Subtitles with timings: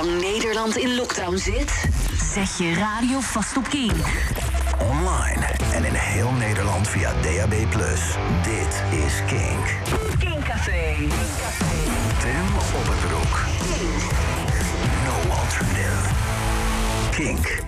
[0.00, 1.84] Zolang Nederland in lockdown zit,
[2.32, 3.92] zet je radio vast op King.
[4.78, 7.50] Online en in heel Nederland via DAB+.
[8.42, 9.64] Dit is King.
[10.18, 10.94] King Café.
[12.18, 13.44] Tim op het roek.
[15.04, 16.08] No alternative.
[17.10, 17.59] Kink.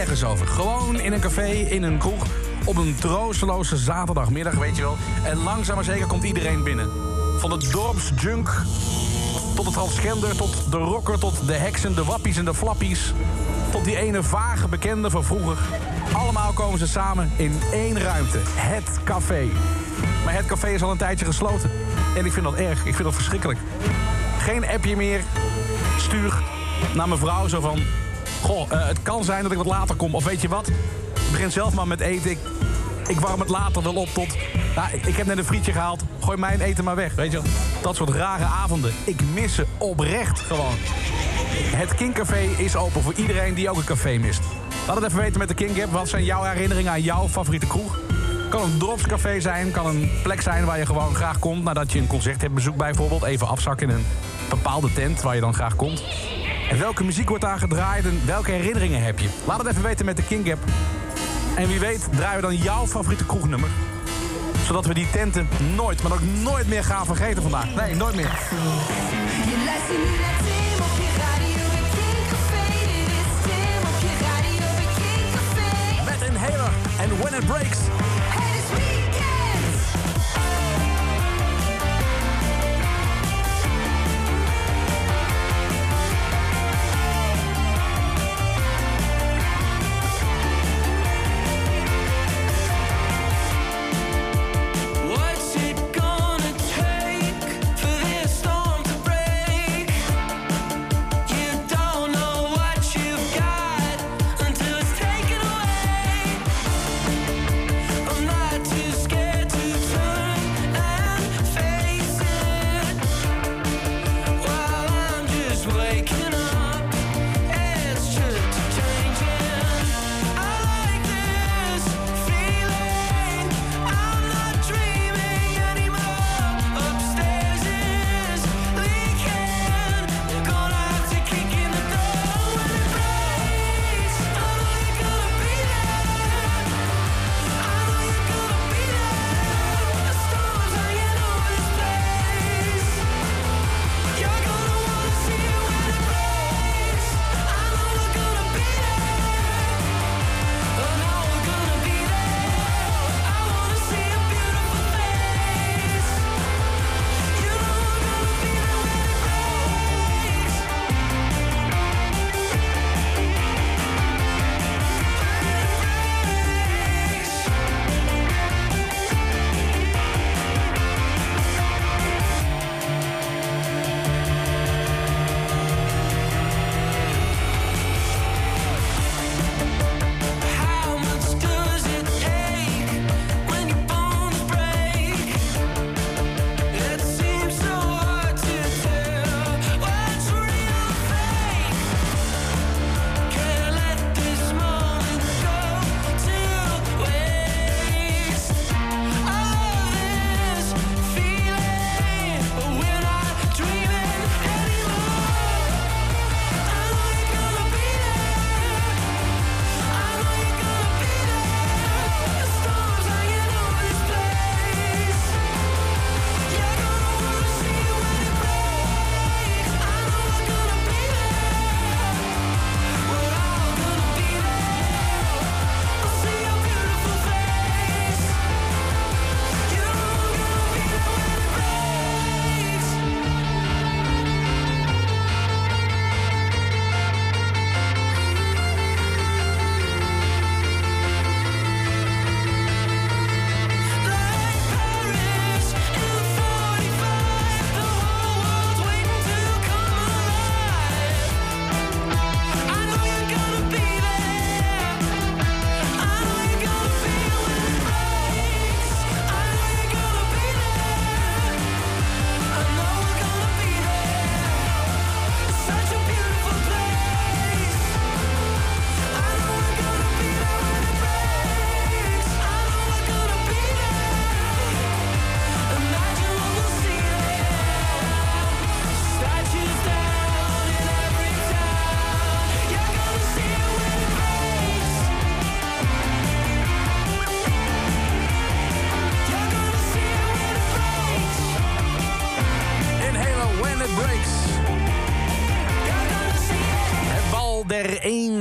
[0.00, 0.46] Nergens over.
[0.46, 2.26] Gewoon in een café, in een kroeg,
[2.64, 4.96] op een troosteloze zaterdagmiddag, weet je wel.
[5.24, 6.90] En langzaam maar zeker komt iedereen binnen.
[7.38, 8.62] Van de dorpsjunk
[9.54, 13.12] tot de transgender, tot de rocker, tot de heksen, de wappies en de flappies.
[13.70, 15.58] Tot die ene vage bekende van vroeger.
[16.12, 18.38] Allemaal komen ze samen in één ruimte.
[18.44, 19.48] Het café.
[20.24, 21.70] Maar het café is al een tijdje gesloten.
[22.16, 22.78] En ik vind dat erg.
[22.78, 23.58] Ik vind dat verschrikkelijk.
[24.38, 25.20] Geen appje meer.
[25.98, 26.42] Stuur
[26.94, 27.78] naar mijn vrouw zo van...
[28.40, 30.14] Goh, eh, het kan zijn dat ik wat later kom.
[30.14, 30.68] Of weet je wat?
[30.68, 32.30] Ik begin zelf maar met eten.
[32.30, 32.38] Ik,
[33.06, 34.36] ik warm het later wel op tot...
[34.76, 36.02] Nou, ik, ik heb net een frietje gehaald.
[36.20, 37.50] Gooi mijn eten maar weg, weet je wel.
[37.82, 38.92] Dat soort rare avonden.
[39.04, 40.74] Ik mis ze oprecht gewoon.
[41.76, 44.40] Het King Café is open voor iedereen die ook een café mist.
[44.86, 45.92] Laat het even weten met de King Gap.
[45.92, 47.98] Wat zijn jouw herinneringen aan jouw favoriete kroeg?
[48.48, 51.64] Kan een dropscafé zijn, kan een plek zijn waar je gewoon graag komt...
[51.64, 53.22] nadat je een concert hebt bezoekt bijvoorbeeld.
[53.22, 54.06] Even afzakken in een
[54.48, 56.02] bepaalde tent waar je dan graag komt.
[56.70, 59.28] En welke muziek wordt daar gedraaid en welke herinneringen heb je?
[59.46, 60.58] Laat het even weten met de King Gap.
[61.56, 63.68] En wie weet draaien we dan jouw favoriete kroegnummer.
[64.64, 67.74] Zodat we die tenten nooit, maar ook nooit meer gaan vergeten vandaag.
[67.74, 68.38] Nee, nooit meer.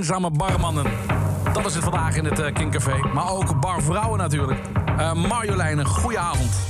[0.09, 0.85] Eenzame barmannen.
[1.53, 2.97] Dat is het vandaag in het uh, Kinkcafé.
[3.13, 4.59] Maar ook barvrouwen natuurlijk.
[4.97, 6.67] Uh, Marjolein, een goede avond.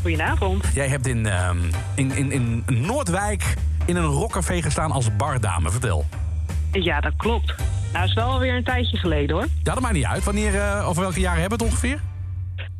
[0.00, 0.64] Goedenavond.
[0.74, 1.50] Jij hebt in, uh,
[1.94, 5.70] in, in, in Noordwijk in een rockcafé gestaan als bardame.
[5.70, 6.04] Vertel.
[6.72, 7.54] Ja, dat klopt.
[7.92, 9.46] Nou, is wel alweer een tijdje geleden hoor.
[9.62, 10.24] Ja, dat maakt niet uit.
[10.24, 12.00] Wanneer, uh, over welke jaren hebben we het ongeveer?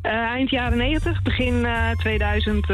[0.03, 2.67] Uh, eind jaren 90, begin uh, 2000.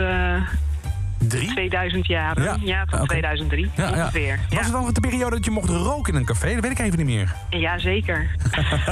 [1.37, 1.49] Drie?
[1.49, 2.43] 2000 jaren.
[2.43, 3.07] Ja, ja van okay.
[3.07, 4.39] 2003 ja, ongeveer.
[4.49, 4.55] Ja.
[4.57, 6.53] Was het dan de periode dat je mocht roken in een café?
[6.53, 7.35] Dat weet ik even niet meer.
[7.49, 8.35] Ja, zeker.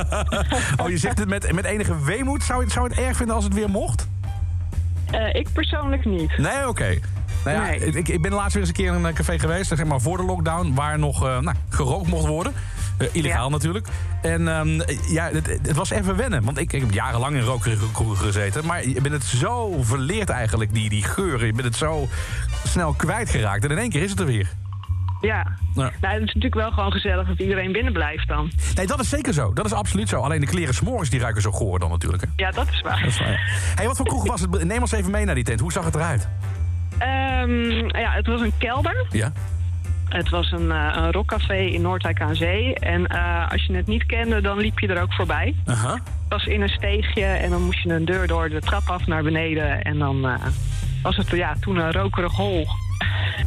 [0.81, 2.43] oh, je zegt het met, met enige weemoed.
[2.43, 4.07] Zou je, zou je het erg vinden als het weer mocht?
[5.13, 6.37] Uh, ik persoonlijk niet.
[6.37, 6.67] Nee, oké.
[6.67, 7.01] Okay.
[7.45, 7.79] Nou ja, Nee.
[7.79, 10.17] ik, ik ben laatst weer eens een keer in een café geweest, zeg maar voor
[10.17, 12.53] de lockdown, waar nog eh, nou, gerookt mocht worden.
[12.97, 13.51] Eh, illegaal Ja.
[13.51, 13.87] natuurlijk.
[14.21, 16.43] En ehm, ja, het, het was even wennen.
[16.43, 18.65] Want ik, ik heb jarenlang in rookkroegen gezeten.
[18.65, 21.45] Maar je bent het zo verleerd eigenlijk, die, die geuren.
[21.45, 22.07] Je bent het zo
[22.63, 23.63] snel kwijtgeraakt.
[23.63, 24.49] En in één keer is het er weer.
[25.21, 25.57] Ja.
[25.73, 25.91] Ja.
[26.01, 28.51] Nou, het is natuurlijk wel gewoon gezellig dat iedereen binnen blijft dan.
[28.75, 29.53] Nee, dat is zeker zo.
[29.53, 30.21] Dat is absoluut zo.
[30.21, 32.23] Alleen de kleren s'morgens die ruiken zo goor dan natuurlijk.
[32.23, 32.27] Hè.
[32.35, 32.99] Ja, dat is waar.
[32.99, 33.39] Dat is waar, ja.
[33.75, 34.63] hey, wat voor kroeg was het?
[34.63, 35.59] Neem ons even mee naar die tent.
[35.59, 36.27] Hoe zag het eruit?
[36.97, 39.05] Ehm, ja, het was een kelder.
[39.09, 39.31] Ja.
[40.13, 42.75] Het was een, eh, een rockcafé in Noordwijk aan Zee.
[42.75, 45.55] En eh, als je het niet kende, dan liep je er ook voorbij.
[45.65, 45.93] Aha.
[45.93, 49.07] Het was in een steegje en dan moest je een deur door de trap af
[49.07, 49.81] naar beneden.
[49.81, 50.45] En dan eh,
[51.03, 52.67] was het ja, toen een rokerig hol.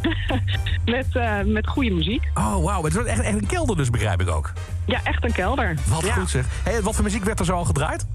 [0.85, 1.07] met,
[1.45, 2.29] met goede muziek.
[2.33, 2.83] Oh, wauw.
[2.83, 4.53] Het was echt, echt een kelder dus, begrijp ik ook.
[4.85, 5.75] Ja, echt een kelder.
[5.87, 6.13] Wat ja.
[6.13, 6.45] goed zeg.
[6.63, 8.07] Hey, wat voor muziek werd er zo al gedraaid?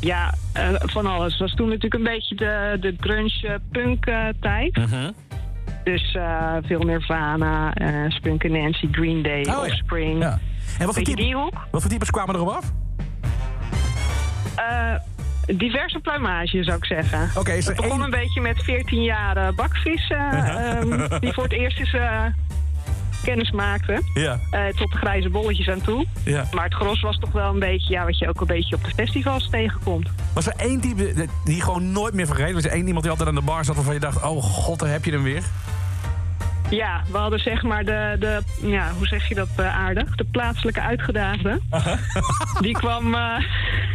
[0.00, 0.34] Ja,
[0.82, 1.32] van alles.
[1.32, 4.76] Het was toen natuurlijk een beetje de, de grunge punk eh, tijd.
[4.76, 5.10] Mhm.
[5.84, 9.58] Dus eh, veel Nirvana, eh Spunk Nancy, Green Day, Oh.
[9.58, 10.22] Offspring.
[10.22, 10.38] Ja.
[10.78, 11.52] En wat voor, type, die hoek.
[11.70, 12.72] wat voor types kwamen erop af?
[14.56, 14.94] Eh,
[15.56, 17.30] diverse pluimage, zou ik zeggen.
[17.40, 21.32] Oké, is er Het begon één- een beetje met 14 jaar bakvis, eh, ehm, die
[21.32, 22.24] voor het eerst eh,
[23.22, 24.02] kennis maakte.
[24.14, 26.06] Ja, eh, tot de grijze bolletjes aan toe.
[26.24, 26.48] ja.
[26.52, 28.84] Maar het gros was toch wel een beetje, ja, wat je ook een beetje op
[28.84, 30.08] de festivals tegenkomt.
[30.34, 32.54] Was er één type die je gewoon nooit meer vergeet?
[32.54, 34.22] Was er één iemand die altijd aan de bar zat waarvan je dacht...
[34.22, 35.42] oh god, daar heb je hem weer?
[36.70, 40.16] Ja, we hadden zeg maar de, de ja, hoe zeg je dat eh, aardig?
[40.16, 41.60] De plaatselijke uitgedaagde.
[42.60, 43.20] Die kwam, eh,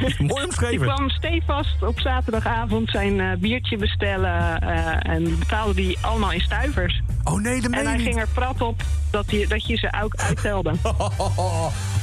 [0.20, 4.62] Mooi die kwam stevast op zaterdagavond zijn eh, biertje bestellen.
[4.62, 7.02] eh, en betaalde die allemaal in stuivers.
[7.26, 8.06] Oh nee, dat meen En hij niet.
[8.06, 10.74] ging er prat op dat, hij, dat je ze ook uittelde.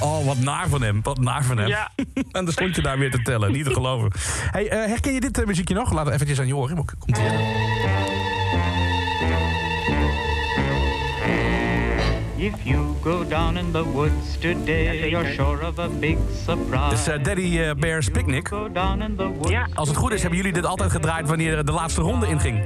[0.01, 1.01] Oh, wat naar van hem.
[1.03, 1.69] Wat naar van hem.
[1.69, 1.91] Ja.
[2.15, 3.53] en dan stond je daar weer te tellen.
[3.53, 4.11] Niet te geloven.
[4.51, 5.93] Hey, eh, herken je dit eh, muziekje nog?
[5.93, 6.77] Laten we eventjes aan je horen.
[6.77, 7.25] Komt ie.
[12.37, 16.89] If you go down in the woods today, you're sure of a big surprise.
[16.89, 18.51] Dit is eh, Daddy Bear's Picnic.
[19.43, 19.69] Ja.
[19.75, 22.61] Als het goed is, hebben jullie dit altijd gedraaid wanneer de laatste ronde inging.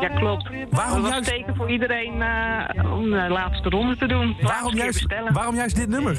[0.00, 0.48] Ja, klopt.
[0.70, 4.36] Waarom dat was juist- teken voor iedereen eh, om de laatste ronde te doen.
[4.40, 6.14] Waarom juist, waarom juist dit nummer?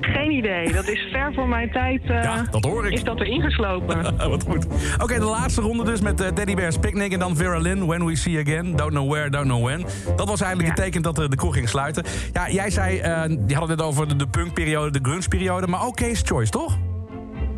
[0.00, 0.72] Geen idee.
[0.72, 2.02] Dat is ver voor mijn tijd.
[2.02, 2.92] eh, Ja, dat hoor ik.
[2.92, 4.16] Is dat er ingeslopen?
[4.34, 4.66] Wat goed.
[5.02, 8.04] Oké, de laatste ronde dus met eh, Daddy Bear's Picnic en dan Vera Lynn, When
[8.06, 8.76] We See Again.
[8.76, 9.84] Don't know where, don't know when.
[10.16, 10.82] Dat was eigenlijk Ja.
[10.82, 12.04] het teken dat eh, de kroeg ging sluiten.
[12.32, 15.96] Ja, jij zei, eh die hadden het over de, de punkperiode, de grunge-periode, maar ook
[15.96, 16.76] Case Choice, toch?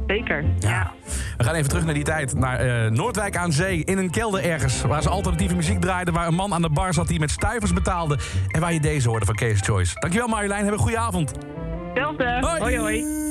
[0.07, 0.45] Zeker.
[0.59, 0.93] Ja.
[1.37, 4.45] We gaan even terug naar die tijd, naar eh, Noordwijk aan Zee, in een kelder
[4.45, 7.31] ergens, waar ze alternatieve muziek draaiden, waar een man aan de bar zat die met
[7.31, 10.01] stuivers betaalde en waar je deze hoorde van Case Choice.
[10.01, 11.33] Dankjewel Marjolein, heb een goede avond.
[11.95, 12.59] Hetzelfde.
[12.59, 12.79] Hoi.
[12.79, 13.25] hoi.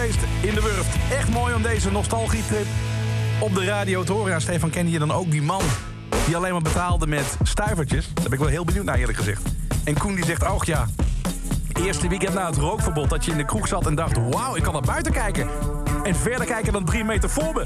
[0.00, 0.96] In de Wurft.
[1.12, 2.66] Echt mooi om deze nostalgietrip
[3.38, 4.30] op de radio te horen.
[4.30, 5.62] Ja, Stefan, kende je dan ook die man
[6.26, 8.06] die alleen maar betaalde met stuivertjes?
[8.14, 9.42] Daar ben ik wel heel benieuwd naar, eerlijk gezegd.
[9.84, 10.86] En Koen die zegt, oh ja,
[11.84, 13.10] eerste weekend na het rookverbod...
[13.10, 15.48] dat je in de kroeg zat en dacht, wauw, ik kan naar buiten kijken.
[16.02, 17.64] En verder kijken dan drie meter voor me.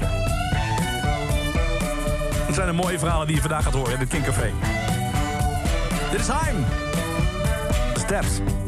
[2.45, 4.51] Dat zijn de mooie verhalen die je vandaag gaat horen in het Kinkcafé.
[6.11, 6.65] Dit is Heim.
[7.97, 8.64] Steps.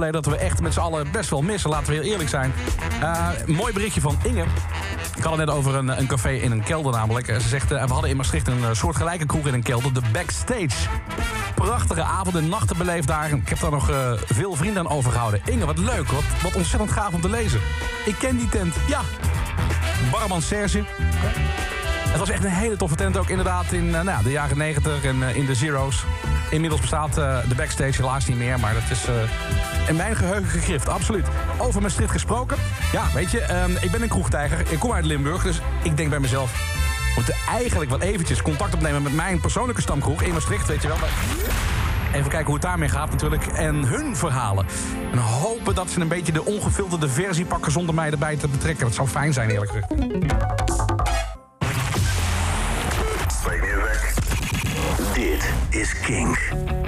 [0.00, 2.52] Dat we echt met z'n allen best wel missen, laten we heel eerlijk zijn.
[3.00, 4.44] Eh, mooi berichtje van Inge.
[5.16, 7.28] Ik had het net over een, een café in een kelder namelijk.
[7.28, 10.00] Eh, Ze zegt, eh, we hadden in Maastricht een soortgelijke kroeg in een kelder, de
[10.12, 10.88] Backstage.
[11.54, 13.30] Prachtige avonden en nachten beleefd daar.
[13.30, 13.90] Ik heb daar nog
[14.26, 15.40] veel vrienden aan overgehouden.
[15.44, 17.60] Inge, wat leuk, wat, wat ontzettend gaaf om te lezen.
[18.04, 19.00] Ik ken die tent, ja.
[20.10, 20.84] Barman Serge.
[22.08, 25.22] Het was echt een hele toffe tent ook inderdaad in nou de jaren 90 en
[25.22, 26.04] in de Zero's.
[26.50, 29.14] Inmiddels bestaat eh, de backstage helaas niet meer, maar dat is uh,
[29.88, 31.26] in mijn geheugen gegrift, absoluut.
[31.58, 32.56] Over Maastricht gesproken.
[32.92, 36.10] Ja, weet je, ehm, ik ben een kroegtijger, ik kom uit Limburg, dus ik denk
[36.10, 36.52] bij mezelf...
[36.52, 40.88] we moeten eigenlijk wel eventjes contact opnemen met mijn persoonlijke stamkroeg in Maastricht, weet je
[40.88, 40.96] wel.
[42.12, 43.46] Even kijken hoe het daarmee gaat natuurlijk.
[43.46, 44.66] En hun verhalen.
[45.12, 48.84] En hopen dat ze een beetje de ongefilterde versie pakken zonder mij erbij te betrekken.
[48.84, 50.95] Dat zou fijn zijn eerlijk gezegd.
[55.76, 56.85] is King.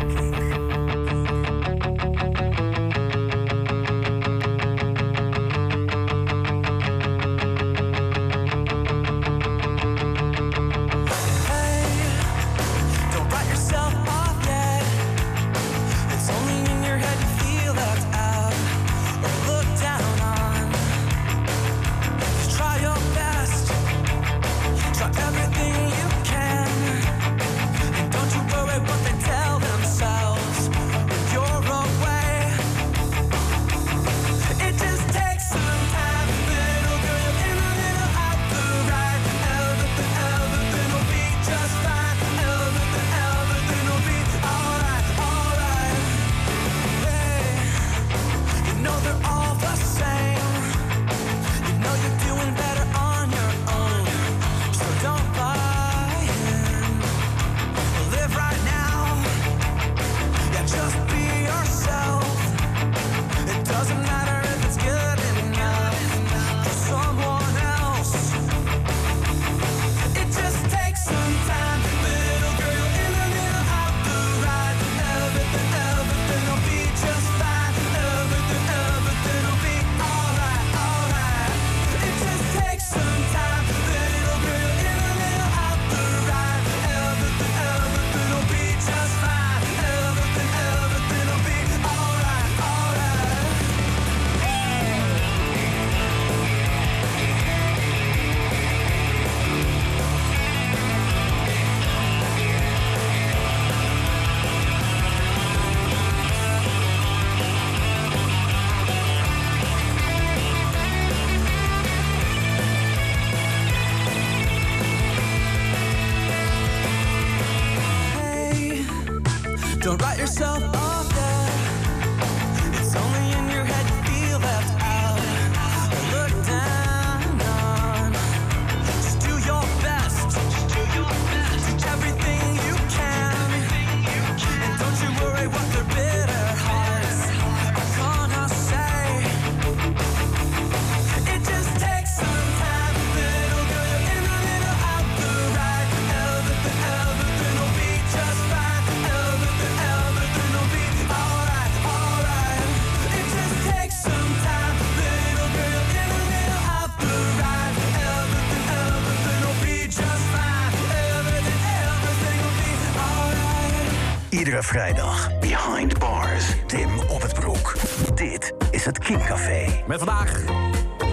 [164.68, 165.38] vrijdag.
[165.38, 166.44] Behind Bars.
[166.66, 167.74] Tim op het broek.
[168.14, 169.82] Dit is het King Café.
[169.86, 170.44] Met vandaag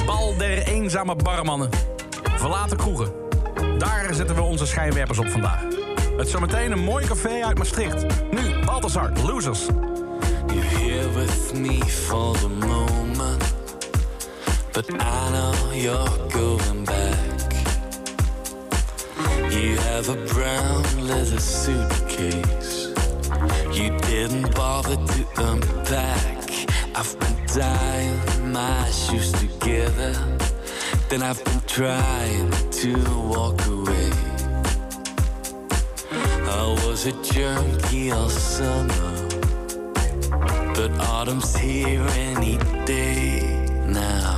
[0.05, 1.69] bal der eenzame barmannen.
[2.35, 3.11] Verlaten kroegen.
[3.77, 5.61] Daar zetten we onze schijnwerpers op vandaag.
[6.17, 8.05] Het zometeen een mooi café uit Maastricht.
[8.31, 9.65] Nu, Balthazar, Losers.
[10.47, 13.53] You're here with me for the moment.
[14.71, 17.53] But I know you're going back.
[19.49, 22.74] You have a brown leather suitcase.
[23.75, 26.49] You didn't bother to unpack.
[26.95, 30.13] I've been tying my shoes together.
[31.09, 32.93] Then I've been trying to
[33.33, 34.11] walk away.
[36.47, 39.27] I was a junkie all summer.
[40.73, 43.41] But autumn's here any day
[43.87, 44.34] now.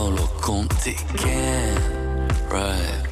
[0.00, 0.66] all look on
[2.50, 3.09] right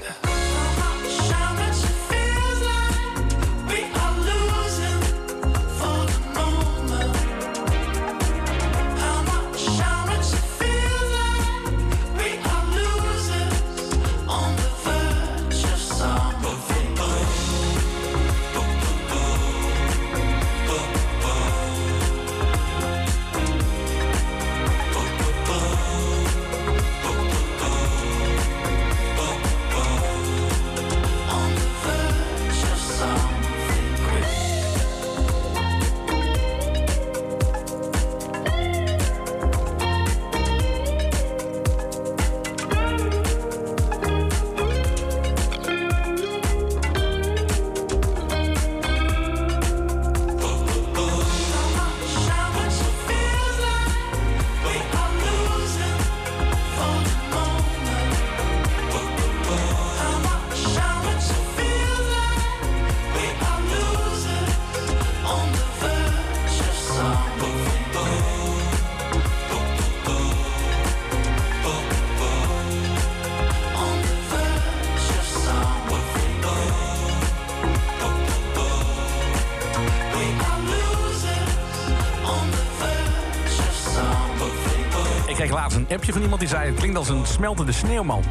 [86.29, 86.71] iemand die zei...
[86.71, 88.23] het klinkt als een smeltende sneeuwman.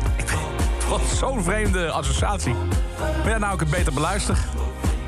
[0.90, 2.54] Wat zo'n vreemde associatie.
[3.00, 4.38] Maar ja, nou ik het beter beluister.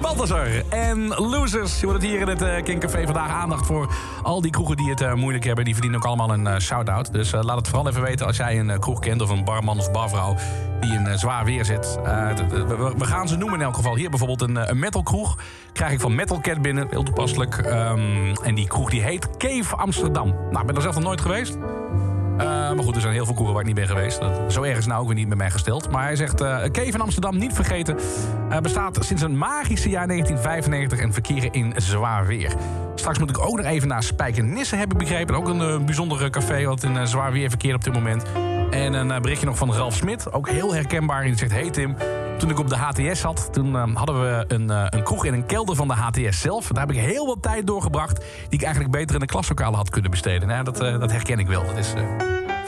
[0.01, 1.79] Balthazar en Losers.
[1.79, 4.77] Je wordt het hier in het eh, King Café vandaag aandacht voor al die kroegen
[4.77, 5.65] die het eh, moeilijk hebben.
[5.65, 7.13] Die verdienen ook allemaal een eh, shout-out.
[7.13, 9.91] Dus laat het vooral even weten als jij een kroeg kent of een barman of
[9.91, 10.35] barvrouw
[10.79, 11.99] die in zwaar weer zit.
[12.03, 13.95] We, gaan ze noemen in elk geval.
[13.95, 15.37] Hier bijvoorbeeld een, een metalkroeg.
[15.73, 17.57] Krijg ik van Metal Cat binnen, heel toepasselijk.
[17.57, 20.27] Ehm, en die kroeg die heet Cave Amsterdam.
[20.27, 21.57] Nou, ik ben er zelf nog nooit geweest.
[22.79, 24.19] Eh, maar goed, er zijn heel veel kroegen waar ik niet ben geweest.
[24.47, 25.91] Zo erg is nou ook weer niet met mij gesteld.
[25.91, 27.97] Maar hij zegt, eh Cave in Amsterdam, niet vergeten...
[28.49, 32.53] eh, bestaat sinds een magische jaar 1995 en verkeren in zwaar weer.
[32.95, 35.35] Straks moet ik ook nog even naar Spijkenisse hebben begrepen.
[35.35, 38.23] Ook een eh, bijzondere café wat in eh, zwaar weer verkeert op dit moment.
[38.69, 41.21] En een eh, berichtje nog van Ralf Smit, ook heel herkenbaar.
[41.21, 41.95] En die zegt, hey Tim,
[42.39, 43.49] toen ik op de HTS zat...
[43.51, 46.67] toen eh, hadden we een, eh, een kroeg in een kelder van de HTS zelf.
[46.67, 48.17] Daar heb ik heel wat tijd doorgebracht...
[48.49, 50.47] die ik eigenlijk beter in de klaslokalen had kunnen besteden.
[50.47, 51.65] Nou, dat, eh, dat herken ik wel.
[51.65, 51.93] Dat is...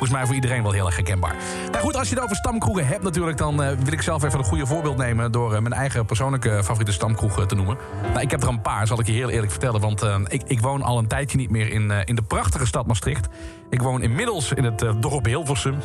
[0.01, 1.35] eh, Volgens mij voor iedereen wel heel erg herkenbaar.
[1.71, 3.37] Nou goed, als je het over stamkroegen hebt natuurlijk...
[3.37, 5.31] dan eh, wil ik zelf even een goede voorbeeld nemen...
[5.31, 7.77] door eh, mijn eigen persoonlijke favoriete stamkroeg eh, te noemen.
[8.07, 9.81] Nou, ik heb er een paar, zal ik je heel eerlijk vertellen.
[9.81, 12.65] Want eh, ik, ik woon al een tijdje niet meer in, eh, in de prachtige
[12.65, 13.27] stad Maastricht.
[13.69, 15.75] Ik woon inmiddels in het eh, dorp Hilversum.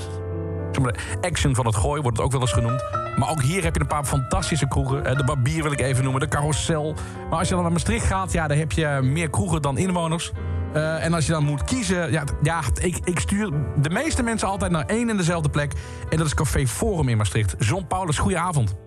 [1.21, 2.85] Action van het gooi wordt het ook wel eens genoemd.
[3.17, 5.05] Maar ook hier heb je een paar fantastische kroegen.
[5.05, 6.95] Eh, De Barbier wil ik even noemen, de Carousel.
[7.31, 10.33] Maar als je dan naar Maastricht gaat, ja, dan heb je meer kroegen dan inwoners.
[10.73, 12.11] Eh, en als je dan moet kiezen...
[12.13, 15.73] Ja, ja ik, ik stuur de meeste mensen altijd naar één en dezelfde plek.
[16.09, 17.55] En dat is Café Forum in Maastricht.
[17.59, 18.86] John Paulus, goedenavond.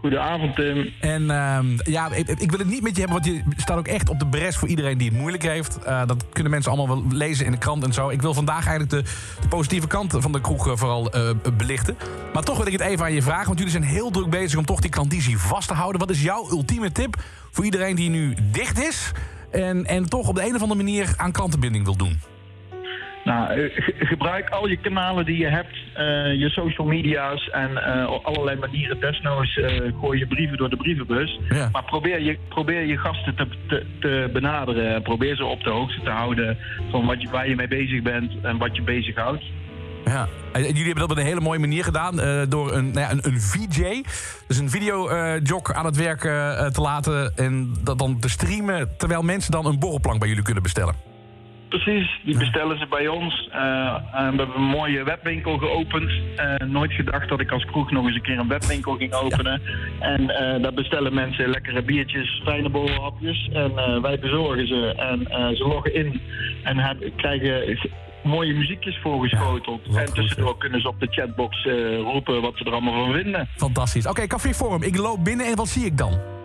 [0.00, 0.92] Goedenavond, Tim.
[1.00, 3.88] En ehm, ja, ik, ik wil het niet met je hebben, want je staat ook
[3.88, 5.78] echt op de bres voor iedereen die het moeilijk heeft.
[5.84, 8.08] Eh, dat kunnen mensen allemaal wel lezen in de krant en zo.
[8.08, 11.96] Ik wil vandaag eigenlijk de, de positieve kant van de kroeg eh, vooral eh, belichten.
[12.32, 14.58] Maar toch wil ik het even aan je vragen, want jullie zijn heel druk bezig
[14.58, 16.00] om toch die klandizie vast te houden.
[16.00, 19.12] Wat is jouw ultieme tip voor iedereen die nu dicht is
[19.50, 22.35] en, en toch op de een of andere manier aan klantenbinding wil doen?
[23.26, 26.04] Nou, eh, ge- gebruik al je kanalen die je hebt, eh,
[26.40, 29.00] je social media's en eh, op allerlei manieren.
[29.00, 29.60] Desnoods
[30.00, 31.40] gooi je brieven door de brievenbus.
[31.48, 31.68] Ja.
[31.72, 35.02] Maar probeer je, probeer je gasten te, te, te benaderen.
[35.02, 36.58] Probeer ze op de hoogte te houden
[36.90, 39.44] van wat je, waar je mee bezig bent en wat je bezighoudt.
[40.04, 40.28] Ja.
[40.52, 42.16] En jullie hebben dat op een hele mooie manier gedaan.
[42.48, 44.02] door een, nou ja, een, een VJ,
[44.46, 46.20] dus een videojog aan het werk
[46.72, 47.32] te laten.
[47.36, 48.96] En dat dan te streamen.
[48.96, 51.05] Terwijl mensen dan een borrelplank bij jullie kunnen bestellen.
[51.82, 53.48] Precies, die bestellen ze bij ons.
[53.52, 56.10] Eh, en we hebben een mooie webwinkel geopend.
[56.36, 59.62] Eh, nooit gedacht dat ik als kroeg nog eens een keer een webwinkel ging openen.
[60.00, 63.48] En eh, daar bestellen mensen lekkere biertjes, fijne borrelhapjes.
[63.52, 64.94] En wij bezorgen ze.
[64.96, 66.20] En ze loggen in
[66.62, 67.78] en hebben, krijgen
[68.22, 69.80] mooie muziekjes voorgeschoteld.
[69.84, 71.64] Ja, en goed, tussendoor kunnen ze op de chatbox
[72.12, 73.48] roepen wat ze er allemaal van vinden.
[73.56, 74.06] Fantastisch.
[74.06, 74.82] Oké, Café Forum.
[74.82, 76.35] Ik loop binnen en wat zie ik dan?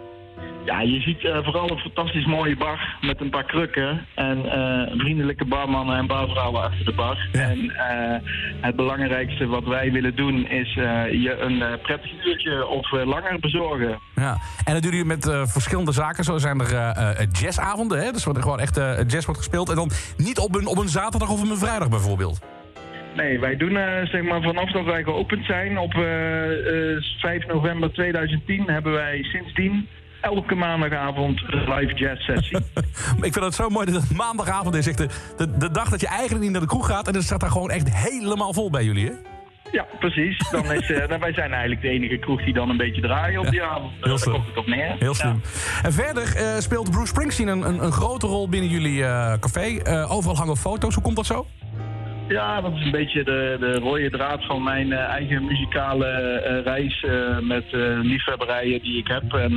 [0.66, 5.00] Ja, je ziet eh, vooral een fantastisch mooie bar met een paar krukken en eh,
[5.00, 7.30] vriendelijke barmannen en barvrouwen achter de bar.
[7.32, 7.40] Ja.
[7.40, 8.30] En eh,
[8.62, 14.00] het belangrijkste wat wij willen doen is je een prettig uurtje of langer bezorgen.
[14.16, 14.38] Ja.
[14.64, 16.24] En dat doen jullie met verschillende zaken.
[16.24, 18.04] Zo zijn er jazzavonden.
[18.04, 18.12] Hè?
[18.12, 18.76] Dus waar er gewoon echt
[19.08, 19.70] jazz wordt gespeeld.
[19.70, 22.42] En dan niet op een, op een zaterdag of op een vrijdag bijvoorbeeld.
[23.16, 27.94] Nee, wij doen zeg maar vanaf dat wij geopend zijn op eh, eh, 5 november
[27.94, 29.88] 2010 hebben wij sindsdien
[30.22, 32.58] elke maandagavond een live jazz sessie.
[33.28, 34.88] Ik vind het zo mooi dat het maandagavond is.
[34.88, 35.08] Echt de,
[35.38, 37.08] de, de dag dat je eigenlijk niet naar de kroeg gaat.
[37.08, 39.12] En dan staat daar gewoon echt helemaal vol bij jullie, hè?
[39.72, 40.50] Ja, precies.
[40.52, 43.40] Dan is, eh, nou, wij zijn eigenlijk de enige kroeg die dan een beetje draaien
[43.40, 43.92] op die avond.
[43.92, 44.34] Eh, heel Daar slim.
[44.34, 44.96] komt het op neer.
[45.00, 45.42] Heel slim.
[45.84, 49.78] En verder eh, speelt Bruce Springsteen een, een, een grote rol binnen jullie eh, café.
[49.78, 50.94] Eh, overal hangen foto's.
[50.94, 51.48] Hoe komt dat zo?
[52.28, 56.64] Ja, dat is een beetje de, de rode draad van mijn eh, eigen muzikale eh,
[56.64, 57.66] reis eh, met
[58.02, 59.34] liefhebberijen die ik heb.
[59.34, 59.52] En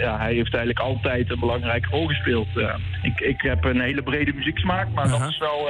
[0.00, 2.48] ja, hij heeft eigenlijk altijd een belangrijke rol gespeeld.
[3.02, 5.68] Ik, ik heb een hele brede muzieksmaak, maar dat is wel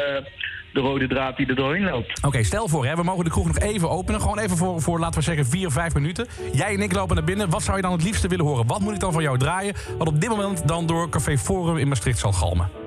[0.73, 2.25] de rode draad die er doorheen loopt.
[2.25, 4.21] Oké, stel voor, hè, we mogen de kroeg nog even openen.
[4.21, 6.27] Gewoon even voor, voor, laten we zeggen, vier, vijf minuten.
[6.53, 7.51] Jij en ik lopen naar binnen.
[7.51, 8.67] Wat zou je dan het liefste willen horen?
[8.67, 9.75] Wat moet ik dan van jou draaien?
[9.99, 12.78] Wat op dit moment dan door Café Forum in Maastricht zal galmen.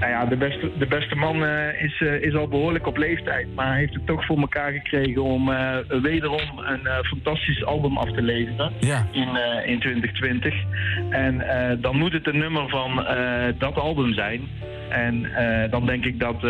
[0.00, 3.54] Nou ja, de beste, de beste man eh, is, eh, is al behoorlijk op leeftijd,
[3.54, 8.22] maar heeft het toch voor elkaar gekregen om eh, wederom een fantastisch album af te
[8.22, 8.72] leveren.
[8.80, 9.06] Ja.
[9.12, 10.54] in, eh, in 2020.
[11.10, 11.46] En
[11.80, 13.06] dan moet het een nummer van
[13.58, 14.48] dat album zijn.
[14.88, 15.30] En
[15.70, 16.40] dan denk ik dat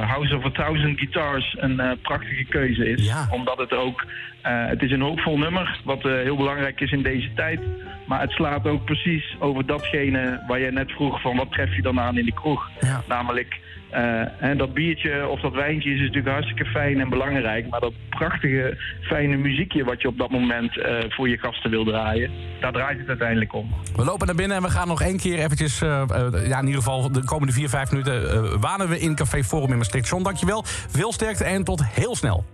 [0.00, 3.06] House of a Thousand Guitars een prachtige keuze is.
[3.06, 3.26] Ja.
[3.30, 4.04] Omdat het ook,
[4.50, 7.60] het is een hoopvol nummer, wat eh, heel belangrijk is in deze tijd.
[8.06, 11.82] Maar het slaat ook precies over datgene waar jij net vroeg van wat tref je
[11.82, 12.70] dan aan in de kroeg.
[12.80, 13.02] Ja.
[13.08, 17.68] Namelijk eh, en dat biertje of dat wijntje is natuurlijk hartstikke fijn en belangrijk.
[17.68, 21.84] Maar dat prachtige, fijne muziekje wat je op dat moment eh, voor je gasten wil
[21.84, 22.30] draaien,
[22.60, 23.74] daar draait het uiteindelijk om.
[23.96, 25.82] We lopen naar binnen en we gaan nog één keer eventjes...
[25.82, 29.14] eh, eh, ja, in ieder geval de komende vier, vijf minuten eh, wanen we in
[29.14, 30.08] Café Forum in Maastricht.
[30.08, 30.62] John, dankjewel.
[30.88, 32.44] Veel sterkte en tot heel snel.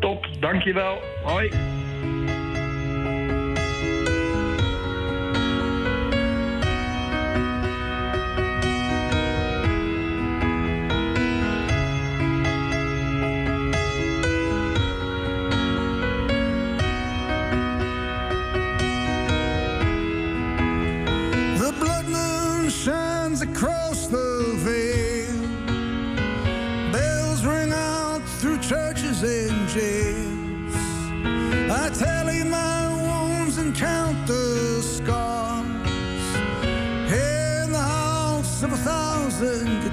[0.00, 0.98] Top, dankjewel.
[1.24, 1.50] Hoi.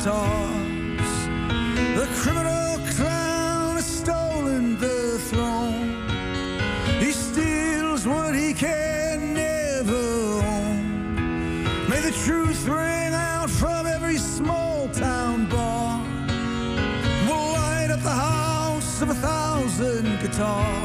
[0.06, 0.12] The
[2.14, 6.08] criminal clown has stolen the throne.
[7.00, 11.90] He steals what he can never own.
[11.90, 16.04] May the truth ring out from every small town bar.
[17.26, 20.85] We'll light up the house of a thousand guitars.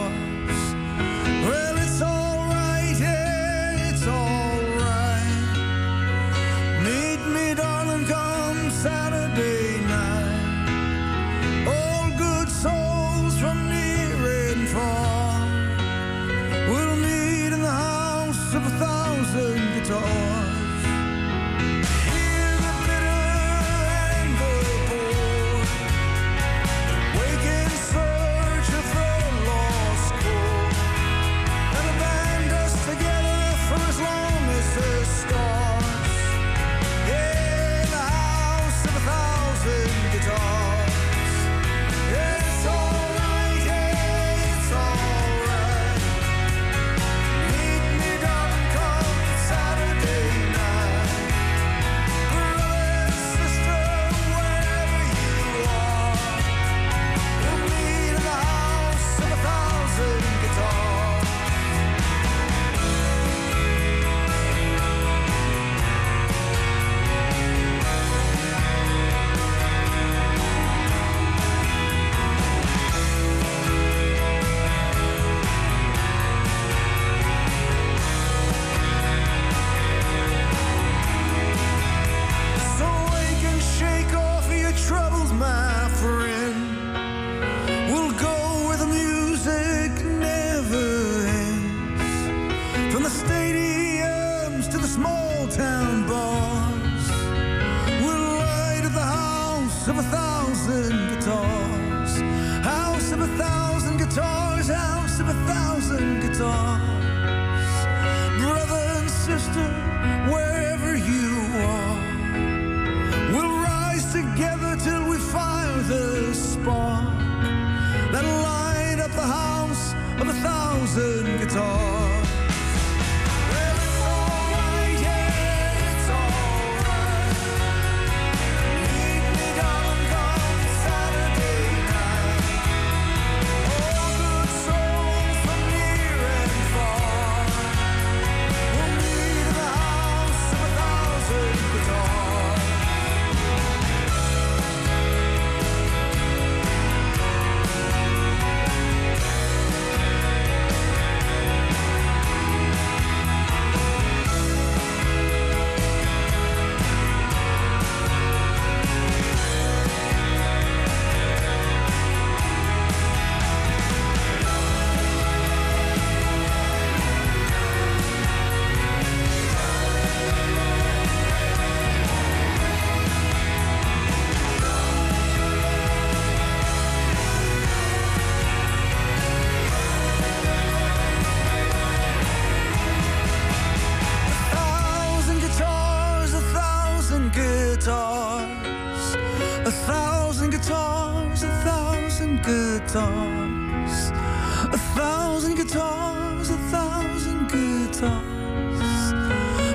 [192.97, 198.81] A thousand guitars, a thousand guitars,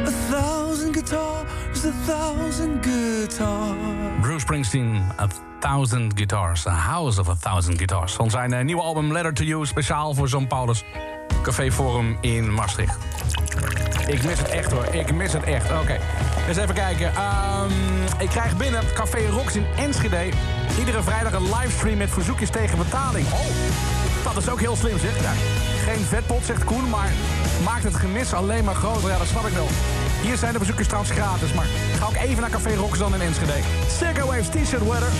[0.05, 4.22] a thousand guitars, a thousand guitars.
[4.22, 5.28] Bruce Springsteen, A
[5.59, 6.66] Thousand Guitars.
[6.68, 8.13] A House of a Thousand Guitars.
[8.13, 10.84] Van zijn eh, nieuwe album Letter to You, speciaal voor Zo'n Paulus.
[11.43, 12.97] Café Forum in Maastricht.
[14.07, 15.72] Ik mis het echt hoor, ik mis het echt.
[15.72, 15.99] Oké,
[16.47, 17.16] eens even kijken.
[17.16, 17.72] Ehm,
[18.20, 20.30] ik krijg binnen Café Rox in Enschede...
[20.78, 23.26] iedere vrijdag een livestream met verzoekjes tegen betaling.
[23.32, 23.39] Oh,
[24.23, 25.21] dat is ook heel slim zeg.
[25.21, 25.32] Ja,
[25.91, 27.11] geen vetpot, zegt Koen, maar
[27.63, 29.09] maakt het gemis alleen maar groter.
[29.09, 29.67] Ja, dat snap ik wel.
[30.21, 31.65] Hier zijn de bezoekers trouwens gratis, maar
[31.99, 33.53] ga ook even naar Café Roxanne in Enschede.
[33.97, 35.11] Circa Waves T-shirt weather.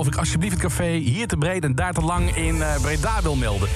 [0.00, 3.22] Of ik alsjeblieft het café hier te breed en daar te lang in eh, Breda
[3.22, 3.68] wil melden.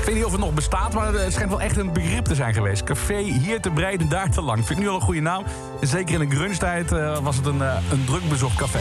[0.00, 2.34] Ik weet niet of het nog bestaat, maar het schijnt wel echt een begrip te
[2.34, 2.84] zijn geweest.
[2.84, 4.66] Café hier te breed en daar te lang.
[4.66, 5.44] Vind ik nu al een goede naam.
[5.80, 8.80] Zeker in de grunstijd eh, was het een, eh, een druk bezocht café.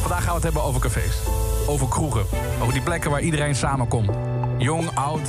[0.00, 1.16] Vandaag gaan we het hebben over cafés.
[1.66, 2.24] Over kroegen.
[2.60, 4.10] Over die plekken waar iedereen samenkomt.
[4.58, 5.28] Jong, oud,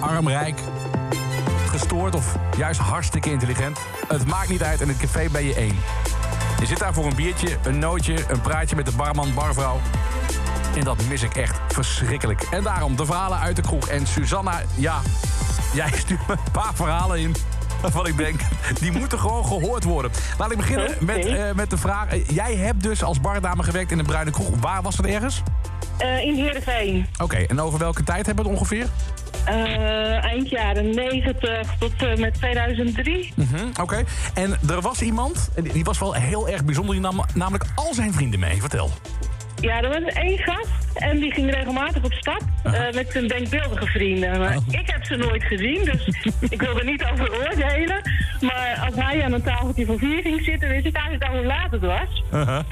[0.00, 0.58] arm, rijk,
[1.66, 3.78] gestoord of juist hartstikke intelligent.
[4.08, 5.76] Het maakt niet uit, in het café ben je één.
[6.62, 9.80] Je zit daar voor een biertje, een nootje, een praatje met de barman, barvrouw.
[10.76, 12.42] En dat mis ik echt verschrikkelijk.
[12.50, 13.88] En daarom de verhalen uit de kroeg.
[13.88, 15.00] En Susanna, ja,
[15.74, 17.34] jij stuurt me een paar verhalen in...
[17.80, 18.40] waarvan ik denk,
[18.80, 20.10] die moeten gewoon gehoord worden.
[20.38, 22.08] Laat ik beginnen met, eh, met de vraag...
[22.08, 24.48] eh, jij hebt dus als bardame gewerkt in een bruine kroeg.
[24.60, 25.42] Waar was het ergens?
[25.98, 27.06] Eh, in Heerenveen.
[27.22, 28.86] Oké, en over welke tijd hebben we het ongeveer?
[29.44, 33.32] Eh, eind jaren 90 tot eh, met 2003.
[33.34, 34.04] Mhm, Oké.
[34.34, 38.12] En er was iemand, die was wel heel erg bijzonder, die nam namelijk al zijn
[38.12, 38.60] vrienden mee.
[38.60, 38.90] Vertel.
[39.60, 43.86] Ja, er was één gast en die ging regelmatig op stap eh, met zijn denkbeeldige
[43.86, 44.38] vrienden.
[44.38, 44.62] Maar Oh.
[44.68, 46.06] ik heb ze nooit gezien, dus
[46.50, 48.00] ik wil er niet over oordelen.
[48.40, 51.46] Maar als hij aan een tafeltje van vier ging zitten, wist ik eigenlijk al hoe
[51.46, 52.22] laat het was.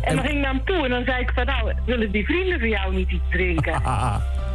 [0.00, 2.24] En dan ging ik naar hem toe en dan zei ik van nou, willen die
[2.24, 3.82] vrienden van jou niet iets drinken?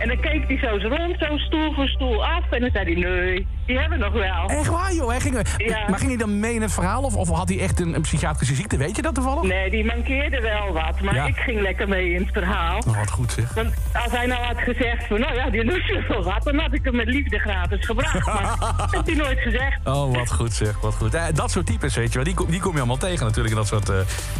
[0.01, 2.51] En dan keek hij zo rond, zo stoel voor stoel af.
[2.51, 4.57] En dan zei hij, nee, die hebben we nog wel.
[4.57, 5.09] Echt waar, joh.
[5.09, 5.89] Hij ging, Ja.
[5.89, 7.03] Maar ging hij dan mee in het verhaal?
[7.03, 8.77] Of, of had hij echt een, een psychiatrische ziekte?
[8.77, 9.43] Weet je dat toevallig?
[9.43, 11.01] Nee, die mankeerde wel wat.
[11.01, 11.25] Maar Ja.
[11.25, 12.77] ik ging lekker mee in het verhaal.
[12.87, 13.53] Oh, wat goed zeg.
[13.53, 13.73] Want
[14.03, 16.83] als hij nou had gezegd van, nou ja, die lust wel wat, dan had ik
[16.83, 18.25] hem met liefde gratis gebracht.
[18.25, 19.79] Maar dat heeft hij nooit gezegd.
[19.83, 21.13] Oh, wat goed zeg, wat goed.
[21.13, 23.49] Eh, dat soort types, weet je wel, die, kom- die kom je allemaal tegen natuurlijk
[23.53, 23.97] in dat soort, eh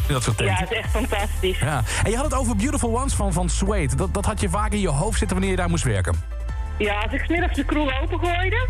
[0.08, 0.64] in dat soort Ja, tenten.
[0.64, 1.60] het is echt fantastisch.
[1.60, 1.82] Ja.
[2.04, 3.96] En je had het over Beautiful Ones van, van Suede.
[3.96, 6.30] Dat, dat had je vaak in je hoofd zitten wanneer je daar moest werken.
[6.78, 8.68] Ja, als ik 's middags de kroeg opengooide,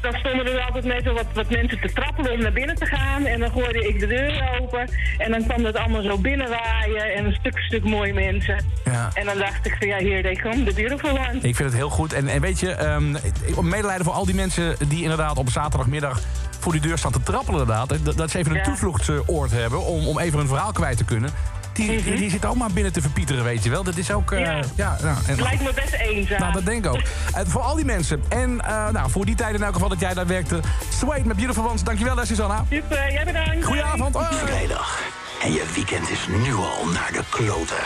[0.00, 2.86] dan stonden er altijd net zo wat, wat mensen te trappelen om naar binnen te
[2.86, 3.24] gaan.
[3.26, 7.24] En dan gooide ik de deur open en dan kwam dat allemaal zo binnenwaaien en
[7.24, 8.64] een stuk, stuk mooie mensen.
[8.84, 9.10] Ja.
[9.14, 11.34] En dan dacht ik van ja, hier, they come, the beautiful one.
[11.34, 12.12] Ik vind het heel goed.
[12.12, 16.20] En, en weet je, ehm ik- medelijden voor al die mensen die inderdaad op zaterdagmiddag
[16.60, 18.04] voor die deur staan te trappelen inderdaad.
[18.04, 18.62] Dat, dat ze even een Ja.
[18.64, 21.30] toevluchtsoord hebben om, om even een verhaal kwijt te kunnen.
[21.72, 23.82] Die, die zit ook maar binnen te verpieteren, weet je wel.
[23.82, 24.32] Dat is ook...
[24.32, 24.60] eh, Ja.
[24.74, 26.40] ja, nou, en- Het lijkt me best eenzaam.
[26.40, 27.00] nou, dat denk ik ook.
[27.38, 28.22] En voor al die mensen.
[28.28, 30.60] En eh, nou, voor die tijd in elk geval dat jij daar werkte.
[30.98, 31.82] Sweet met Beautiful Ones.
[31.82, 32.64] Dankjewel, hè, Susanna.
[32.70, 33.64] Super, jij bedankt.
[33.64, 34.16] Goedenavond.
[34.44, 35.00] Vrijdag.
[35.42, 37.76] En je weekend is nu al naar de kloten.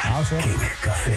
[0.40, 1.10] King Café.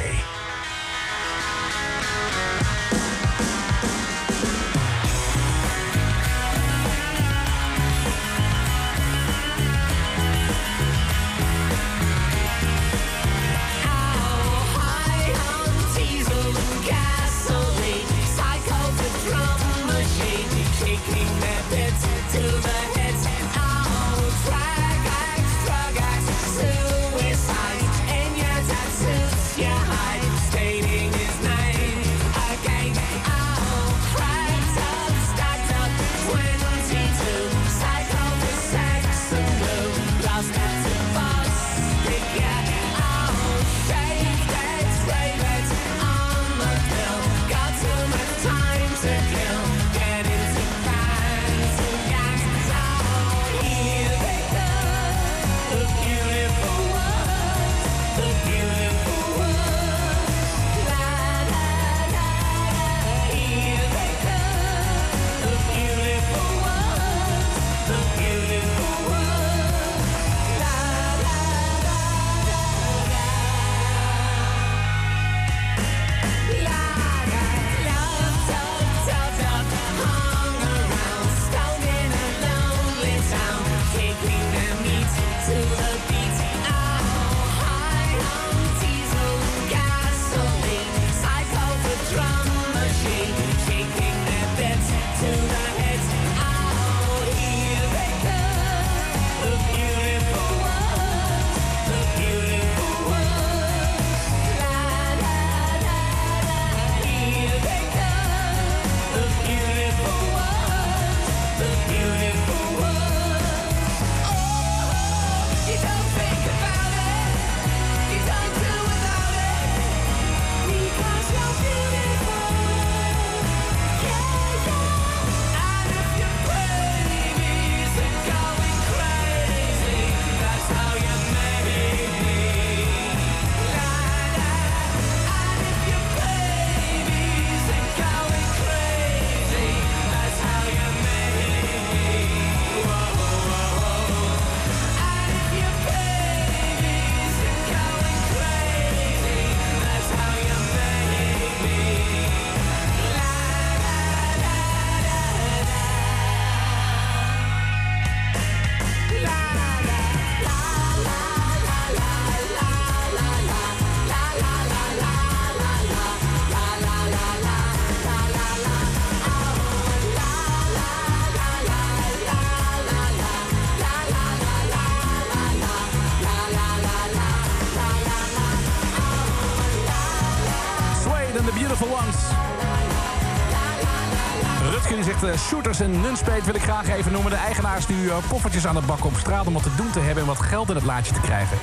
[185.80, 187.32] Eh, shooters en nunspeet wil ik graag even noemen.
[187.32, 190.00] De eigenaars die uh, poffertjes aan het bakken op straat om wat te doen te
[190.00, 190.24] hebben...
[190.24, 191.58] en wat geld in het laadje te krijgen.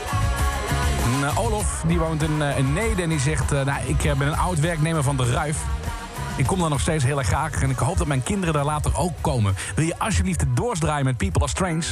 [1.04, 3.52] En, eh, Olof, die woont in, eh, in Neder en die zegt...
[3.52, 5.58] eh, nou, ik eh, ben een oud werknemer van de Ruif.
[6.36, 8.64] Ik kom daar nog steeds heel erg graag en ik hoop dat mijn kinderen daar
[8.64, 9.54] later ook komen.
[9.74, 11.84] Wil je alsjeblieft de doors met People Are Strange?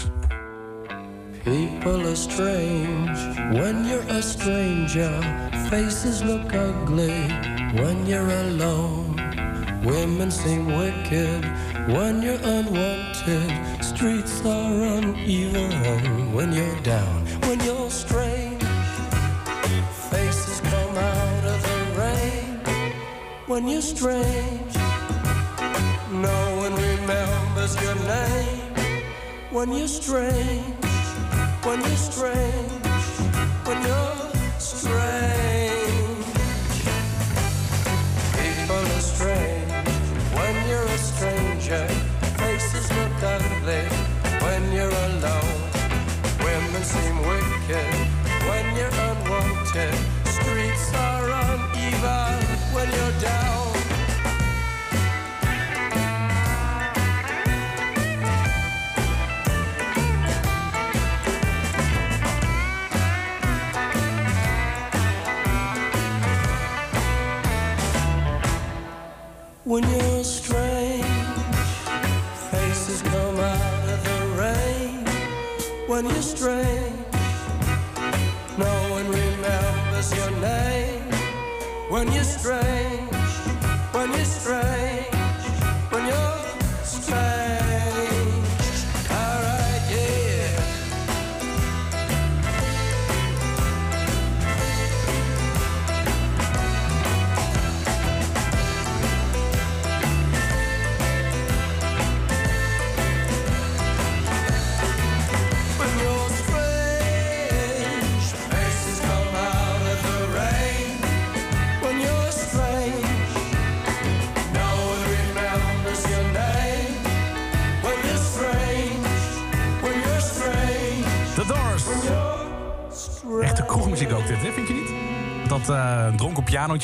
[1.43, 5.13] People are strange when you're a stranger.
[5.69, 7.27] Faces look ugly
[7.75, 9.15] when you're alone.
[9.83, 11.45] Women seem wicked
[11.87, 13.85] when you're unwanted.
[13.85, 17.27] Streets are uneven when you're down.
[17.47, 18.63] When you're strange,
[20.11, 22.93] faces come out of the rain.
[23.47, 24.75] When you're strange,
[26.11, 28.61] no one remembers your name.
[29.51, 30.75] When you're strange
[31.65, 32.84] when you're strange,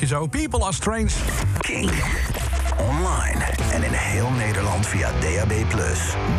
[0.06, 0.26] zo.
[0.26, 1.14] People are strange.
[1.60, 1.90] Kink.
[2.78, 5.52] Online en in heel Nederland via DAB+.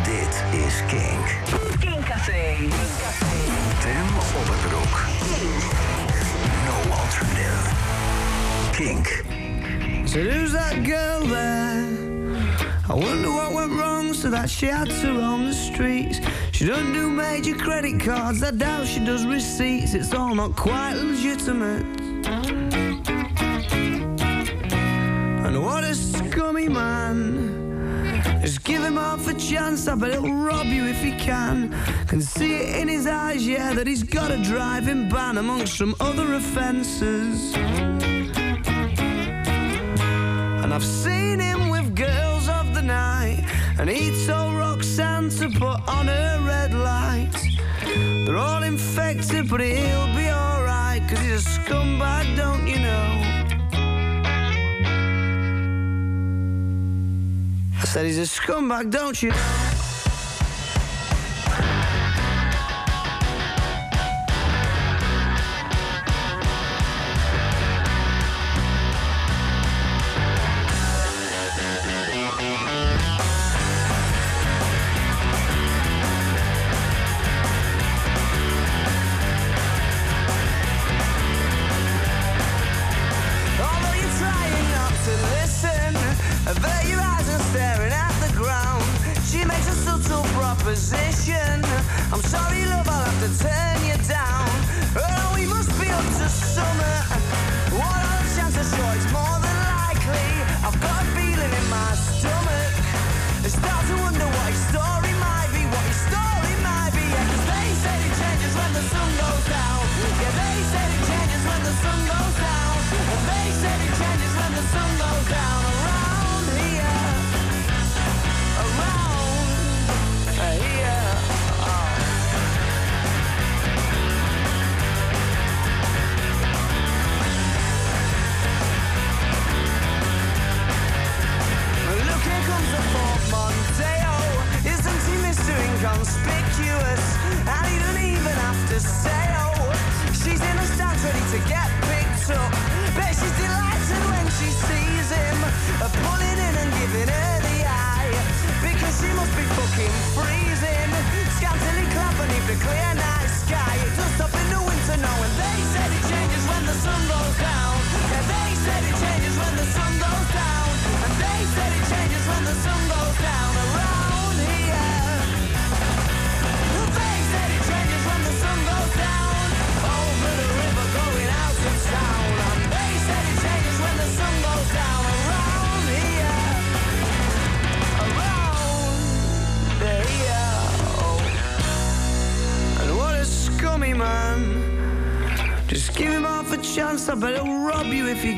[0.04, 1.36] Dit is Kink.
[1.80, 2.56] Kinkcafé.
[3.80, 5.04] Tim op het broek.
[6.64, 7.70] No alternative.
[8.72, 9.24] Kink.
[10.04, 11.84] So who's that girl there?
[12.88, 16.20] I wonder what went wrong so that she had to roam the streets.
[16.50, 19.94] She doesn't do major credit cards, I doubt she does receipts.
[19.94, 22.01] It's all not quite legitimate.
[29.52, 31.74] Chance, I bet he'll rob you if he can.
[32.06, 35.94] Can see it in his eyes, yeah, that he's got a driving ban amongst some
[36.00, 37.54] other offences.
[40.62, 43.44] And I've seen him with girls of the night.
[43.78, 47.36] And he told Roxanne to put on her red light.
[48.24, 51.02] They're all infected, but he'll be alright.
[51.08, 53.10] Cause he's a scumbag, don't you know?
[57.82, 59.30] I said he's a scumbag, don't you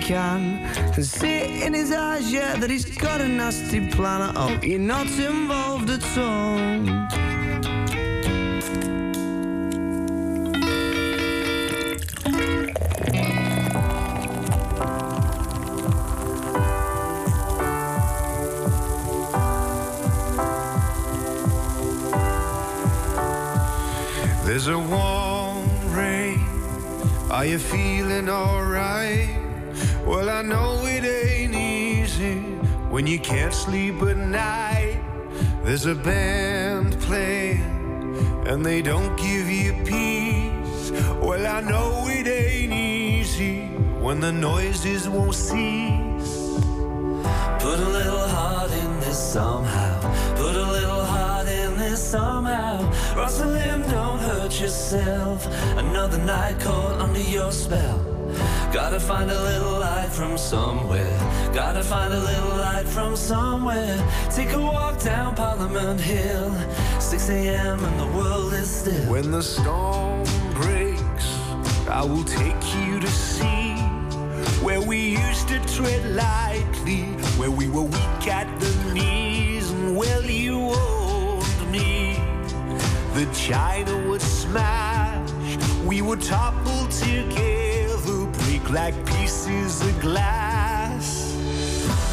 [0.04, 0.60] can.
[0.92, 4.20] Can see in his eyes, yeah, that he's got a nasty plan.
[4.34, 6.43] Hope you're not involved at all.
[35.84, 37.60] There's a band playing
[38.46, 40.90] and they don't give you peace.
[41.20, 43.66] Well, I know it ain't easy
[44.00, 46.56] when the noises won't cease.
[47.60, 50.00] Put a little heart in this somehow.
[50.36, 52.90] Put a little heart in this somehow.
[53.14, 55.46] Rosalind, don't hurt yourself.
[55.76, 58.13] Another night caught under your spell.
[58.74, 61.16] Gotta find a little light from somewhere.
[61.54, 63.96] Gotta find a little light from somewhere.
[64.34, 66.52] Take a walk down Parliament Hill.
[66.98, 67.84] 6 a.m.
[67.84, 69.12] and the world is still.
[69.12, 71.38] When the storm breaks,
[71.88, 73.76] I will take you to see
[74.60, 77.02] where we used to tread lightly,
[77.38, 82.18] where we were weak at the knees, and well, you owned me.
[83.14, 85.30] The china would smash,
[85.84, 87.73] we would topple together,
[88.70, 91.34] like pieces of glass.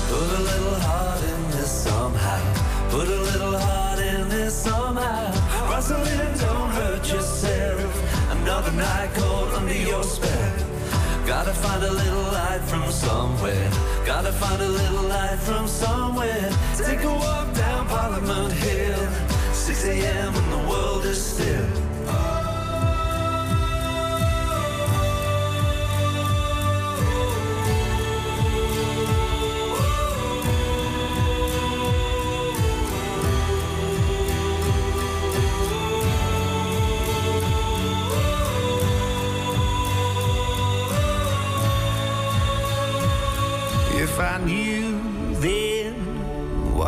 [0.09, 2.89] Put a little heart in this somehow.
[2.89, 5.31] Put a little heart in this somehow.
[5.69, 8.31] Rosalind, don't hurt yourself.
[8.31, 10.53] Another night cold under your spell.
[11.25, 13.69] Gotta find a little light from somewhere.
[14.05, 16.49] Gotta find a little light from somewhere.
[16.77, 19.07] Take a walk down Parliament Hill.
[19.53, 20.35] 6 a.m.
[20.35, 21.90] and the world is still.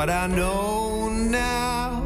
[0.04, 2.04] What I know now,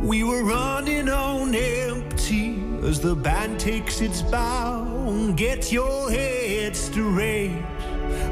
[0.00, 5.30] we were running on empty as the band takes its bow.
[5.36, 7.62] Get your head straight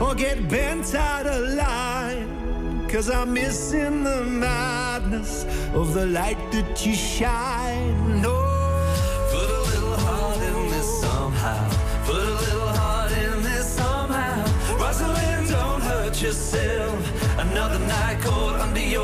[0.01, 2.89] or get bent out of line.
[2.89, 5.45] Cause I'm missing the madness
[5.75, 7.82] of the light that you shine.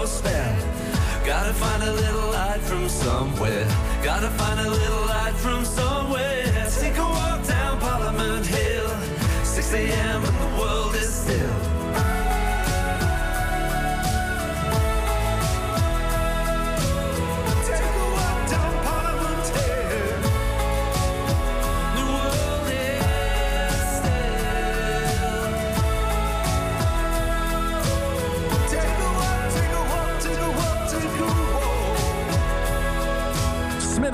[0.08, 1.26] Under.
[1.26, 3.66] Gotta find a little light from somewhere.
[4.02, 6.44] Gotta find a little light from somewhere.
[6.80, 8.88] Take a walk down Parliament Hill.
[9.44, 10.24] 6 a.m.
[10.24, 11.67] and the world is still.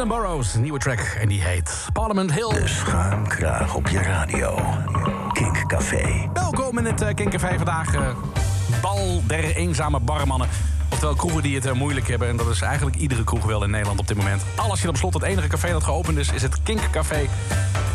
[0.08, 0.98] Burroughs, nieuwe track.
[0.98, 2.48] En die heet Parliament Hill.
[2.48, 4.58] De schuimkraag op je radio.
[5.32, 6.28] Kink Café.
[6.32, 7.94] Welkom in het uh, Kinkcafé vandaag.
[7.94, 8.00] eh,
[8.82, 10.48] bal der eenzame barmannen.
[10.88, 12.28] Oftewel kroegen die het eh, moeilijk hebben.
[12.28, 14.42] En dat is eigenlijk iedere kroeg wel in Nederland op dit moment.
[14.56, 15.14] Alles je op slot.
[15.14, 17.28] Het enige café dat geopend is, is het Kinkcafé.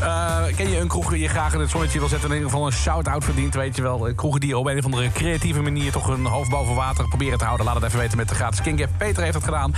[0.01, 2.30] Eh ken je een kroeg die je graag in het zonnetje wil zetten...
[2.30, 4.07] en in ieder geval een shout-out verdient, weet je wel.
[4.07, 5.91] Eh, Kroegen die op een of andere creatieve manier...
[5.91, 7.66] toch hun hoofd boven water proberen te houden.
[7.66, 8.91] Laat het even weten met de gratis Kink-app.
[8.97, 9.74] Peter heeft het gedaan.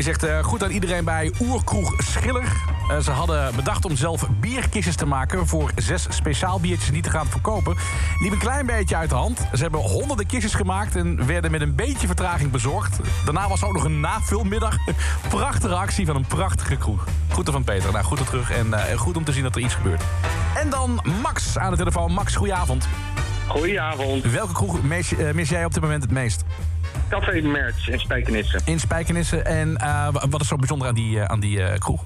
[0.00, 2.52] Je zegt eh, goed aan iedereen bij Oerkroeg Schiller.
[2.90, 5.46] Eh, ze hadden bedacht om zelf bierkistjes te maken...
[5.46, 7.76] voor zes speciaal biertjes die te gaan verkopen.
[8.18, 9.38] Liep een klein beetje uit de hand.
[9.38, 10.96] Ze hebben honderden kistjes gemaakt...
[10.96, 12.98] en werden met een beetje vertraging bezorgd.
[13.24, 14.76] Daarna was er ook nog een navulmiddag.
[15.28, 17.04] Prachtige actie van een prachtige kroeg.
[17.28, 17.92] Groeten van Peter.
[17.92, 20.02] Nou, goed terug en eh, goed om te zien dat er iets gebeurt.
[20.56, 22.12] En dan Max aan de telefoon.
[22.12, 22.88] Max, goedenavond.
[23.46, 24.24] Goedenavond.
[24.24, 26.44] Welke kroeg mis, mis jij op dit moment het meest?
[27.08, 28.60] Café Merch in Spijkenisse.
[28.64, 29.46] In Spijkenissen.
[29.46, 32.04] En eh, wat is zo bijzonder aan die, eh, aan die eh, kroeg?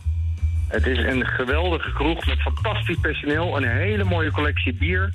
[0.68, 3.57] Het is een geweldige kroeg met fantastisch personeel.
[3.57, 5.12] Een hele mooie collectie bier.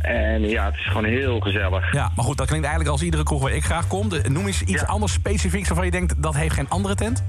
[0.00, 1.92] En ja, het is gewoon heel gezellig.
[1.92, 4.08] Ja, maar goed, dat klinkt eigenlijk als iedere kroeg waar ik graag kom.
[4.08, 6.22] De- Noem eens iets anders specifieks waarvan je denkt...
[6.22, 7.24] dat heeft geen andere tent?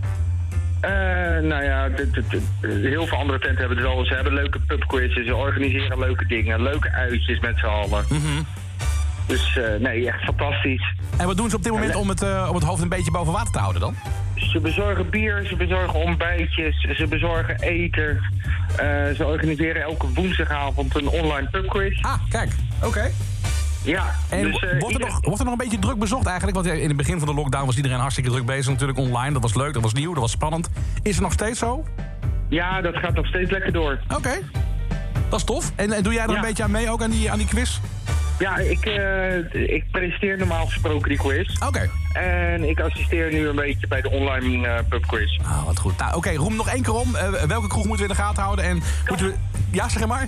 [0.80, 0.92] Eh,
[1.42, 4.06] nou ja, dit- dit- dit- heel veel andere tenten hebben het wel.
[4.06, 6.62] Ze hebben leuke pubquizzes, ze organiseren leuke dingen.
[6.64, 8.06] Leuke uitjes met z'n allen.
[9.26, 10.94] Dus eh, nee, echt fantastisch.
[11.18, 13.12] En wat doen ze op dit moment om het, eh, om het hoofd een beetje
[13.12, 13.96] boven water te houden dan?
[14.36, 18.20] Ze bezorgen bier, ze bezorgen ontbijtjes, ze bezorgen eten.
[18.78, 22.02] Eh, ze organiseren elke woensdagavond een online pubquiz.
[22.02, 22.52] Ah, kijk.
[22.84, 23.12] Oké.
[23.84, 26.58] Ja, En dus, wordt, er nog, wordt er nog een beetje druk bezocht eigenlijk?
[26.58, 28.72] Want in het begin van de lockdown was iedereen hartstikke druk bezig.
[28.72, 30.70] Natuurlijk online, dat was leuk, dat was nieuw, dat was spannend.
[31.02, 31.84] Is het nog steeds zo?
[32.50, 34.00] Ja, dat gaat nog steeds lekker door.
[34.16, 34.40] Oké.
[35.30, 35.72] Dat is tof.
[35.76, 36.36] En, en doe jij er Ja.
[36.36, 37.80] een beetje aan mee, ook aan die, aan die quiz?
[38.42, 41.58] Ja, ik, eh, ik presenteer normaal gesproken die quiz.
[41.68, 41.90] Oké.
[42.14, 45.40] En ik assisteer nu een beetje bij de online eh pubquiz.
[45.44, 45.98] Ah, wat goed.
[45.98, 47.16] Nou, oké, roem nog één keer om.
[47.16, 48.66] Eh, welke kroeg moeten we in de gaten houden?
[48.66, 49.34] En moeten we...
[49.72, 50.28] Ja, zeg maar.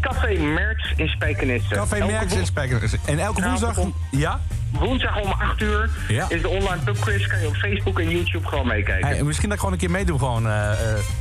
[0.00, 1.74] Café Merks in Spijkenisse.
[1.74, 2.98] Café Elke Merks in Spijkenissen.
[3.06, 3.76] En elke woensdag...
[3.78, 4.40] om- Ja?
[4.70, 6.26] Woensdag om 8 uur Ja.
[6.28, 7.26] is de online pubquiz.
[7.26, 9.08] Kan je op Facebook en YouTube gewoon meekijken.
[9.08, 10.18] Hey, misschien dat ik gewoon een keer meedoe.
[10.18, 10.42] Gewoon,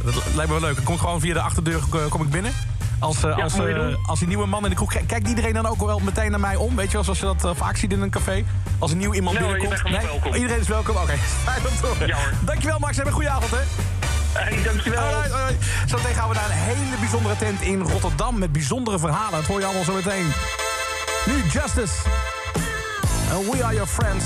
[0.04, 0.76] dat lijkt me wel leuk.
[0.76, 1.80] Dan kom ik gewoon via de achterdeur
[2.10, 2.52] kom ik binnen.
[3.02, 4.94] Als, eh, Ja, als, eh, als die nieuwe man in de kroeg...
[5.06, 6.76] Kijkt iedereen dan ook wel meteen naar mij om?
[6.76, 8.46] Weet je wel, zoals je dat eh, vaak ziet in een café?
[8.80, 9.82] Als een nieuw iemand Nee binnenkomt?
[10.02, 10.34] welkom.
[10.34, 10.96] Iedereen is welkom?
[10.96, 11.14] Oké,
[11.82, 12.08] horen.
[12.08, 12.34] Ja hoor.
[12.46, 13.58] Dankjewel Max, heb een goede avond hè.
[14.40, 15.04] Hey, dankjewel.
[15.04, 15.34] Alright,
[16.14, 19.40] gaan we naar een hele bijzondere tent in Rotterdam met bijzondere verhalen.
[19.40, 20.32] Dat hoor je allemaal zo meteen.
[21.26, 21.94] Nu Justice.
[23.34, 24.26] And we are your friends.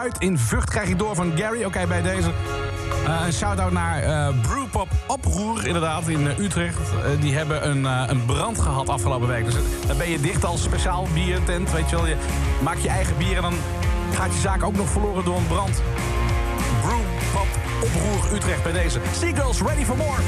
[0.00, 0.70] Oud-Zuid in Vught.
[0.70, 1.64] Krijg je door van Gary.
[1.64, 2.30] Oké, bij deze.
[3.06, 6.78] Eh, een shout-out naar eh Brewpop Oproer, inderdaad, in eh, Utrecht.
[7.20, 9.44] Die hebben een, een brand gehad afgelopen week.
[9.44, 9.54] Dus
[9.86, 11.72] dan ben je dicht als speciaal biertent.
[11.72, 12.16] Weet je wel, je
[12.62, 13.54] maakt je eigen bier en dan
[14.14, 15.82] gaat je zaak ook nog verloren door een brand.
[16.82, 17.48] Brewpop
[17.82, 19.00] Oproer Utrecht bij deze.
[19.18, 20.18] Seagulls, ready for more.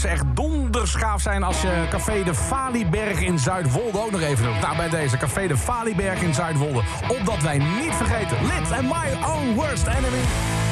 [0.00, 4.60] Ze echt donderschaaf zijn als je Café de Valieberg in Zuidwolde ook nog even doet.
[4.60, 6.82] Nou, bij deze Café de Valieberg in Zuidwolde.
[7.08, 10.65] Opdat wij niet vergeten, Lid and My Own Worst Enemy.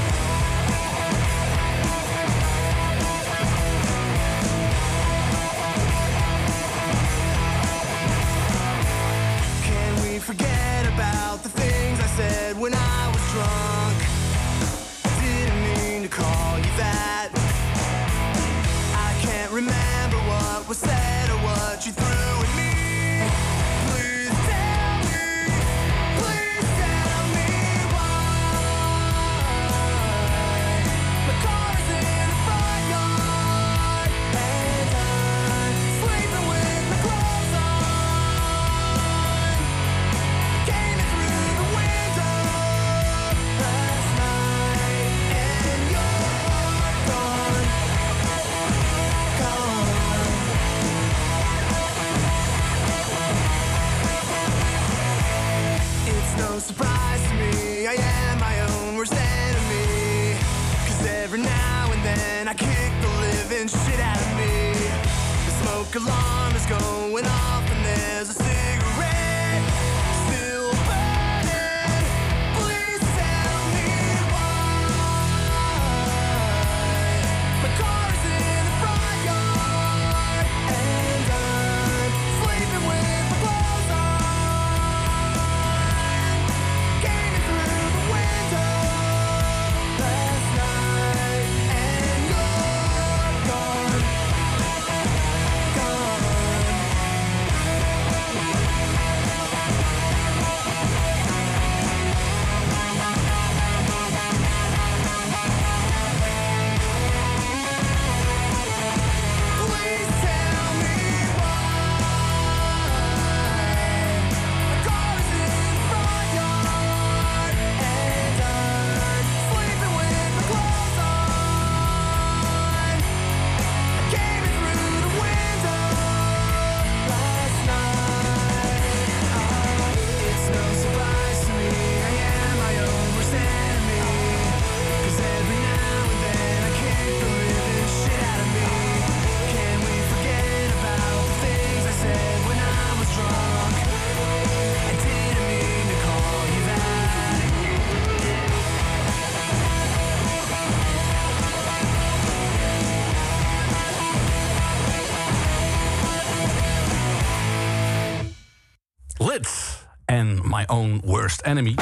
[160.69, 161.75] My Own Worst Enemy.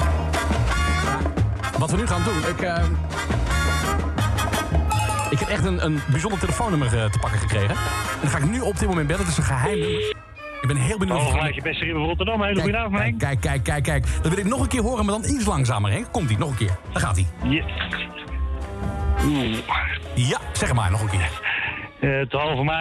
[1.79, 2.61] Wat we nu gaan doen, ik...
[2.61, 2.85] eh,
[5.31, 7.71] ik heb echt een, een bijzonder telefoonnummer eh, te pakken gekregen.
[7.71, 9.23] En dat ga ik nu op dit moment bellen.
[9.23, 10.01] Het is een geheim nummer.
[10.61, 11.19] Ik ben heel benieuwd.
[11.19, 12.43] Oh, gelijk je beste in Rotterdam.
[12.43, 13.19] Hele goede avond, Henk.
[13.19, 14.07] Kijk, kijk, kijk, kijk.
[14.23, 16.13] Dat wil ik nog een keer horen, maar dan iets langzamer, Henk.
[16.13, 16.77] Komt ie, nog een keer.
[16.93, 17.27] Daar gaat hij.
[17.43, 17.65] Yes.
[20.15, 21.42] Ja, zeg maar, nog een keer.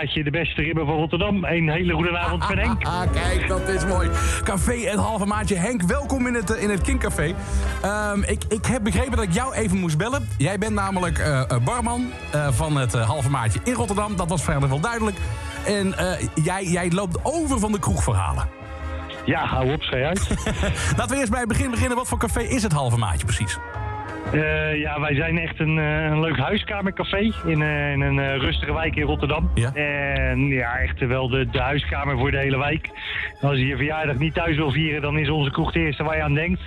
[0.02, 1.44] Maatje, de beste ribben van Rotterdam.
[1.44, 2.84] Een hele goede avond van Henk.
[2.84, 4.10] Ah, kijk, dat is mooi.
[4.44, 5.56] Café Het Halve Maatje.
[5.56, 7.34] Henk, welkom in het, eh, in het Kinkcafé.
[7.82, 10.28] Ehm, ik, ik heb begrepen dat ik jou even moest bellen.
[10.38, 12.11] Jij bent namelijk eh, eh, barman
[12.49, 14.15] van het Halve Maatje in Rotterdam.
[14.15, 15.18] Dat was verder wel duidelijk.
[15.65, 15.95] En
[16.44, 18.48] jij, jij loopt over van de kroegverhalen.
[19.26, 20.28] Ja, hou op, schei uit.
[20.98, 21.98] Laten we eerst bij het begin beginnen.
[21.98, 23.57] Wat voor café is het Halve Maatje precies?
[24.32, 28.74] Eh, ja, wij zijn echt een, eh, een leuk huiskamercafé in, eh, in een rustige
[28.74, 29.49] wijk in Rotterdam.
[29.74, 32.90] En ja, echt wel de, de huiskamer voor de hele wijk.
[33.41, 36.16] Als je je verjaardag niet thuis wil vieren, dan is onze kroeg de eerste waar
[36.16, 36.62] je aan denkt.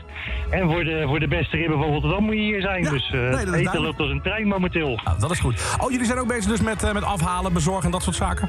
[0.50, 2.82] En voor de, voor de beste ribben van Rotterdam moet je hier zijn.
[2.82, 5.00] dus eh dat is eten loopt als een trein momenteel.
[5.04, 5.76] Nou, dat is goed.
[5.80, 8.48] Oh, jullie zijn ook bezig dus met, met afhalen, bezorgen en dat soort zaken?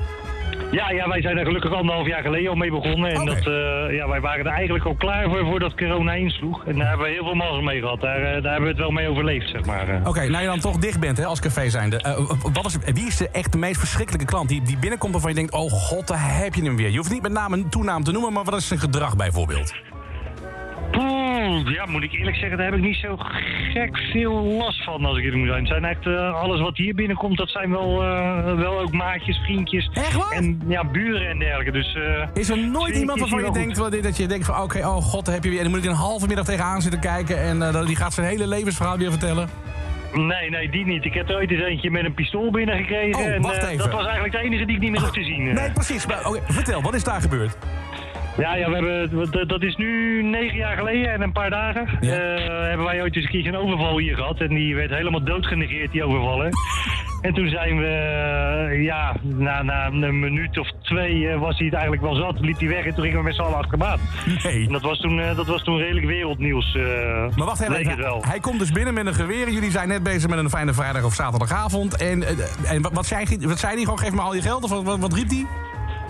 [0.76, 3.12] Ja, ja, wij zijn er gelukkig anderhalf jaar geleden al mee begonnen.
[3.12, 6.66] En dat, eh, ja, wij waren er eigenlijk al klaar voor voordat corona insloeg.
[6.66, 8.02] En daar hebben we heel veel mazzel mee gehad.
[8.02, 9.90] Daar, eh, daar hebben we het wel mee overleefd, zeg maar.
[9.90, 10.08] eh.
[10.08, 12.28] Oké, nou je dan toch dicht bent hè, als café zijnde.
[12.54, 15.36] Wat is, wie is de echt de meest verschrikkelijke klant die, die binnenkomt waarvan je
[15.38, 15.54] denkt...
[15.54, 16.90] oh god, daar heb je hem weer.
[16.90, 19.74] Je hoeft niet met naam en toenaam te noemen, maar wat is zijn gedrag bijvoorbeeld?
[20.92, 23.16] Poeh, ja, moet ik eerlijk zeggen, daar heb ik niet zo
[23.74, 25.60] gek veel last van als ik het moet zijn.
[25.60, 29.38] Het zijn echt, eh, alles wat hier binnenkomt, dat zijn wel, eh, wel ook maatjes,
[29.38, 29.90] vriendjes.
[30.32, 31.72] En ja, buren en dergelijke.
[31.72, 34.78] Dus, eh, Is er nooit iemand waarvan je denkt, wat- dat je denkt van oké,
[34.80, 35.58] oh god, heb je weer.
[35.58, 38.48] En dan moet ik een halve middag tegenaan zitten kijken en die gaat zijn hele
[38.48, 39.50] levensverhaal weer vertellen.
[40.14, 41.06] Nee, nee, die niet.
[41.06, 43.22] Ik heb er ooit eens eentje met een pistool binnengekregen.
[43.22, 43.78] Oh, en wacht even.
[43.78, 45.54] dat was eigenlijk de enige die ik niet meer hoef te zien.
[45.54, 46.06] Nee, precies.
[46.06, 47.58] Maar, vertel, wat is daar gebeurd?
[48.38, 51.88] Ja, ja we hebben, dat- is nu negen jaar geleden en een paar dagen.
[52.02, 54.40] eh, hebben wij ooit eens een keertje een overval hier gehad.
[54.40, 56.40] En die werd helemaal doodgenegeerd, die overval.
[56.40, 56.50] hè.
[57.22, 61.66] En toen zijn we, eh, ja, na, na een minuut of twee eh, was hij
[61.66, 62.40] het eigenlijk wel zat.
[62.40, 64.00] Liep hij weg en toen gingen we met z'n allen achterbaat.
[64.44, 64.66] Nee.
[64.66, 66.74] En dat was toen, dat was toen redelijk wereldnieuws.
[67.36, 69.50] Maar wacht even, hij, komt dus binnen met een geweer.
[69.50, 71.98] Jullie zijn net bezig met een fijne vrijdag of zaterdagavond.
[71.98, 72.24] En,
[72.66, 73.84] en wat, zei, hij- wat zei hij?
[73.84, 74.64] Gewoon geef me al je geld?
[74.64, 75.46] Of wat, wat, wat riep hij?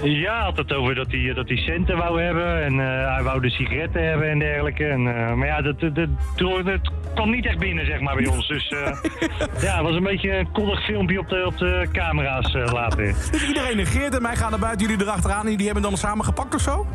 [0.03, 3.41] Ja, had het over dat hij, dat hij centen wou hebben en eh, hij wou
[3.41, 4.85] de sigaretten hebben en dergelijke.
[4.85, 6.07] En, eh, maar ja, dat, dat, dat,
[6.65, 8.47] dat kwam niet echt binnen, zeg maar, bij ons.
[8.47, 8.79] Dus eh,
[9.65, 13.15] ja, het was een beetje een koddig filmpje op de, op de camera's later.
[13.31, 14.21] Dus iedereen negeert hem.
[14.21, 15.49] Wij gaan naar buiten, jullie erachteraan.
[15.49, 16.87] Jullie hebben hem dan samen gepakt of zo?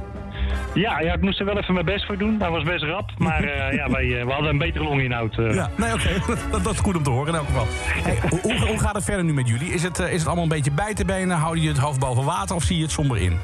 [0.75, 2.37] Ja, ja, ik moest er wel even mijn best voor doen.
[2.41, 5.39] Hij was best rap, maar eh, ja, wij, eh, we hadden een betere longinhoud.
[5.39, 5.55] eh.
[5.55, 6.09] Ja, nee, oké.
[6.51, 7.67] dat, dat is goed om te horen in elk geval.
[7.69, 9.73] Hey, hoe, hoe, gaat het verder nu met jullie?
[9.73, 11.37] Is het, is het allemaal een beetje bij te benen?
[11.37, 13.39] Houden je het hoofd boven water of zie je het somber in?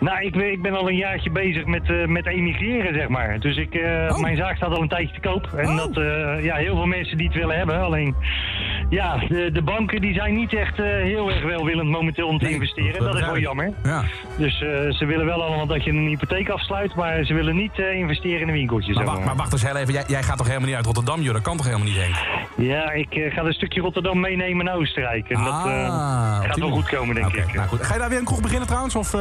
[0.00, 3.40] Nou, ik, ben- ik ben al een jaartje bezig met, eh, met emigreren, zeg maar.
[3.40, 5.48] Dus ik, eh, mijn zaak staat al een tijdje te koop.
[5.56, 7.80] En dat, eh, ja, heel veel mensen die het willen hebben.
[7.82, 8.14] Alleen,
[8.88, 13.04] ja, de, de banken die zijn niet echt heel erg welwillend momenteel om te investeren.
[13.04, 13.72] Dat is wel jammer.
[13.82, 14.02] Ja.
[14.38, 14.58] Dus
[14.98, 18.48] ze willen wel allemaal dat je een hypotheek afsluit, maar ze willen niet investeren in
[18.48, 18.94] een winkeltje.
[18.94, 19.92] Maar wacht, maar wacht eens heel even.
[19.92, 21.32] Jij, jij gaat toch helemaal niet uit Rotterdam, joh?
[21.34, 22.14] Dat kan toch helemaal niet, Henk?
[22.56, 25.28] Ja, ik ga een stukje Rotterdam meenemen naar Oostenrijk.
[25.28, 27.54] En dat Ah, gaat wel goed komen, denk ik.
[27.54, 27.82] Nou goed.
[27.82, 28.94] Ga je daar weer een kroeg beginnen trouwens?
[28.96, 29.14] Of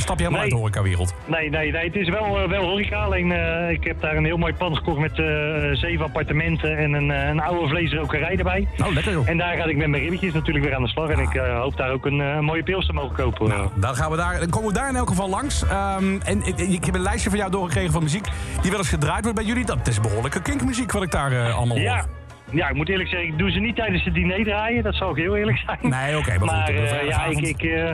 [0.00, 0.52] stap je helemaal Nee.
[0.52, 1.14] uit de horecawereld?
[1.26, 2.96] Nee, nee, nee, het is wel, eh, wel horeca.
[3.04, 5.26] Alleen eh, ik heb daar een heel mooi pand gekocht met eh,
[5.72, 8.68] zeven appartementen en een, een oude vleesrokerij erbij.
[8.78, 9.28] Oh, lekker joh.
[9.28, 11.08] En daar ga ik met mijn ribbetjes natuurlijk weer aan de slag.
[11.08, 13.48] En ik hoop daar ook een mooie pils te mogen kopen.
[13.48, 15.64] Nou, dan, gaan we daar, dan komen we daar in elk geval langs.
[15.66, 18.26] Ehm, en ik, ik heb een lijstje van jou doorgekregen van muziek
[18.62, 19.64] die wel eens gedraaid wordt bij jullie.
[19.64, 22.19] Dat is behoorlijke kinkmuziek wat ik daar allemaal hoor.
[22.52, 22.68] Ja.
[22.68, 24.82] Ik moet eerlijk zeggen, ik doe ze niet tijdens het diner draaien.
[24.82, 25.78] Dat zal ik heel eerlijk zijn.
[25.82, 27.90] Nee, oké, maar goed, eh, ja, ik, ik, eh,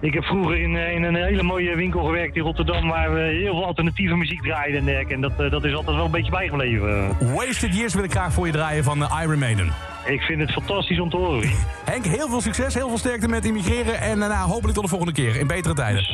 [0.00, 2.88] ik heb vroeger in, eh, in een hele mooie winkel gewerkt in Rotterdam...
[2.88, 5.14] waar we heel veel alternatieve muziek draaiden en dergelijke.
[5.14, 7.16] En dat, dat is altijd wel een beetje bijgebleven.
[7.34, 9.72] Wasted Years wil ik graag voor je draaien van Iron Maiden.
[10.06, 11.50] Ik vind het fantastisch om te horen.
[11.90, 14.00] Henk, heel veel succes, heel veel sterkte met immigreren.
[14.00, 16.04] En daarna hopelijk tot de volgende keer, in betere tijden.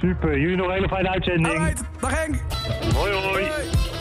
[0.00, 1.58] Super, jullie nog een hele fijne uitzending.
[1.58, 2.34] Alright, dag Henk.
[2.94, 3.44] Hoi hoi.
[3.44, 3.99] Across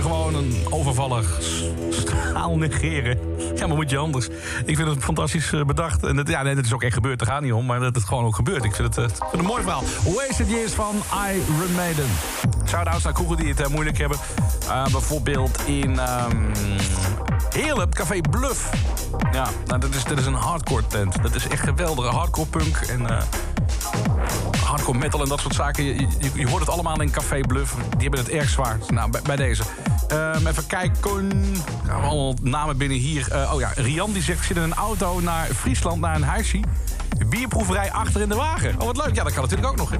[0.00, 1.40] gewoon een overvallig
[1.90, 3.18] straal negeren.
[3.54, 4.28] Ja, maar moet je anders.
[4.64, 6.04] Ik vind het fantastisch eh, bedacht.
[6.04, 7.66] En het, ja, nee, dat is ook echt gebeurd, daar gaat niet om.
[7.66, 8.64] Maar dat het gewoon ook gebeurt.
[8.64, 9.82] Ik vind het, eh, een mooi verhaal.
[10.04, 10.94] Wasted Years van
[11.32, 12.06] Iron Maiden.
[12.66, 14.18] Shout-outs naar kroegen die het eh, moeilijk hebben.
[14.90, 16.36] Bijvoorbeeld in ehm
[17.50, 18.70] Heerlen, Café Bluff.
[19.32, 21.22] Ja, nou, dat, is, dat is een hardcore tent.
[21.22, 23.06] Dat is echt geweldige hardcore punk en...
[24.64, 25.84] hardcore metal en dat soort zaken.
[25.84, 27.74] Je, je, hoort het allemaal in Café Bluff.
[27.74, 28.78] Die hebben het erg zwaar.
[28.88, 29.62] Nou, bij deze.
[30.12, 31.32] Ehm, even kijken.
[31.86, 33.32] Gaan allemaal namen binnen hier.
[33.32, 34.38] Eh, oh ja, Rian die zegt...
[34.38, 36.60] ik zit in een auto naar Friesland, naar een huisje.
[37.28, 38.74] Bierproeverij achter in de wagen.
[38.78, 39.14] Oh, wat leuk.
[39.14, 39.92] Ja, dat kan natuurlijk ook nog.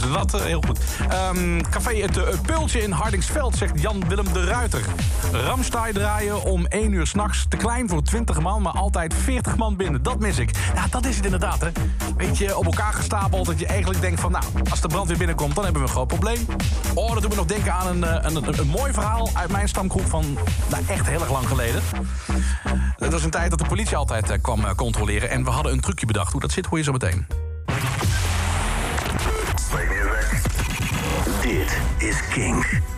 [0.00, 0.78] Dus dat eh, heel goed.
[1.08, 4.80] Ehm, café Het eh, Pultje in Hardingsveld, zegt Jan-Willem de Ruiter.
[5.32, 7.46] Ramstein draaien om 1 uur s'nachts.
[7.48, 10.02] Te klein voor 20 man, maar altijd 40 man binnen.
[10.02, 10.50] Dat mis ik.
[10.74, 11.68] Ja, dat is het inderdaad, hè.
[12.16, 14.32] Weet je, op elkaar gestapeld dat je eigenlijk denkt van...
[14.32, 16.46] nou, als de brandweer binnenkomt, dan hebben we een groot probleem.
[16.94, 19.68] Oh, dat doet me nog denken aan een, eh, een, een, mooi verhaal uit mijn
[19.68, 20.38] stamkroeg van...
[20.70, 21.82] nou, echt heel erg lang geleden.
[22.96, 25.30] Dat was een tijd dat de politie altijd kwam controleren.
[25.30, 26.32] En we hadden een trucje bedacht.
[26.32, 27.47] Hoe dat zit, hoor je zo meteen.
[32.30, 32.97] Kink.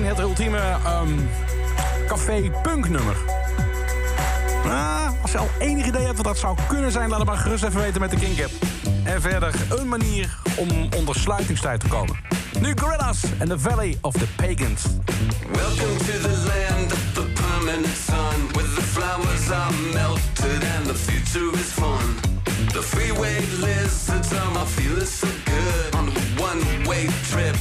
[0.00, 1.18] zometeen het ultieme ehm,
[2.06, 3.16] café punk nummer.
[4.64, 7.36] Ah, als je al enig idee hebt wat dat zou kunnen zijn, laat het maar
[7.36, 8.52] gerust even weten met de Kink app.
[9.04, 12.16] En verder een manier om onder sluitingstijd te komen.
[12.60, 14.82] Nu Gorillas en The Valley of the Pagans.
[15.52, 20.94] Welcome to the land of the permanent sun, where the flowers are melted and the
[20.94, 22.32] future is fun.
[22.72, 27.51] The freeway lizards are my feeling so good on a one-way trip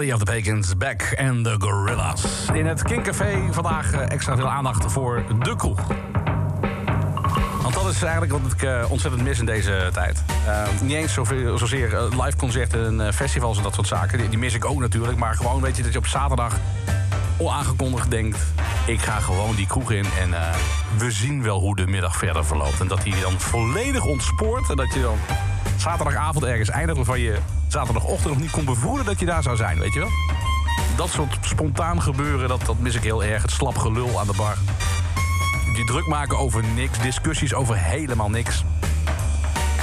[0.00, 2.24] Of the Pagans, Back and the Gorillas.
[2.52, 5.80] In het Kinkcafé vandaag eh, extra veel aandacht voor de kroeg.
[7.62, 10.22] Want dat is eigenlijk wat ik eh, ontzettend mis in deze tijd.
[10.46, 11.12] Eh, niet eens
[11.56, 14.30] zozeer live concerten, festivals en dat soort zaken.
[14.30, 15.18] Die, mis ik ook natuurlijk.
[15.18, 16.56] Maar gewoon weet je dat je op zaterdag
[17.36, 18.38] onaangekondigd denkt...
[18.86, 20.34] ik ga gewoon die kroeg in en
[20.98, 22.80] we zien wel hoe de middag verder verloopt.
[22.80, 24.70] En dat die dan volledig ontspoort.
[24.70, 25.18] En dat je dan
[25.80, 26.96] zaterdagavond ergens eindigt...
[26.96, 27.38] waarvan je
[27.68, 30.10] zaterdagochtend nog niet kon bevroeden dat je daar zou zijn, weet je wel?
[30.96, 33.42] Dat soort spontaan gebeuren, dat, dat mis ik heel erg.
[33.42, 34.56] Het slap gelul aan de bar.
[35.74, 38.64] Die druk maken over niks, discussies over helemaal niks.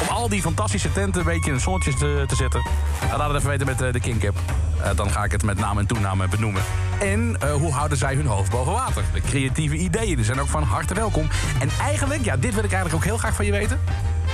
[0.02, 2.62] Om al die fantastische tenten een beetje in het zonnetje te, te zetten.
[3.02, 4.36] Nou, laat het even weten met eh, de Kingcap.
[4.82, 6.62] Eh, dan ga ik het met naam en toename benoemen.
[7.00, 9.04] En eh, hoe houden zij hun hoofd boven water?
[9.14, 11.28] De creatieve ideeën zijn ook van harte welkom.
[11.60, 13.80] En eigenlijk, ja, dit wil ik eigenlijk ook heel graag van je weten.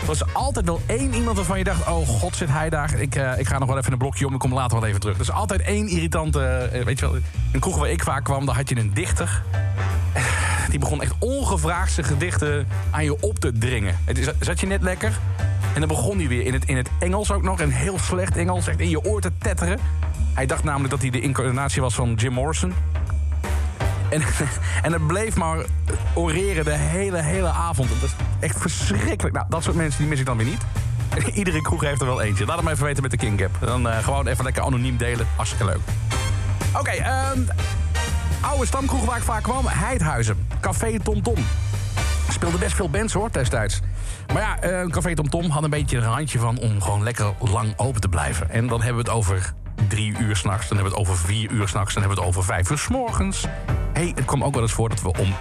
[0.04, 1.88] Er was altijd wel één iemand waarvan je dacht...
[1.88, 3.00] oh god, zit hij daar?
[3.00, 5.00] Ik, eh, ik ga nog wel even een blokje om, ik kom later wel even
[5.00, 5.16] terug.
[5.16, 6.40] Er is altijd één irritante...
[6.40, 7.16] eh, weet je wel,
[7.52, 9.44] een kroeg waar ik vaak kwam, daar had je een dichter...
[10.70, 13.98] Die begon echt ongevraagd zijn gedichten aan je op te dringen.
[14.06, 15.20] Het zat je net lekker?
[15.74, 17.60] En dan begon hij weer in het, in het Engels ook nog.
[17.60, 19.80] Een heel slecht Engels, echt in je oor te tetteren.
[20.34, 22.74] Hij dacht namelijk dat hij de incarnatie was van Jim Morrison.
[24.14, 24.22] En,
[24.85, 25.57] en het bleef maar
[26.14, 27.90] oreren de hele, hele avond.
[27.90, 29.35] Dat is echt verschrikkelijk.
[29.35, 30.61] Nou, dat soort mensen die mis ik dan weer niet.
[31.40, 32.45] Iedere kroeg heeft er wel eentje.
[32.45, 33.57] Laat hem even weten met de King Cap.
[33.60, 35.27] Dan eh, gewoon even lekker anoniem delen.
[35.35, 35.80] Hartstikke leuk.
[36.73, 37.40] Oké, ehm
[38.44, 39.65] oude stamkroeg waar ik vaak kwam.
[39.68, 40.48] Heidhuizen.
[40.61, 41.45] Café Tom Tom.
[42.30, 43.80] Speelde best veel bands hoor, destijds.
[44.34, 47.34] Maar ja, eh, Café Tom Tom had een beetje een handje van om gewoon lekker
[47.40, 48.49] lang open te blijven.
[48.49, 49.53] En dan hebben we het over
[49.88, 52.36] drie uur s'nachts, dan hebben we het over vier uur s'nachts, dan hebben we het
[52.36, 53.45] over vijf uur s'morgens.
[53.94, 55.36] hey, het kwam ook wel eens voor dat we om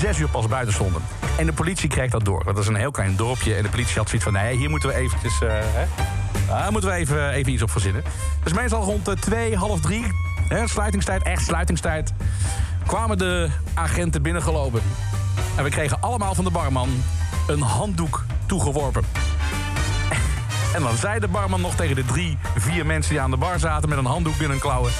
[0.00, 1.02] zes uur pas buiten stonden.
[1.38, 2.44] En de politie kreeg dat door.
[2.44, 4.32] Dat is een heel klein dorpje en de politie had zoiets van...
[4.32, 5.40] nee, hier moeten we eventjes...
[5.40, 5.84] eh, hè,
[6.46, 8.02] daar moeten we even, even iets op verzinnen.
[8.42, 10.04] Dus meestal rond twee, half drie,
[10.48, 12.12] hè, sluitingstijd, echt sluitingstijd...
[12.86, 14.82] kwamen de agenten binnengelopen.
[15.56, 16.88] En we kregen allemaal van de barman
[17.46, 19.04] een handdoek toegeworpen.
[20.76, 23.58] En dan zei de barman nog tegen de drie, vier mensen die aan de bar
[23.58, 23.88] zaten...
[23.88, 24.92] met een handdoek in hun klauwen.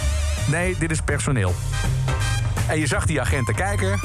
[0.47, 1.55] Nee, dit is personeel.
[2.69, 4.01] En je zag die agenten kijken.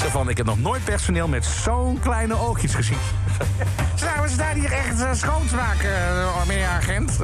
[0.00, 2.98] Zo van, ik heb nog nooit personeel met zo'n kleine oogjes gezien.
[4.00, 7.18] Nou, we staan hier echt uh, schoonsmaken, uh, meneer agent.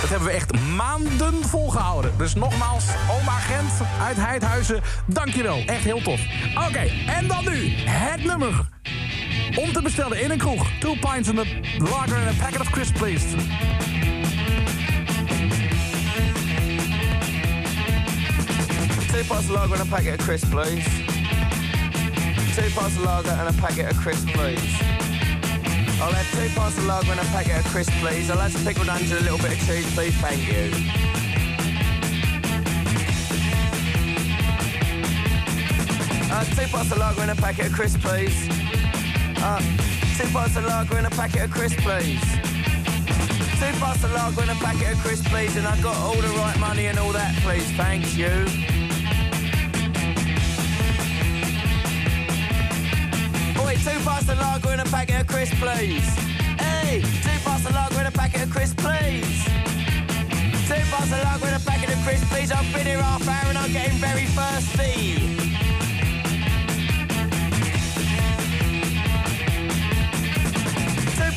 [0.00, 2.12] Dat hebben we echt maanden volgehouden.
[2.16, 3.72] Dus nogmaals, oma agent
[4.02, 5.62] uit Heidhuizen, dankjewel.
[5.66, 6.20] Echt heel tof.
[6.68, 8.68] Oké, en dan nu het nummer.
[9.56, 10.70] Om te bestellen in een kroeg.
[10.78, 11.46] Two pints and the
[11.78, 13.24] lager and a packet of crisps, please.
[19.12, 20.84] Two pints of lager and a packet of crisps, please.
[22.54, 24.74] Two pints of lager and a packet of crisps, please.
[26.00, 28.30] I'll have two pints of lager and a packet of crisps, please.
[28.30, 30.14] I'll have some pickled onions and a little bit of cheese, please.
[30.16, 30.72] Thank you.
[36.32, 38.83] Uh, two pints of lager and a packet of crisps, please.
[39.46, 39.60] Uh,
[40.16, 42.24] two pints of lager and a packet of crisps, please.
[43.60, 45.54] Two pints of lager and a packet of crisps, please.
[45.58, 47.70] And I've got all the right money and all that, please.
[47.72, 48.32] Thank you.
[53.60, 56.08] Oi, two pints of lager and a packet of crisps, please.
[56.56, 59.44] Hey, two pints of lager and a packet of crisps, please.
[60.64, 62.50] Two pints of lager and a packet of crisps, please.
[62.50, 65.63] I've been here half hour and I'm getting very thirsty.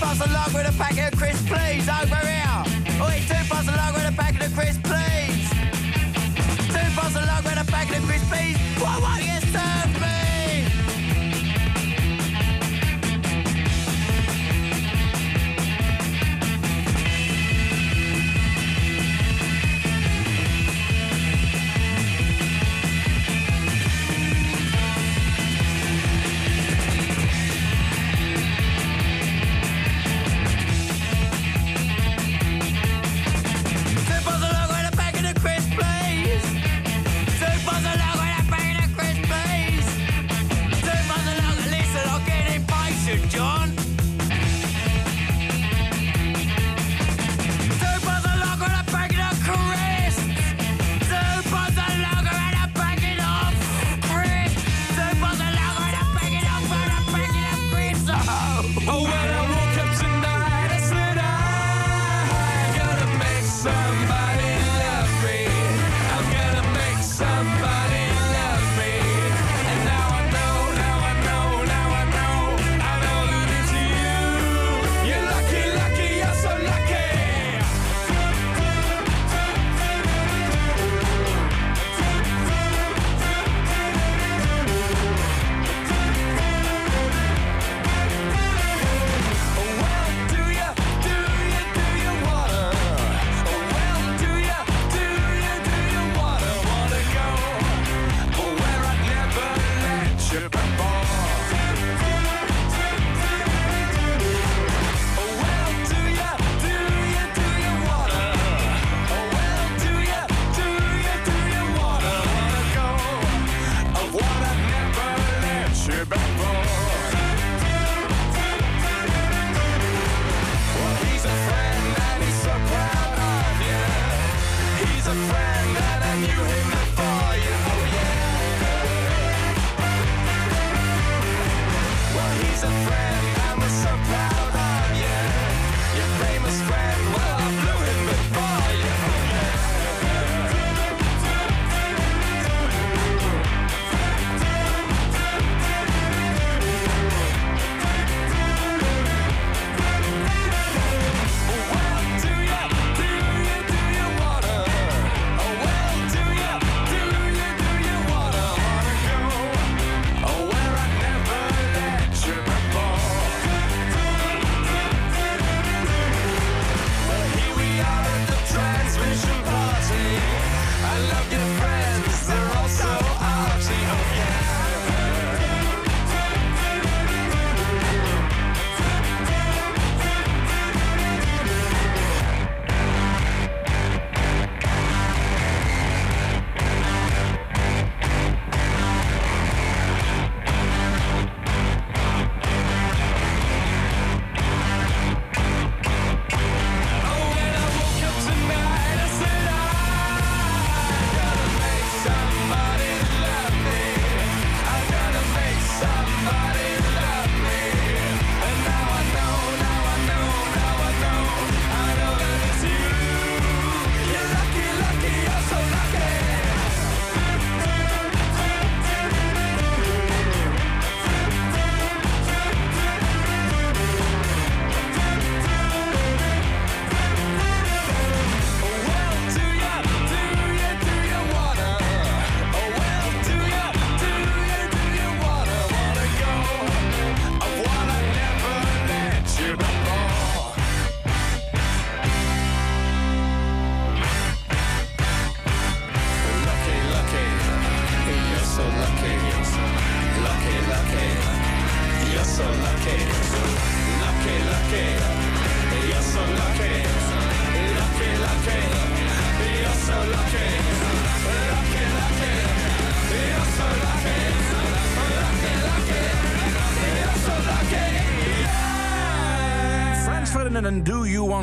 [0.07, 1.87] Of lager and a packet of crisps, please.
[1.89, 2.63] Over here.
[3.01, 5.49] Oi, two of lager and a packet of crisps, please.
[6.71, 8.66] Two of lager and a packet of crisps, please.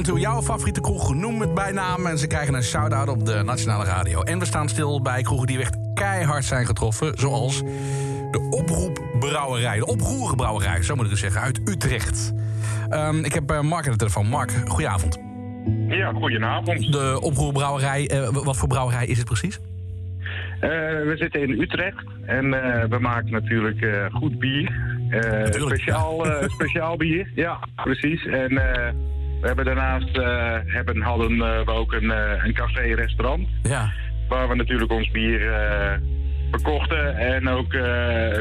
[0.02, 2.06] Jouw favoriete kroeg, noem het bij naam.
[2.06, 4.22] En ze krijgen een shout-out op de Nationale Radio.
[4.22, 7.12] En we staan stil bij kroegen die echt keihard zijn getroffen.
[7.18, 7.62] Zoals
[8.30, 9.78] de Oproepbrouwerij.
[9.78, 12.32] De Oproerbrouwerij, zo moet ik het zeggen, uit Utrecht.
[12.88, 14.26] Ehm, ik heb eh, Mark aan de telefoon.
[14.26, 15.18] Mark, goedenavond.
[15.88, 16.92] Ja, goedenavond.
[16.92, 19.60] De Oproerbrouwerij, eh, wat voor brouwerij is het precies?
[20.60, 22.50] Eh, we zitten in Utrecht en
[22.90, 24.72] we maken natuurlijk goed bier.
[25.50, 26.26] Speciaal,
[26.58, 28.26] speciaal bier, ja, precies.
[28.26, 28.60] En
[29.44, 33.48] we hebben daarnaast eh, hebben, hadden eh, we ook een, eh, een café-restaurant.
[33.62, 33.92] Ja.
[34.28, 35.40] Waar we natuurlijk ons bier
[36.50, 37.72] verkochten en ook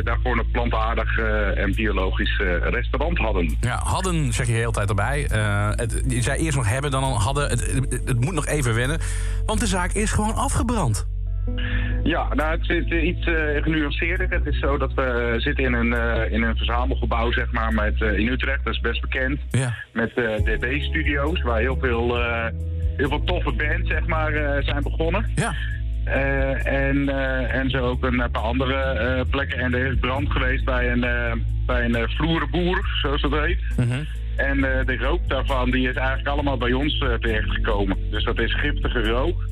[0.03, 1.17] daarvoor een plantaardig
[1.55, 3.57] en biologisch restaurant hadden.
[3.61, 5.21] Ja, hadden zeg je de hele tijd erbij.
[5.75, 7.49] Het, je zei eerst nog hebben, dan al hadden.
[7.49, 8.99] Het, het, het moet nog even wennen.
[9.45, 11.07] Want de zaak is gewoon afgebrand.
[12.03, 14.29] Ja, nou, het is eh, iets eh, genuanceerder.
[14.29, 18.01] Het is zo dat we zitten in een, eh, in een verzamelgebouw, zeg maar, met,
[18.01, 18.63] eh, in Utrecht.
[18.63, 19.39] Dat is best bekend.
[19.49, 19.73] Ja.
[19.93, 22.45] Met eh, DB-studio's, waar heel veel, eh,
[22.97, 25.31] heel veel toffe bands, zeg maar, eh, zijn begonnen.
[25.35, 25.53] Ja.
[26.05, 29.59] Eh, en, eh, en zo ook een paar andere eh, plekken.
[29.59, 31.31] En er is brand geweest bij een, eh,
[31.65, 33.59] bij een eh, vloerenboer, zoals dat heet.
[34.35, 37.97] En eh, de rook daarvan die is eigenlijk allemaal bij ons eh, terechtgekomen.
[38.11, 39.43] Dus dat is giftige rook.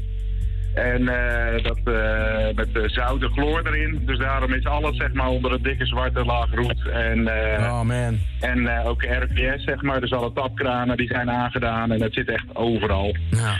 [0.76, 4.02] En eh, dat eh, met uh, zout en chloor erin.
[4.06, 6.88] Dus daarom is alles zeg maar onder een dikke zwarte laag roet.
[6.94, 8.20] En, eh, Oh man.
[8.40, 10.02] en eh, ook RPS zeg maar.
[10.02, 11.92] Dus alle tapkranen die zijn aangedaan.
[11.92, 13.16] En het zit echt overal.
[13.30, 13.54] Ja.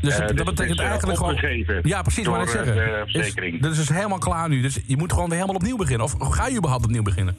[0.00, 1.80] Dus Eh, dat dus betekent het is, eh, eigenlijk gewoon...
[1.82, 3.44] Ja, precies, maar ik eh, zeggen.
[3.54, 4.60] Is, dat is dus helemaal klaar nu.
[4.62, 6.04] Dus je moet gewoon weer helemaal opnieuw beginnen.
[6.06, 7.36] Of ga je überhaupt opnieuw beginnen?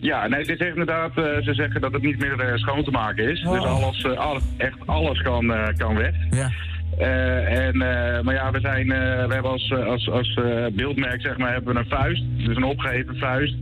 [0.00, 2.90] Ja, nee, het is inderdaad, eh, ze zeggen dat het niet meer eh, schoon te
[2.90, 3.44] maken is.
[3.44, 3.52] Oh.
[3.52, 6.14] Dus alles, eh, alles, echt alles kan, eh, kan weg.
[6.30, 6.50] Ja.
[7.00, 10.40] Eh, en, eh, maar ja, we, zijn, eh, we hebben als, als, als
[10.72, 12.24] beeldmerk zeg maar, hebben we een vuist.
[12.36, 13.56] Dus een opgeheven vuist.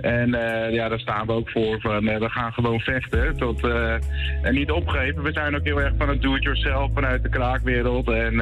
[0.00, 0.30] En
[0.70, 1.80] ja, daar staan we ook voor.
[1.80, 3.36] Van, we gaan gewoon vechten.
[3.36, 3.68] Tot,
[4.42, 5.22] en niet opgeven.
[5.22, 8.08] We zijn ook heel erg van het do-it-yourself vanuit de kraakwereld.
[8.08, 8.40] En,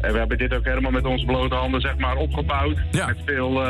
[0.00, 2.76] en we hebben dit ook helemaal met onze blote handen zeg maar, opgebouwd.
[3.06, 3.62] Met veel,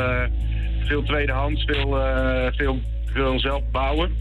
[0.79, 1.99] veel tweedehands, veel,
[2.55, 2.79] veel,
[3.13, 4.11] veel zelf bouwen.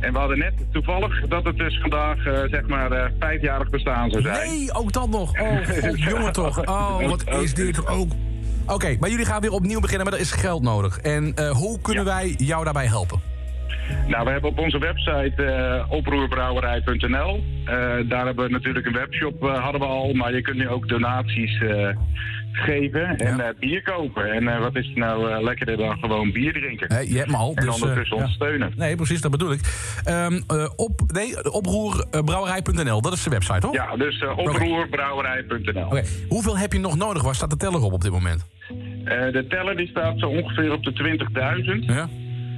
[0.00, 4.10] En we hadden net toevallig dat het dus vandaag eh, zeg maar eh, vijfjarig bestaan
[4.10, 4.48] zou zijn.
[4.48, 5.40] Nee, ook dat nog.
[5.40, 6.66] Oh, god, jongen toch.
[6.66, 8.12] Oh, wat is dit ook.
[8.66, 10.98] Oké, maar jullie gaan weer opnieuw beginnen, maar er is geld nodig.
[10.98, 13.20] En eh, hoe kunnen wij jou daarbij helpen?
[14.06, 17.44] Nou, we hebben op onze website oproerbrouwerij.nl.
[18.08, 20.12] Daar hebben we natuurlijk een webshop, hadden we al.
[20.12, 21.62] Maar je kunt nu ook donaties
[22.56, 24.32] geven en eh, bier kopen.
[24.32, 26.92] En eh, wat is nou eh, lekkerder dan gewoon bier drinken?
[26.92, 27.52] Hey, je hebt me al.
[27.54, 28.36] En dus, ondertussen eh, ons ja.
[28.36, 28.72] steunen.
[28.76, 29.60] Nee, precies, dat bedoel ik.
[30.04, 33.74] Ehm, eh, op, nee, oproerbrouwerij.nl, dat is de website, toch?
[33.74, 36.02] Ja, dus oproerbrouwerij.nl.
[36.28, 37.22] Hoeveel heb je nog nodig?
[37.22, 38.46] Waar staat de teller op op dit moment?
[39.04, 40.92] De teller die staat zo ongeveer op de
[41.80, 41.94] 20.000.
[41.94, 42.08] Ja.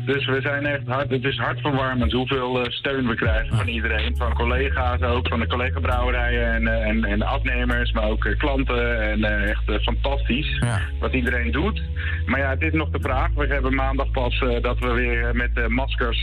[0.09, 4.17] Dus we zijn echt hard, het is hartverwarmend hoeveel eh, steun we krijgen van iedereen.
[4.17, 8.39] Van collega's ook, van de collega-brouwerijen en, eh, en, en de afnemers, maar ook eh,
[8.39, 9.01] klanten.
[9.01, 10.63] En echt fantastisch
[11.01, 11.83] wat iedereen doet.
[12.27, 13.29] Maar ja, het is nog de vraag.
[13.35, 16.23] We hebben maandag pas dat we weer met de maskers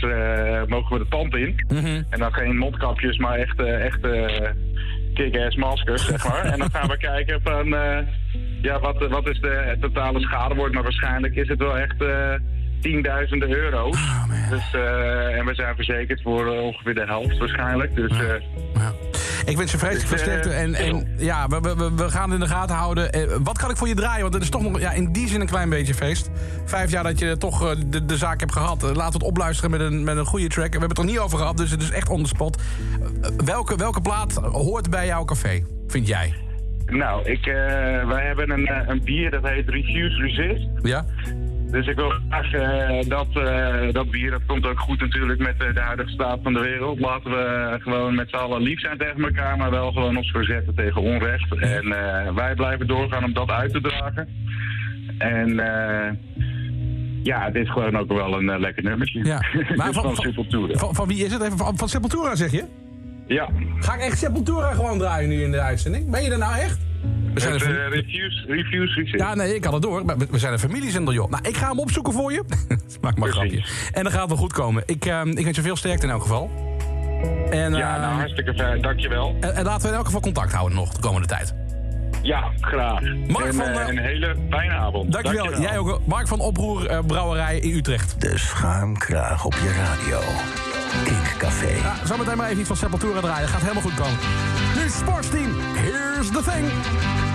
[0.66, 1.54] mogen we de pand in.
[2.10, 4.48] En dan geen mondkapjes, maar echt, echt eh,
[5.14, 6.44] kick-ass maskers, zeg maar.
[6.44, 7.68] en dan gaan we kijken van...
[8.62, 10.74] ja, wat, wat is de totale schade wordt.
[10.74, 12.04] Maar waarschijnlijk is het wel echt
[12.86, 13.98] tienduizenden euro's.
[14.50, 17.94] dus, eh, en we zijn verzekerd voor eh, ongeveer de helft waarschijnlijk.
[17.94, 18.34] Dus, eh,
[19.46, 20.50] Ik wens je vreselijk veel Dus, eh, sterkte.
[20.50, 21.60] En, en ja, we,
[21.96, 23.10] we, gaan het in de gaten houden.
[23.44, 24.22] Wat kan ik voor je draaien?
[24.22, 26.30] Want het is toch nog ja, in die zin een klein beetje feest.
[26.64, 28.82] Vijf jaar dat je toch de, de zaak hebt gehad.
[28.82, 30.72] Eh, Laten we het opluisteren met een, met een goede track.
[30.72, 32.62] We hebben het er niet over gehad, dus het is echt on the spot.
[33.44, 36.34] Welke, welke plaat hoort bij jouw café, vind jij?
[36.86, 37.44] nou, ik,
[38.06, 40.68] wij hebben een, een bier dat heet Refuse Resist.
[40.82, 41.06] Ja?
[41.76, 45.54] Dus ik wil graag eh, dat, eh, dat bier, dat komt ook goed natuurlijk met
[45.58, 47.00] eh, de huidige staat van de wereld.
[47.00, 50.74] Laten we gewoon met z'n allen lief zijn tegen elkaar, maar wel gewoon ons verzetten
[50.74, 51.54] tegen onrecht.
[51.58, 54.28] En eh, wij blijven doorgaan om dat uit te dragen.
[55.18, 56.12] En eh,
[57.22, 59.24] ja, het is gewoon ook wel een lekker nummertje.
[59.24, 59.42] Ja.
[59.76, 60.16] Maar van.
[60.70, 61.42] Van, van wie is het?
[61.42, 62.64] Even van, van Sepultura, zeg je?
[63.26, 63.48] Ja.
[63.78, 66.10] Ga ik echt Sepultura gewoon draaien nu in de uitzending?
[66.10, 66.78] Ben je er nou echt?
[67.36, 69.20] We zijn Het, een eh, refuse, refuse Resist.
[69.20, 70.04] Ja, nee, ik had het door.
[70.04, 71.30] Maar we we zijn een familiezender, joh.
[71.30, 72.44] Nou, ik ga hem opzoeken voor je.
[73.00, 73.64] Maak maar een grapje.
[73.92, 74.82] En dan gaat het wel goed komen.
[74.86, 76.50] Ik, ehm, ik wens je veel sterkte in elk geval.
[77.50, 79.36] En, ja, nou ehm, hartstikke fijn, dankjewel.
[79.40, 81.54] en, en laten we in elk geval contact houden nog de komende tijd.
[82.22, 83.00] Ja, graag.
[83.28, 85.12] Mark en, van, eh, een hele fijne avond.
[85.12, 85.60] Dankjewel.
[85.60, 86.00] Jij ook.
[86.04, 88.20] Mark van Oproer eh, Brouwerij in Utrecht.
[88.20, 90.20] De schuimkraag op je radio.
[91.04, 91.76] Kinkcafé.
[91.82, 93.48] Ja, zometeen maar even iets van Sepultura draaien.
[93.48, 94.18] Gaat helemaal goed komen.
[94.76, 95.54] Nu Sportsteam.
[95.74, 97.25] Here's the thing.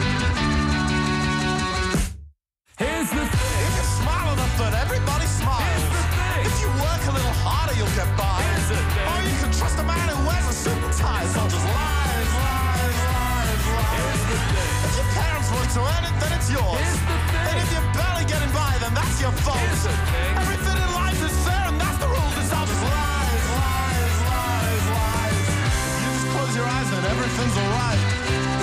[2.82, 3.62] Here's the thing.
[3.70, 5.62] If you smile enough, then everybody smiles.
[5.70, 6.50] Here's the thing.
[6.50, 8.42] If you work a little harder, you'll get by.
[8.42, 9.06] Here's the thing.
[9.06, 11.30] Or you can trust a man who wears a suit and tie.
[11.30, 13.94] So just lies, lies, lies, lies.
[14.02, 14.74] Here's the thing.
[14.82, 16.82] If your parents work to earn it, then it's yours.
[16.82, 17.46] Here's the thing.
[17.54, 19.62] And if you're barely getting by, then that's your fault.
[19.62, 20.34] Here's the thing.
[20.42, 24.86] Everything in life is fair, and that's the rules It's all just lies, lies, lies,
[24.90, 25.38] lies.
[25.70, 28.02] If you just close your eyes, then everything's alright.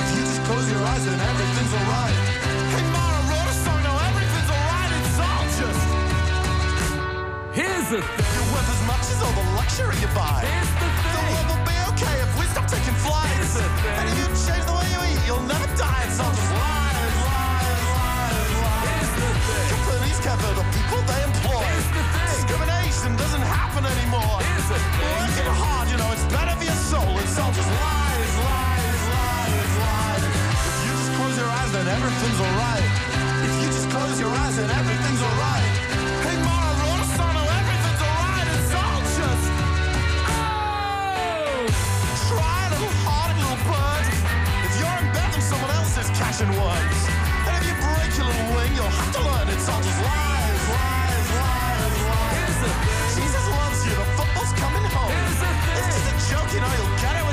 [0.03, 2.48] If you just close your eyes, then everything's alright.
[7.89, 8.33] Here's the thing.
[8.37, 10.45] You're worth as much as all the luxury you buy.
[10.45, 13.33] Here's the The world will be okay if we stop taking flights.
[13.33, 13.97] Here's the thing.
[13.97, 16.05] And if you change the way you eat, you'll never die.
[16.05, 18.93] It's all just lies, lies, lies, lies.
[18.93, 19.69] Here's the thing.
[19.73, 21.65] Companies cover the people they employ.
[21.65, 22.29] Here's the thing.
[22.29, 24.37] Discrimination doesn't happen anymore.
[24.37, 25.09] Here's the thing.
[25.25, 27.09] Working hard, you know, it's better for your soul.
[27.25, 30.23] It's all just lies, lies, lies, lies.
[30.29, 32.89] If you just close your eyes, then everything's alright.
[33.49, 35.68] If you just close your eyes, then everything's alright.
[46.41, 47.51] Is cashing.
[47.51, 50.63] And if you break your little wing, you'll have to learn it's all just lies,
[50.71, 52.35] lies, lies, lies.
[52.39, 53.11] Here's the thing.
[53.19, 55.11] Jesus loves you, the football's coming home.
[55.11, 55.83] Here's the thing.
[55.83, 57.28] It's just a joke, you know, you'll get it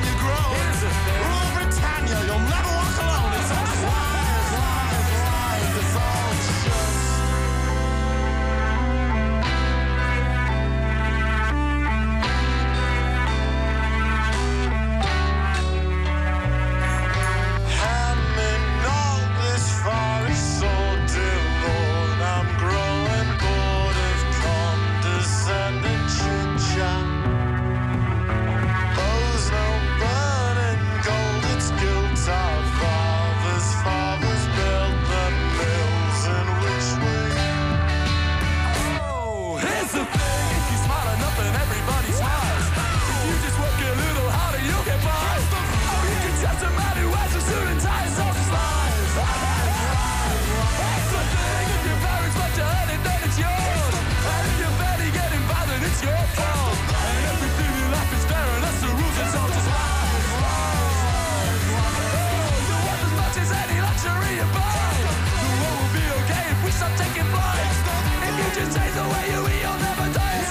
[68.55, 70.45] just never die.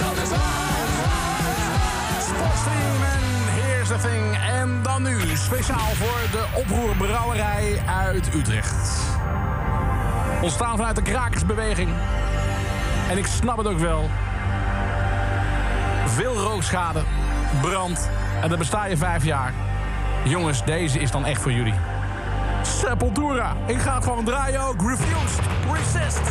[2.19, 3.23] Sportstream en.
[4.61, 8.99] En dan nu speciaal voor de oproerbrouwerij uit Utrecht.
[10.41, 11.89] Ontstaan vanuit de krakersbeweging.
[13.09, 14.09] En ik snap het ook wel.
[16.05, 17.03] Veel rookschade,
[17.61, 18.09] brand.
[18.41, 19.53] En dan besta je vijf jaar.
[20.23, 21.94] Jongens, deze is dan echt voor jullie.
[22.65, 23.55] Sepultura.
[23.65, 24.81] Ik ga het gewoon draaien ook.
[24.81, 25.39] Refused.
[25.73, 26.21] Resist.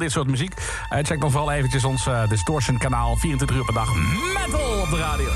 [0.00, 0.54] Dit soort muziek?
[1.02, 3.16] Check dan vooral eventjes ons eh, Distortion kanaal.
[3.16, 3.94] 24 uur per dag
[4.34, 5.28] metal op de radio.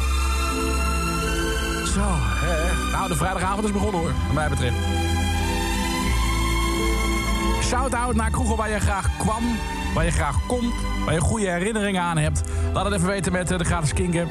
[1.86, 2.91] Zo, hè.
[2.93, 4.77] Nou, de vrijdagavond is begonnen hoor, wat mij betreft.
[7.62, 9.43] Shout-out naar kroegen waar je graag kwam,
[9.95, 10.74] waar je graag komt,
[11.05, 12.43] waar je goede herinneringen aan hebt.
[12.73, 14.28] Laat het even weten met eh, de gratis kinken.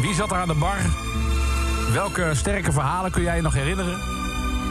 [0.00, 0.76] Wie zat er aan de bar?
[1.92, 3.98] Welke sterke verhalen kun jij je nog herinneren?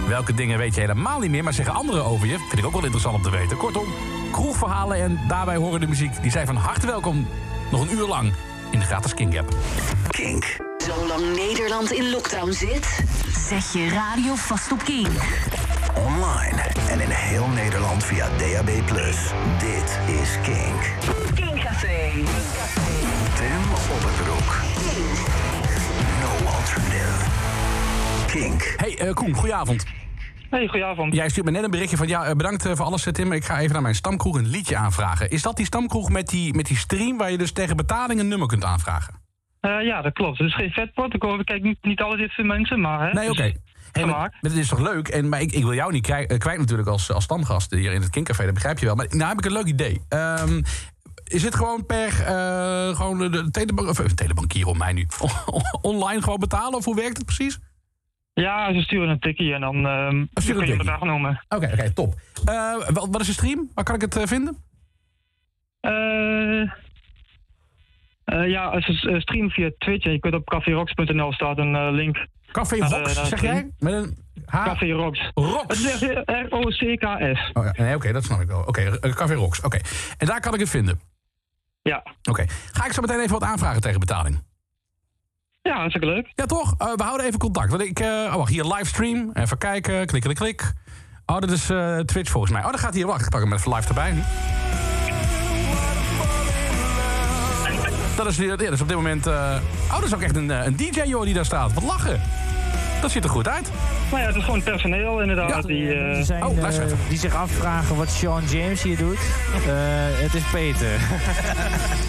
[0.07, 2.37] Welke dingen weet je helemaal niet meer, maar zeggen anderen over je?
[2.37, 3.57] Vind ik ook wel interessant om te weten.
[3.57, 3.85] Kortom,
[4.33, 6.21] kroegverhalen en daarbij horen de muziek...
[6.21, 7.27] die zijn van harte welkom
[7.71, 8.33] nog een uur lang
[8.71, 9.55] in de gratis Kink app.
[10.07, 10.57] Kink.
[10.77, 13.03] Zolang Nederland in lockdown zit,
[13.47, 15.07] zet je radio vast op Kink.
[15.95, 18.69] Online en in heel Nederland via DAB+.
[19.59, 20.81] Dit is Kink.
[21.35, 22.11] Kinkcafé.
[23.35, 24.61] Tim op het broek.
[26.21, 27.31] No alternative.
[28.27, 28.73] Kink.
[28.77, 29.85] Hey eh, Koen, goedenavond.
[30.53, 31.13] Hey, goedenavond.
[31.13, 32.07] Jij stuurt me net een berichtje van...
[32.07, 33.31] ja, eh, bedankt eh, voor alles, eh, Tim.
[33.31, 35.29] Ik ga even naar mijn stamkroeg een liedje aanvragen.
[35.29, 37.17] Is dat die stamkroeg met die, met die stream...
[37.17, 39.13] waar je dus tegen betaling een nummer kunt aanvragen?
[39.61, 40.37] Ja, dat klopt.
[40.37, 41.13] Het is geen vetpot.
[41.13, 43.07] Ik, ik kijk niet, niet alle dit voor mensen, maar...
[43.07, 43.41] Hè, Nee, oké.
[43.43, 43.53] dus-
[43.91, 45.07] Hey, maar, is toch leuk?
[45.07, 47.93] En, maar ik, ik wil jou niet krij- eh, kwijt natuurlijk als, als stamgast hier
[47.93, 48.45] in het Kinkcafé.
[48.45, 48.95] Dat begrijp je wel.
[48.95, 50.01] Maar nou heb ik een leuk idee.
[50.09, 50.61] Ehm,
[51.23, 52.11] is het gewoon per
[52.95, 55.07] gewoon de, telebank, of, telebankier om mij nu,
[55.81, 56.77] online gewoon betalen?
[56.77, 57.59] Of hoe werkt het precies?
[58.33, 60.77] Ja, ze sturen een tikkie en dan sturen kun je tikkie.
[60.77, 61.43] bedrag noemen.
[61.49, 62.13] Oké, oké, top.
[62.45, 63.69] Eh, wat, wat is de stream?
[63.73, 64.57] Waar kan ik het eh, vinden?
[68.23, 71.91] Eh, ja, als je eh, stream via Twitch en je kunt op caferox.nl staat een
[71.91, 72.27] link.
[72.51, 73.71] Café de zeg jij?
[73.79, 74.63] Met een H?
[74.63, 75.11] Café.
[75.67, 77.49] Het is R-O-C-K-S.
[77.53, 78.61] Oh, ja, nee, oké, dat snap ik wel.
[78.61, 79.79] Oké, Café Rox, oké.
[80.17, 80.99] En daar kan ik het vinden?
[81.81, 82.03] Ja.
[82.29, 82.45] Oké.
[82.71, 84.43] Ga ik zo meteen even wat aanvragen tegen betaling?
[85.69, 86.31] Ja, hartstikke leuk.
[86.35, 86.73] Ja, toch?
[86.77, 87.69] Eh, we houden even contact.
[87.69, 89.29] Want ik, eh, oh, wacht, hier livestream.
[89.33, 90.73] Even kijken, klik, klik, klik.
[91.25, 92.63] Oh, dat is eh, Twitch volgens mij.
[92.63, 94.13] Oh, dat gaat hier, wacht, ik pak hem even live erbij.
[98.15, 99.27] Dat is, ja, dat is op dit moment...
[99.27, 99.55] eh,
[99.87, 101.73] Oh, dat is ook echt een, een DJ, joh, die daar staat.
[101.73, 102.21] Wat lachen.
[103.01, 103.71] Dat ziet er goed uit.
[104.09, 105.65] Nou ja, het is gewoon personeel inderdaad.
[105.65, 106.69] Die, zijn, Oh,
[107.09, 109.17] die zich afvragen wat Sean James hier doet.
[109.17, 109.73] Eh,
[110.21, 110.99] het is Peter.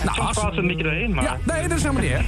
[0.04, 1.24] Nou, Soms praat ze een beetje doorheen, maar...
[1.24, 2.18] Ja, nee, dat is helemaal niet, hè?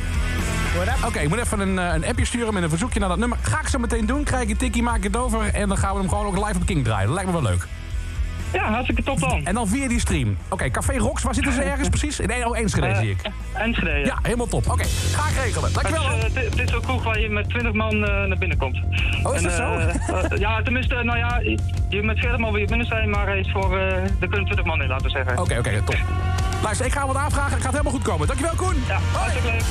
[1.07, 3.39] Oké, ik moet even een, eh, een appje sturen met een verzoekje naar dat nummer.
[3.43, 4.24] Ga ik zo meteen doen.
[4.24, 5.55] Krijg ik een tikkie, maak het over.
[5.55, 7.07] En dan gaan we hem gewoon ook live op King draaien.
[7.07, 7.66] Dat lijkt me wel leuk.
[8.53, 9.40] Ja, hartstikke top dan.
[9.44, 10.36] En dan via die stream.
[10.48, 12.19] Oké, Café Rox, waar zitten ze ergens precies?
[12.19, 13.20] Nee, oh, Enschede Eh, zie ik.
[13.53, 14.05] Enschede, ja.
[14.05, 14.70] Ja, helemaal top.
[14.70, 14.85] Oké,
[15.15, 15.73] ga ik regelen.
[15.73, 16.09] Dankjewel.
[16.09, 18.78] Het eh, dit- is een kroeg waar je met 20 man naar binnen komt.
[19.23, 19.81] Oh, is dat zo?
[20.36, 21.39] ja, tenminste, nou ja,
[21.89, 24.82] je met 40 man wil je binnen zijn, maar is voor, er kunnen 20 man
[24.82, 25.39] in, laten we zeggen.
[25.39, 25.97] Oké, oké, top.
[26.62, 27.53] Luister, ik ga wat aanvragen.
[27.53, 28.27] Het gaat helemaal goed komen.
[28.27, 28.74] Dankjewel, Koen.
[28.89, 29.62] Ja, hartstikke leuk.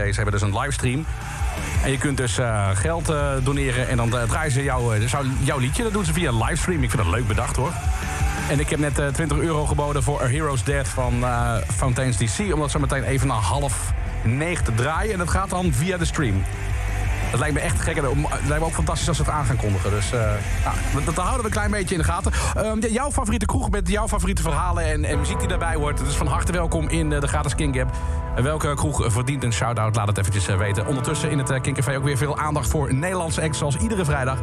[0.00, 0.12] Enschede.
[0.14, 1.06] Ze hebben dus een livestream.
[1.84, 5.82] En je kunt dus eh, geld eh, doneren en dan eh, draaien ze jouw, liedje.
[5.82, 6.82] Dat doen ze via livestream.
[6.82, 7.72] Ik vind dat leuk bedacht hoor.
[8.48, 12.16] En ik heb net eh, 20 euro geboden voor A Hero's Dead van eh, Fountains
[12.16, 12.52] DC.
[12.54, 13.92] Om dat zo meteen even na half
[14.22, 15.12] negen te draaien.
[15.12, 16.42] En dat gaat dan via de stream.
[17.30, 17.96] Dat lijkt me echt gek.
[17.96, 18.04] Het
[18.46, 19.90] lijkt me ook fantastisch als ze het aan gaan kondigen.
[19.90, 20.72] Dus ja,
[21.04, 22.32] dat, houden we een klein beetje in de gaten.
[22.56, 25.98] Ehm, jouw favoriete kroeg met jouw favoriete verhalen en, en muziek die daarbij hoort.
[25.98, 27.96] Dus van harte welkom in de gratis King Gap.
[28.42, 29.96] Welke kroeg verdient een shout-out?
[29.96, 30.86] Laat het eventjes eh, weten.
[30.86, 34.38] Ondertussen in het eh, Café ook weer veel aandacht voor Nederlandse acts zoals iedere vrijdag.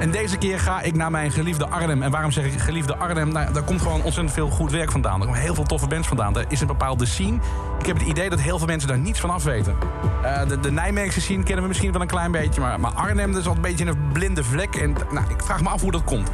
[0.00, 2.02] En deze keer ga ik naar mijn geliefde Arnhem.
[2.02, 3.32] En waarom zeg ik geliefde Arnhem?
[3.32, 5.20] Nou, daar komt gewoon ontzettend veel goed werk vandaan.
[5.20, 6.36] Er komen heel veel toffe bands vandaan.
[6.36, 7.38] Er is een bepaalde scene.
[7.78, 9.76] Ik heb het idee dat heel veel mensen daar niets van af weten.
[10.22, 12.60] Eh, de, de Nijmeegse scene kennen we misschien wel een klein beetje.
[12.60, 14.74] Maar, maar Arnhem is al een beetje een blinde vlek.
[14.74, 16.28] En nou, ik vraag me af hoe dat komt.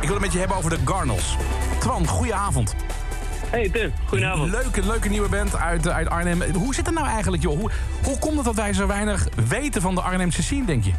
[0.00, 1.36] Ik wil het met je hebben over de Garnels.
[1.78, 2.74] Twan, goedenavond.
[3.50, 4.50] Hey Tim, goedenavond.
[4.50, 6.42] Leuke, leuke nieuwe band uit, uit Arnhem.
[6.54, 7.58] Hoe zit het nou eigenlijk, joh?
[7.58, 7.70] Hoe,
[8.02, 10.92] hoe komt het dat wij zo weinig weten van de Arnhemse scene, denk je?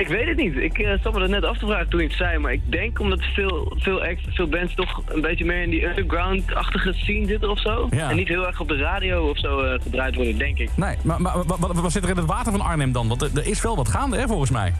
[0.00, 0.56] Ik weet het niet.
[0.56, 2.38] Ik eh zat me dat net af te vragen toen je het zei.
[2.38, 5.86] Maar ik denk omdat veel, veel acts, veel bands toch een beetje meer in die
[5.86, 7.86] underground-achtige scene zitten of zo.
[7.90, 8.10] Ja.
[8.10, 10.70] En niet heel erg op de radio of zo eh, gedraaid worden, denk ik.
[10.76, 13.08] Nee, maar, maar wat, wat, wat zit er in het water van Arnhem dan?
[13.08, 14.72] Want er, er is wel wat gaande, hè, volgens mij.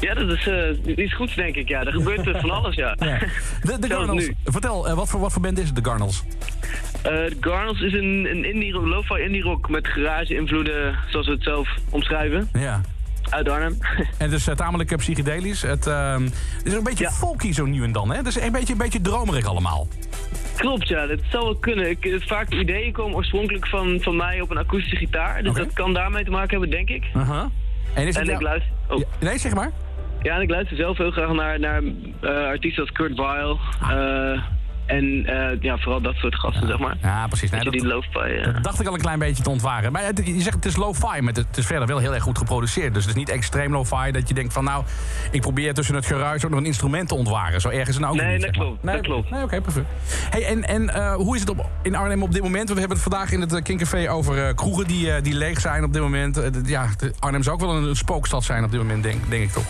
[0.00, 1.68] Ja, dat is eh, iets goeds, denk ik.
[1.68, 2.96] Ja, er gebeurt er van alles, ja.
[2.98, 3.18] Ja.
[3.62, 4.34] De, de Garnels, nu.
[4.44, 6.22] vertel, eh, wat, voor, wat voor band is het, de Garnels?
[7.02, 11.42] Eh, de Garnels is een, een indie, lo-fi indie rock met garage-invloeden, zoals we het
[11.42, 12.48] zelf omschrijven.
[12.52, 12.80] Ja.
[13.30, 13.78] Uit Arnhem.
[14.18, 15.62] En dus tamelijk psychedelisch.
[15.62, 18.16] Het, ehm, het is een beetje folky zo nu en dan, hè?
[18.16, 19.88] Het is een beetje, een beetje dromerig allemaal.
[20.56, 21.90] Klopt, ja, dat zou wel kunnen.
[21.90, 25.42] Ik, vaak de ideeën komen oorspronkelijk van, van mij op een akoestische gitaar.
[25.42, 27.04] Dus dat kan daarmee te maken hebben, denk ik.
[27.16, 27.44] Uh-huh.
[27.94, 28.72] En, is het en jou- ik luister...
[28.88, 29.02] Oh.
[29.20, 29.70] Nee, zeg maar.
[30.22, 31.82] Ja, en ik luister zelf heel graag naar, naar
[32.20, 33.56] eh, artiesten als Kurt Weill.
[33.80, 34.42] Ah.
[34.90, 36.96] En eh, ja, vooral dat soort gasten, zeg maar.
[37.02, 37.50] Ja, precies.
[37.50, 38.18] Nee, dat die lo-fi...
[38.18, 39.92] eh, Dat dacht ik al een klein beetje te ontwaren.
[39.92, 42.38] Maar het- je zegt het is lo-fi, maar het is verder wel heel erg goed
[42.38, 42.94] geproduceerd.
[42.94, 44.84] Dus het is niet extreem lo-fi dat je denkt van nou,
[45.30, 47.60] ik probeer tussen het geruis ook nog een instrument te ontwaren.
[47.60, 48.42] Zo erg is het nou ook Nee, niet.
[48.42, 49.30] dat klopt, Nee, dat klopt.
[49.30, 49.86] Nee, oké, perfect.
[50.30, 52.68] Hey, en en eh, hoe is het op, in Arnhem op dit moment?
[52.68, 55.92] Want we hebben het vandaag in het Kinkcafé over kroegen die, die leeg zijn op
[55.92, 56.42] dit moment.
[56.64, 56.86] Ja,
[57.18, 59.64] Arnhem zou ook wel een, een spookstad zijn op dit moment, denk, denk ik toch?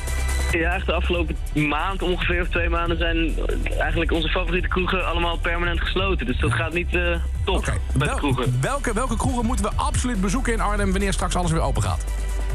[0.52, 1.36] Ja, echt de afgelopen
[1.68, 3.32] maand ongeveer, of twee maanden, zijn
[3.78, 6.26] eigenlijk onze favoriete kroegen allemaal permanent gesloten.
[6.26, 7.14] Dus dat gaat niet eh
[7.44, 8.58] top bij de kroegen.
[8.60, 12.04] Welke, welke kroegen moeten we absoluut bezoeken in Arnhem wanneer straks alles weer open gaat?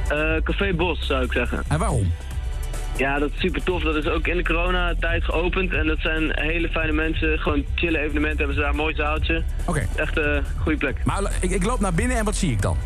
[0.10, 1.64] Eh, Café Bos, zou ik zeggen.
[1.68, 2.12] En waarom?
[2.98, 3.84] Ja, dat is super tof.
[3.84, 5.74] Dat is ook in de coronatijd geopend.
[5.74, 7.40] En dat zijn hele fijne mensen.
[7.40, 8.70] Gewoon chille evenementen hebben ze daar.
[8.70, 9.44] Een mooi zaaltje.
[9.66, 9.88] Oké.
[9.96, 10.98] Echt een goede plek.
[11.04, 12.78] Maar ik, ik loop naar binnen en wat zie ik dan?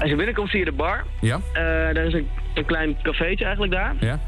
[0.00, 1.04] Als je binnenkomt zie je de bar.
[1.20, 1.40] Ja?
[1.52, 1.62] Eh,
[1.94, 3.94] daar is een, een klein cafeetje eigenlijk daar.
[4.00, 4.20] Ja?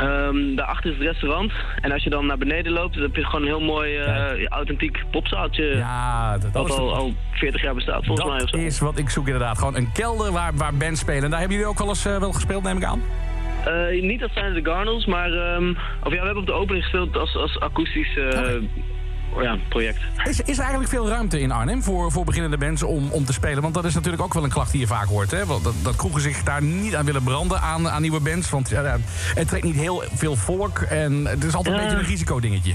[0.00, 1.52] Ehm, daarachter is het restaurant.
[1.80, 4.46] En als je dan naar beneden loopt, dan heb je gewoon een heel mooi eh,
[4.48, 5.64] authentiek popzaaltje.
[5.76, 8.36] Ja, dat, wat is al, al 40 jaar bestaat volgens mij.
[8.42, 8.66] Of Dat zo.
[8.66, 9.58] is wat ik zoek inderdaad.
[9.58, 11.22] Gewoon een kelder waar, waar bands spelen.
[11.24, 13.02] En daar hebben jullie ook wel eens eh, wel gespeeld, neem ik aan?
[13.64, 15.32] Eh, niet dat zijn de Garnels, maar...
[15.32, 15.70] ehm,
[16.04, 18.18] of ja, we hebben op de opening gespeeld als, als akoestisch
[19.40, 19.98] ja, project.
[20.24, 23.32] Is, is er eigenlijk veel ruimte in Arnhem voor, voor beginnende bands om, om te
[23.32, 23.62] spelen?
[23.62, 25.30] Want dat is natuurlijk ook wel een klacht die je vaak hoort.
[25.30, 25.46] Hè?
[25.46, 28.50] Want Dat, dat kroegen zich daar niet aan willen branden aan, aan nieuwe bands.
[28.50, 28.96] Want ja,
[29.34, 30.78] het trekt niet heel veel volk.
[30.78, 32.74] En het is altijd een beetje een risicodingetje.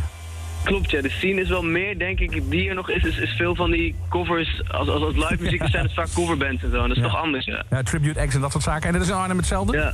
[0.64, 1.02] Klopt, ja.
[1.02, 3.04] De scene is wel meer, denk ik, die er nog is.
[3.04, 4.62] Is, is veel van die covers.
[4.72, 6.82] Als, als, als live muziek zijn het vaak coverbands en zo.
[6.82, 7.10] En dat is Ja.
[7.10, 7.64] toch anders, ja.
[7.70, 8.88] Ja, tribute acts en dat soort zaken.
[8.88, 9.78] En dat is in Arnhem hetzelfde?
[9.78, 9.94] Ja.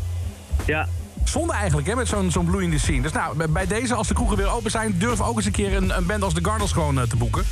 [0.65, 0.87] Ja.
[1.23, 3.01] Zonde eigenlijk, hè, met zo'n zo'n bloeiende scene.
[3.01, 4.95] Dus nou, bij- deze, als de kroegen weer open zijn...
[4.97, 7.15] durven we ook eens een keer een, een band als de Garnels gewoon eh, te
[7.15, 7.43] boeken.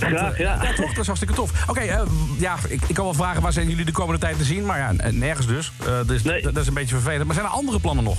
[0.00, 0.62] Graag, ja.
[0.62, 0.88] Ja, toch?
[0.88, 1.68] Dat is hartstikke tof.
[1.68, 2.02] Oké, eh,
[2.38, 4.66] ja, ik, ik kan wel vragen waar zijn jullie de komende tijd te zien.
[4.66, 5.72] Maar ja, nergens dus.
[5.86, 7.24] Eh, dus dat, dat is een beetje vervelend.
[7.24, 8.18] Maar zijn er andere plannen nog?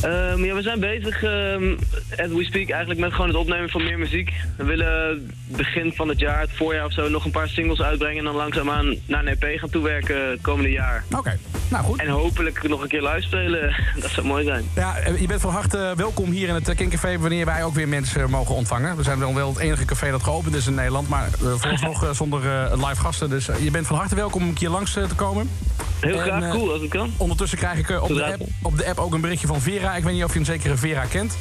[0.00, 1.74] Ehm, ja, we zijn bezig, ehm,
[2.10, 4.32] as we speak, eigenlijk met gewoon het opnemen van meer muziek.
[4.56, 8.18] We willen begin van het jaar, het voorjaar of zo, nog een paar singles uitbrengen...
[8.18, 11.04] en dan langzaamaan naar een EP gaan toewerken het komende jaar.
[11.16, 11.38] Oké,
[11.68, 12.00] nou goed.
[12.00, 13.76] En hopelijk nog een keer live spelen.
[14.02, 14.64] Dat zou mooi zijn.
[14.74, 17.18] Ja, eh, je bent van harte welkom hier in het eh, Kinkcafé...
[17.18, 18.96] wanneer wij ook weer mensen mogen ontvangen.
[18.96, 21.08] We zijn dan wel het enige café dat geopend is in Nederland...
[21.08, 21.28] maar
[21.62, 23.30] eh, zonder eh, live gasten.
[23.30, 25.50] Dus eh, je bent van harte welkom om een keer langs eh, te komen.
[26.00, 27.12] Heel En, graag, eh, cool als het kan.
[27.16, 29.96] Ondertussen krijg ik eh, op, de app, op de app ook een berichtje van Vera.
[29.96, 31.36] Ik weet niet of je een zekere Vera kent.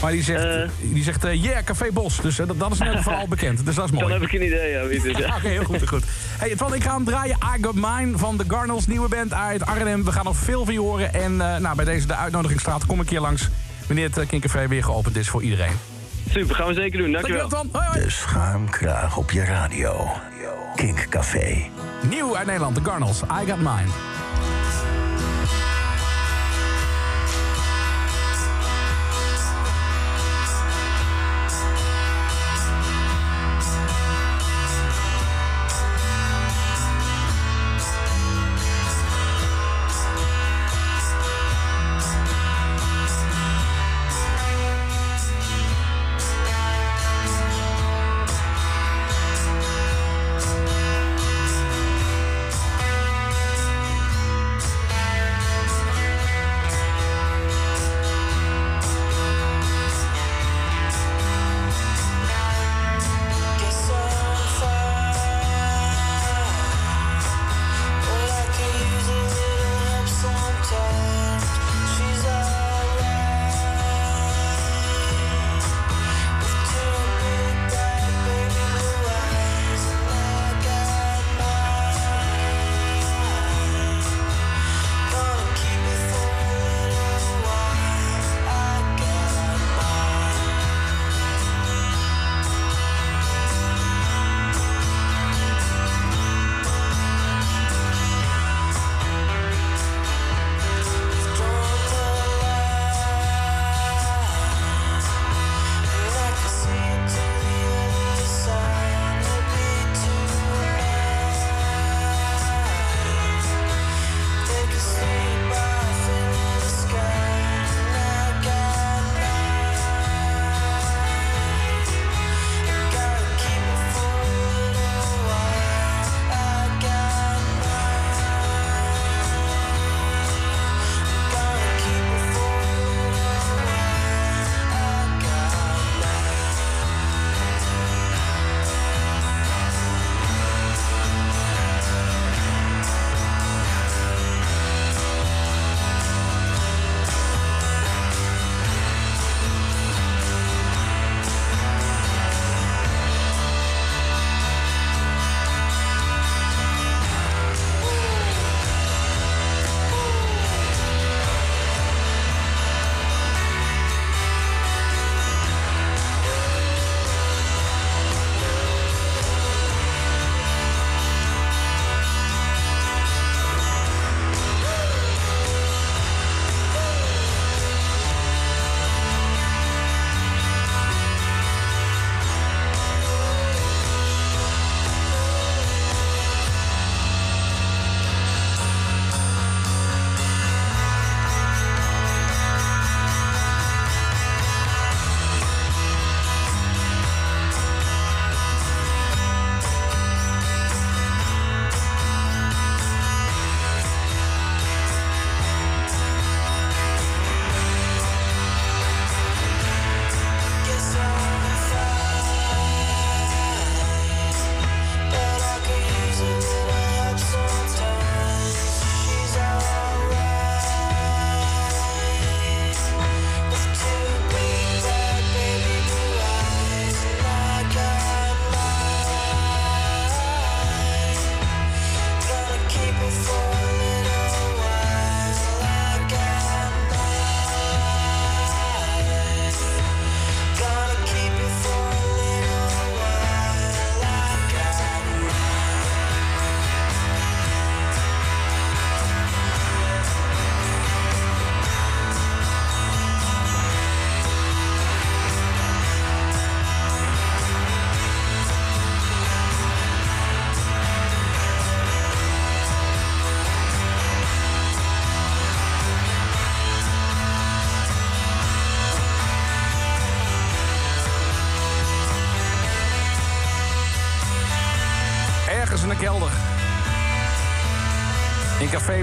[0.00, 2.20] Maar die zegt, die zegt eh, yeah, Café Bos.
[2.20, 3.64] Dus eh, dat, dat is in ieder geval al bekend.
[3.64, 4.04] Dus dat is mooi.
[4.04, 5.16] Dan heb ik een idee, ja, wie het is.
[5.16, 5.34] Ja.
[5.36, 6.04] Oké, heel goed, heel goed.
[6.38, 7.36] Hey, Twan, ik ga hem draaien.
[7.56, 10.04] I Got Mine van de Garnels, nieuwe band uit Arnhem.
[10.04, 11.14] We gaan nog veel van je horen.
[11.14, 13.48] En eh, nou, bij deze de uitnodiging kom een keer langs...
[13.86, 15.72] wanneer het eh, Kinkcafé weer geopend is voor iedereen.
[16.30, 17.12] Super, gaan we zeker doen.
[17.12, 17.48] Dankjewel.
[17.48, 17.82] Dankjewel, Twan.
[17.82, 18.04] Hoi, hoi.
[18.04, 20.08] De schuimkraag op je radio.
[20.74, 21.70] Kink Café.
[22.08, 23.22] Nieuw uit Nederland, de Garnels.
[23.22, 24.19] I Got Mine.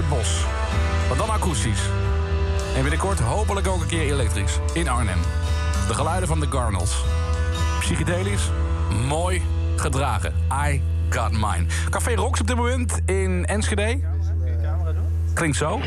[0.08, 0.44] Bos.
[1.08, 1.80] Maar dan akoestisch.
[2.74, 4.58] En binnenkort hopelijk ook een keer elektrisch.
[4.72, 5.18] In Arnhem.
[5.86, 7.04] De geluiden van de Garnels.
[7.80, 8.50] Psychedelisch.
[9.06, 9.42] Mooi
[9.76, 10.34] gedragen.
[10.68, 11.66] I got mine.
[11.90, 14.00] Café Rox op dit moment in Enschede.
[15.34, 15.80] Klinkt zo.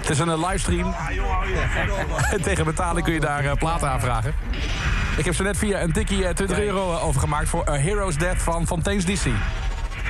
[0.00, 0.94] Het is een eh, livestream.
[2.30, 4.34] En tegen betaling kun je daar eh, platen aanvragen.
[5.16, 8.16] Ik heb zo net via een tikkie eh, 20 euro eh, overgemaakt voor A Hero's
[8.16, 9.26] Death van Fontaine's DC.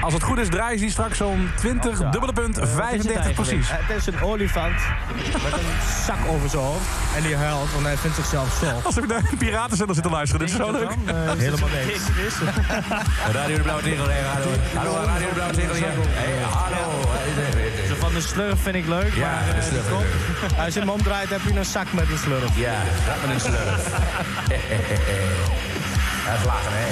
[0.01, 2.81] Als het goed is, draaien ze die straks zo'n 20, dubbele punt, Wat is het
[2.81, 3.35] 35 eigenlijk?
[3.35, 3.69] precies.
[3.71, 4.75] Het is een olifant
[5.15, 6.87] met een zak over zijn hoofd.
[7.17, 8.81] En die huilt, want hij vindt zichzelf zo.
[8.85, 10.91] Als ik naar een piratenzender zit te luisteren, dit is zo leuk.
[11.39, 12.03] Helemaal niks.
[13.39, 14.47] Radio de Blauwe Tegel, hey, hallo.
[14.75, 15.77] Hallo, Radio de Blauwe Tegel.
[16.09, 17.01] Hey, hallo.
[17.89, 20.59] Zo van de slurf vind ik leuk, Ja, maar de eh, slurf.
[20.65, 22.57] als je hem omdraait heb je een zak met een slurf.
[22.59, 22.75] Ja,
[23.07, 23.89] dat met een slurf.
[26.27, 26.87] Dat is lachen, hè?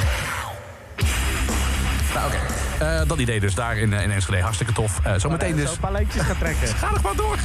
[2.14, 2.38] Nou, oké.
[2.78, 4.42] Eh, dat idee dus daar in, eh, in Enschede.
[4.42, 5.00] Hartstikke tof.
[5.02, 5.66] Eh zometeen dus...
[5.66, 6.68] Zo een paar leentjes gaan trekken.
[6.68, 7.36] Ga nog maar door.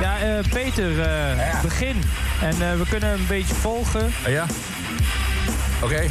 [0.00, 2.02] Ja, eh, Peter, eh, begin.
[2.42, 4.12] En eh, we kunnen een beetje volgen.
[4.24, 4.46] Eh, ja?
[5.80, 6.02] Oké.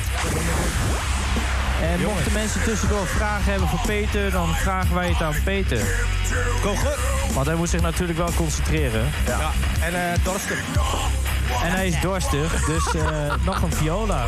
[1.81, 5.79] En mochten mensen tussendoor vragen hebben voor Peter, dan vragen wij het aan Peter.
[6.61, 6.97] Go goed.
[7.33, 9.09] Want hij moet zich natuurlijk wel concentreren.
[9.27, 9.51] Ja.
[9.81, 10.57] En eh dorstig.
[11.63, 14.25] En hij is dorstig, dus eh, nog een viola.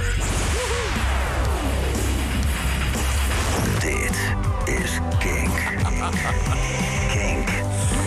[4.68, 5.52] Is Kink.
[7.12, 7.48] Kink.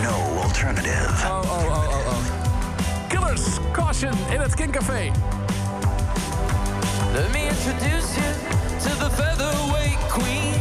[0.03, 1.11] No alternative.
[1.23, 3.07] Oh, oh, oh, oh, oh.
[3.09, 5.11] Killers, caution in het Kinkcafé.
[7.13, 8.31] Let me introduce you
[8.83, 10.53] to the featherweight queen.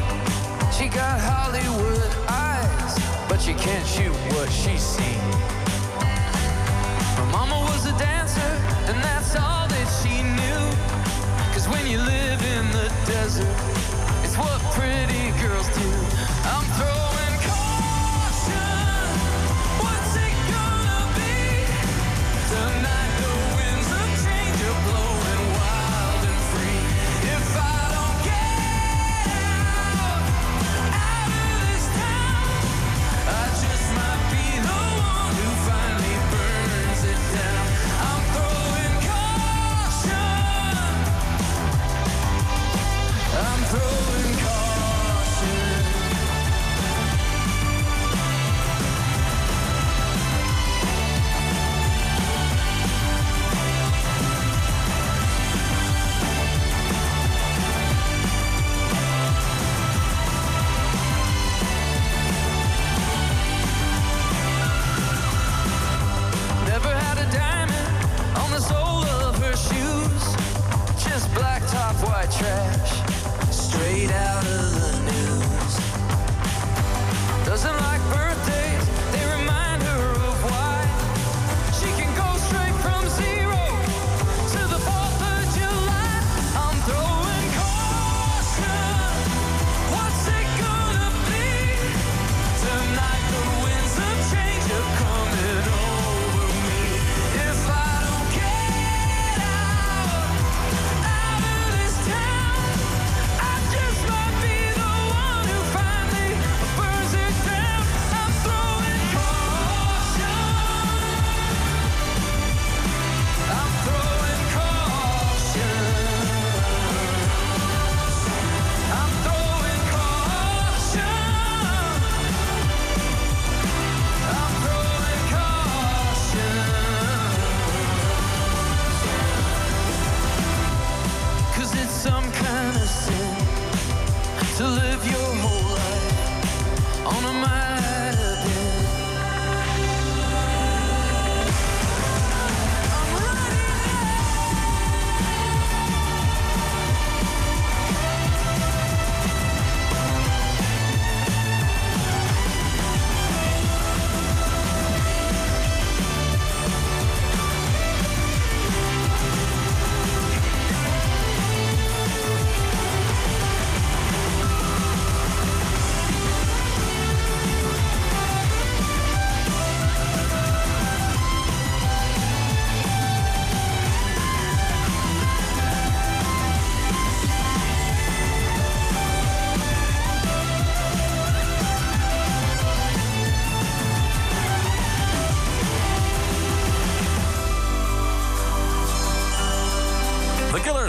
[0.72, 2.98] She got Hollywood eyes,
[3.28, 5.20] but she can't shoot what she's seen.
[7.16, 8.52] Her mama was a dancer,
[8.88, 10.62] and that's all that she knew.
[11.54, 13.79] Cause when you live in the desert, it's
[14.40, 15.88] what pretty girls do.
[16.48, 17.19] I'm throwing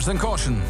[0.01, 0.61] Caution.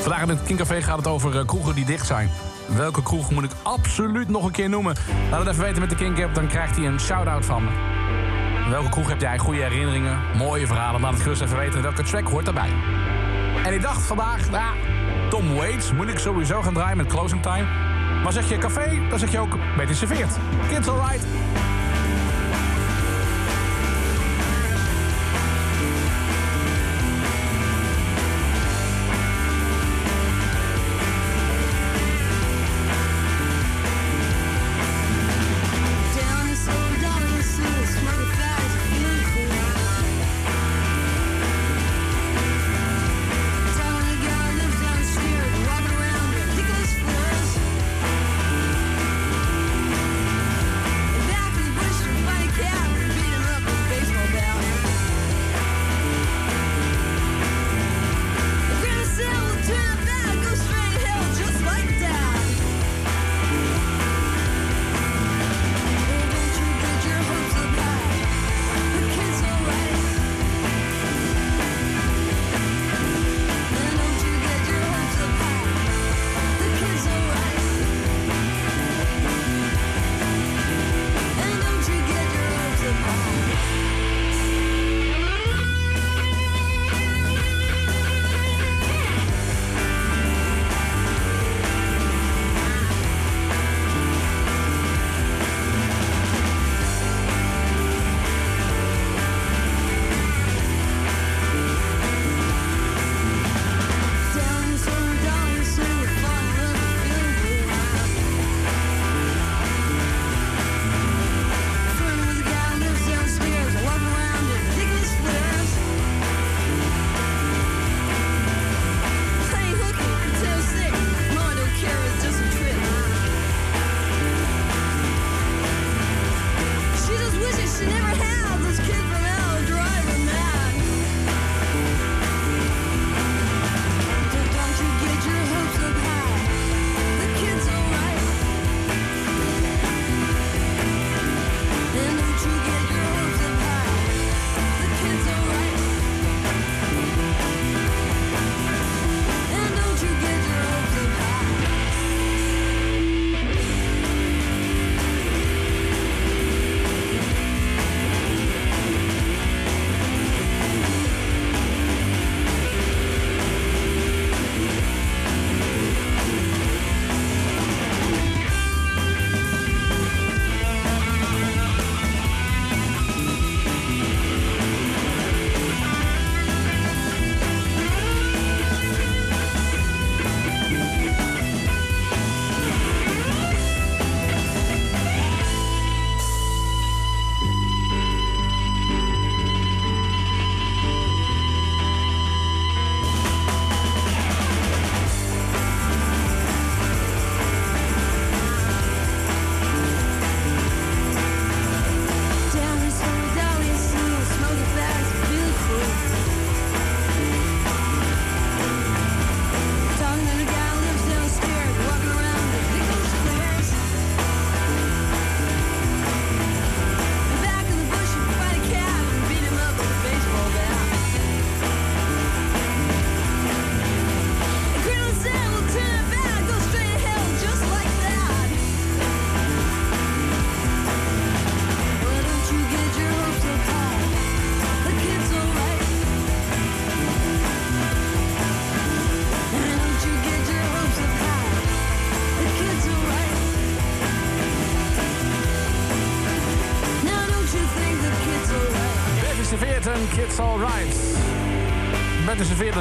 [0.00, 2.30] Vandaag in het Kingcafé gaat het over eh, kroegen die dicht zijn.
[2.66, 4.94] Welke kroeg moet ik absoluut nog een keer noemen?
[5.30, 7.70] Laat het even weten met de Kink-app, dan krijgt hij een shout-out van me.
[8.70, 11.00] Welke kroeg heb jij goede herinneringen, mooie verhalen?
[11.00, 11.82] Laat het gerust even weten.
[11.82, 12.72] Welke track hoort daarbij?
[13.64, 14.76] En ik dacht vandaag, nou,
[15.30, 17.64] Tom Waits moet ik sowieso gaan draaien met Closing Time.
[18.22, 20.36] Maar zeg je café, dan zeg je ook beter serveerd.
[20.68, 21.26] Kids alright.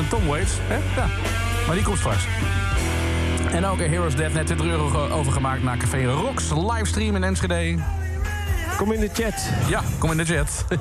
[0.10, 0.52] Tom Waits.
[0.62, 0.76] Hè?
[1.02, 1.08] Ja.
[1.66, 2.24] Maar die komt straks.
[3.52, 6.44] En ook een Heroes Death net 20 euro ge- overgemaakt naar Café Rocks.
[6.50, 7.76] Livestream in Enschede.
[8.78, 9.34] Kom in de chat.
[9.70, 10.66] Ja, kom in de chat.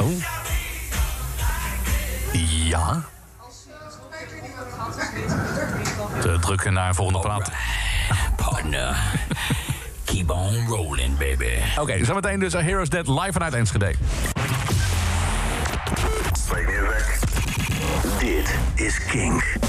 [0.00, 0.06] oh.
[2.68, 3.02] Ja.
[6.20, 7.50] Te drukken naar een volgende plaat.
[8.36, 8.96] Partner.
[10.04, 11.48] Keep on rolling, baby.
[11.78, 13.94] Oké, zometeen dus een Heroes Dead live vanuit Enschede.
[19.10, 19.59] Kink.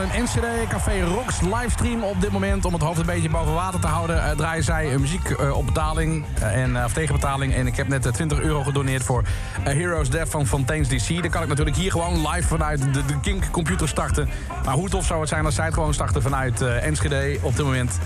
[0.00, 0.46] In Enschede.
[0.68, 2.64] Café Rocks livestream op dit moment.
[2.64, 4.24] Om het hoofd een beetje boven water te houden...
[4.24, 7.54] eh, draaien zij eh, muziek eh, op betaling en, of tegen betaling.
[7.54, 9.22] En ik heb net eh, 20 euro gedoneerd voor
[9.62, 11.08] Heroes Death van Fontaine's DC.
[11.22, 14.28] Dan kan ik natuurlijk hier gewoon live vanuit de, de Kink computer starten.
[14.64, 17.64] Maar hoe tof zou het zijn als zij het gewoon starten vanuit Enschede op dit
[17.64, 17.98] moment...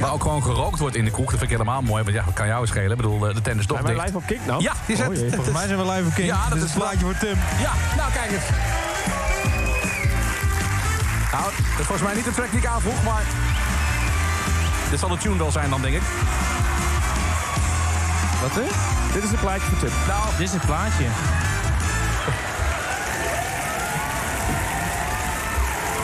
[0.00, 1.30] Waar ook gewoon gerookt wordt in de kroeg.
[1.30, 2.90] Dat vind ik helemaal mooi, want ja, wat kan jou schelen?
[2.90, 4.04] Ik bedoel, de tent is toch Zijn dicht.
[4.06, 4.62] live op Kink nou?
[4.62, 5.18] Ja, die Oh zet...
[5.20, 6.28] jee, volgens mij zijn we live op Kink.
[6.28, 7.36] Ja, dat is een plaatje voor Tim.
[7.60, 8.44] Ja, nou kijk eens.
[11.78, 13.22] Dat is volgens mij niet de track die ik aanvroeg, maar...
[14.90, 16.02] Dit zal de tune wel zijn dan, denk ik.
[18.40, 18.66] Wat hè?
[19.12, 19.90] Dit is een plaatje voor Tim.
[20.06, 21.04] Nou, Dit is het plaatje.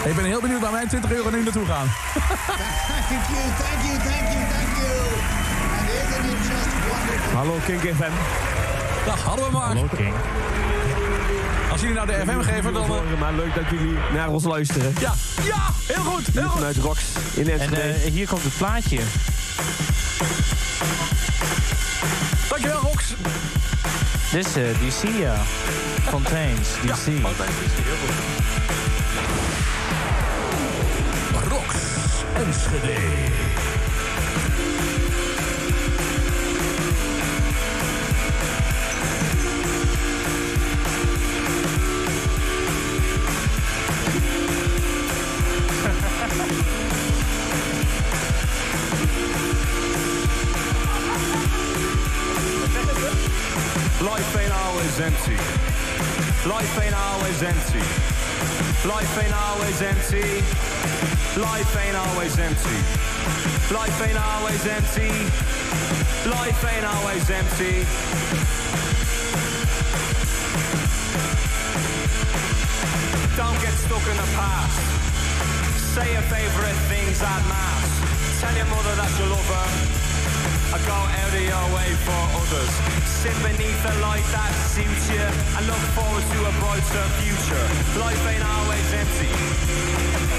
[0.04, 1.86] ik ben heel benieuwd waar mijn 20 euro nu naartoe gaan.
[2.12, 4.94] Thank you, thank you, thank you, thank you.
[5.78, 7.36] And isn't it just wonderful?
[7.36, 8.12] Hallo Kink FM.
[9.06, 9.66] Dag, hadden we maar.
[9.66, 10.14] Hallo King.
[11.74, 12.84] Als jullie nou de FM geven, dan...
[12.84, 14.94] eh, Maar leuk dat jullie naar ons luisteren.
[15.00, 16.52] Ja, ja, heel goed, heel Hier goed.
[16.52, 17.02] vanuit Rox
[17.34, 17.80] in En Enschede.
[17.82, 19.00] eh, hier komt het plaatje.
[22.48, 23.14] Dankjewel, Rox.
[24.32, 25.36] Dit is eh, DC, ja.
[26.02, 27.06] Fontaine's, DC.
[31.48, 31.74] Rox
[32.34, 32.94] Enschede.
[55.24, 56.48] Empty.
[56.48, 57.80] Life ain't always empty.
[58.88, 60.42] Life ain't always empty.
[61.40, 62.78] Life ain't always empty.
[63.72, 65.10] Life ain't always empty.
[66.28, 67.74] Life ain't always empty.
[73.36, 74.80] Don't get stuck in the past.
[75.94, 78.40] Say your favorite things at mass.
[78.40, 80.03] Tell your mother that you love her.
[80.74, 82.72] I go out of your way for others.
[83.06, 87.66] Sit beneath the light that suits you and look forward to a brighter future.
[87.94, 89.30] Life ain't always empty.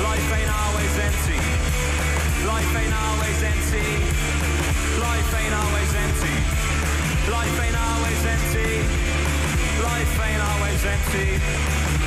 [0.04, 1.40] Life ain't always empty.
[2.44, 3.88] Life ain't always empty.
[5.00, 6.36] Life ain't always empty.
[7.32, 8.72] Life ain't always empty.
[9.88, 12.05] Life ain't always empty.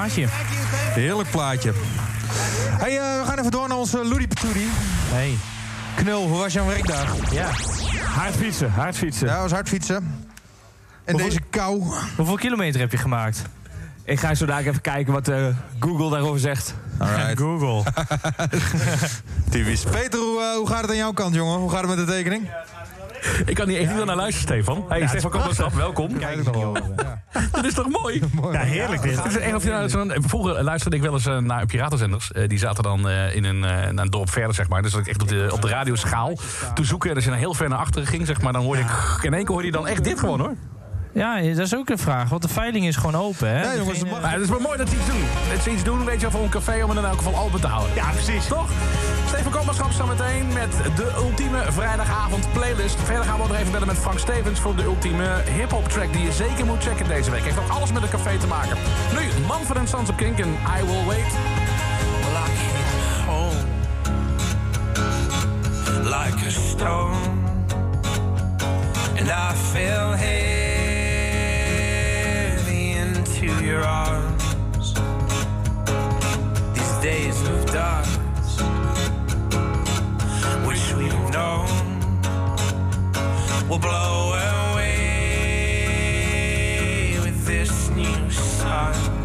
[0.00, 0.26] Plaatje.
[1.00, 1.72] Heerlijk plaatje.
[2.78, 4.68] Hey, eh, we gaan even door naar onze Loody Patootie.
[5.10, 5.36] Hey.
[5.96, 7.32] Knul, hoe was jouw werkdag?
[7.32, 7.48] Ja.
[8.04, 9.28] Hard fietsen, hard fietsen.
[9.28, 10.26] Ja, was hard fietsen.
[11.04, 11.82] En deze kou.
[12.16, 13.42] Hoeveel kilometer heb je gemaakt?
[14.04, 15.46] Ik ga zo dadelijk even kijken wat eh,
[15.80, 16.74] Google daarover zegt.
[16.98, 17.38] Alright.
[17.42, 17.92] Google.
[19.50, 19.84] Typisch.
[19.84, 21.58] Peter, hoe, eh, hoe gaat het aan jouw kant, jongen?
[21.58, 22.50] Hoe gaat het met de tekening?
[23.46, 24.84] Ik kan hier echt niet naar luisteren, Stefan.
[24.88, 26.18] Hey, Stefan Koopmanschap, welkom.
[26.18, 26.38] Kijk.
[27.60, 28.22] Dat is toch mooi?
[28.52, 29.16] Ja, heerlijk dit.
[29.22, 32.32] Het is echt of je nou zo'n- vroeger luisterde ik wel eens eh, naar piratenzenders.
[32.32, 34.82] Eh, die zaten dan eh, in een, eh, naar een dorp verder, zeg maar.
[34.82, 36.32] Dus dat ik echt op de, op de radioschaal
[36.74, 37.08] te zoeken.
[37.10, 38.88] En als je dan heel ver naar achteren ging, zeg maar, dan hoorde ik...
[39.22, 40.54] In één keer hoorde je dan echt dit gewoon, hoor.
[41.14, 43.62] Ja, dat is ook een vraag, want de veiling is gewoon open, hè?
[43.62, 45.22] Ja, jongens, Degene- Maar het is wel mooi dat ze iets doen.
[45.54, 47.38] Dat ze iets doen, weet je wel, voor een café om het in elk geval
[47.44, 47.94] open te houden.
[47.94, 48.46] Ja, precies.
[48.46, 48.68] Toch?
[49.30, 52.96] Steven Koopmanschap zo meteen met de ultieme vrijdagavond playlist.
[53.04, 56.22] Verder gaan we nog even bellen met Frank Stevens voor de ultieme hip-hop track die
[56.22, 57.42] je zeker moet checken deze week.
[57.42, 58.76] Heeft ook alles met een café te maken.
[59.12, 61.32] Nu, Manfred Sons of Kink en I Will Wait.
[62.20, 62.50] Well,
[63.26, 63.56] home
[66.04, 67.38] like a stone,
[69.18, 70.40] and I fell heavy
[72.96, 74.44] into your arms.
[76.72, 78.09] These days of dust,
[83.70, 84.32] will blow
[84.72, 84.88] away
[87.22, 89.19] with this new sun.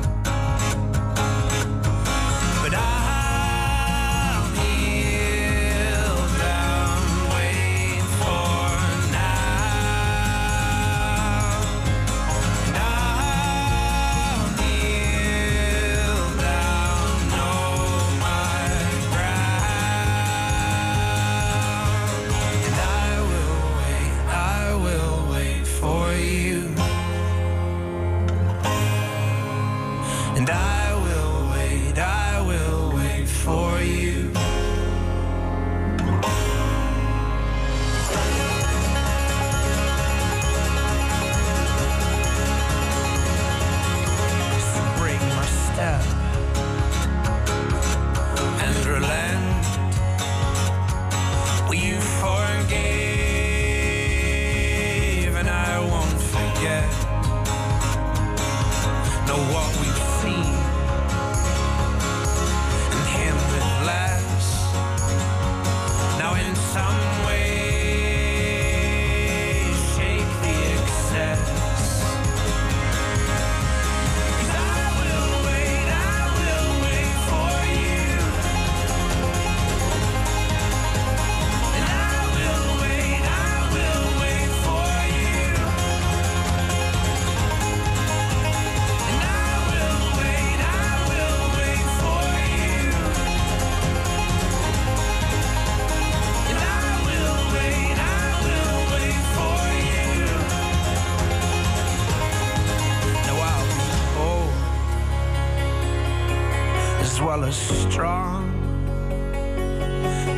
[107.47, 108.49] As well as strong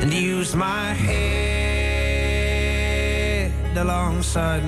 [0.02, 1.88] and use my head
[3.77, 4.64] alongside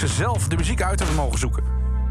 [0.00, 1.64] luxe zelf de muziek uit te mogen zoeken.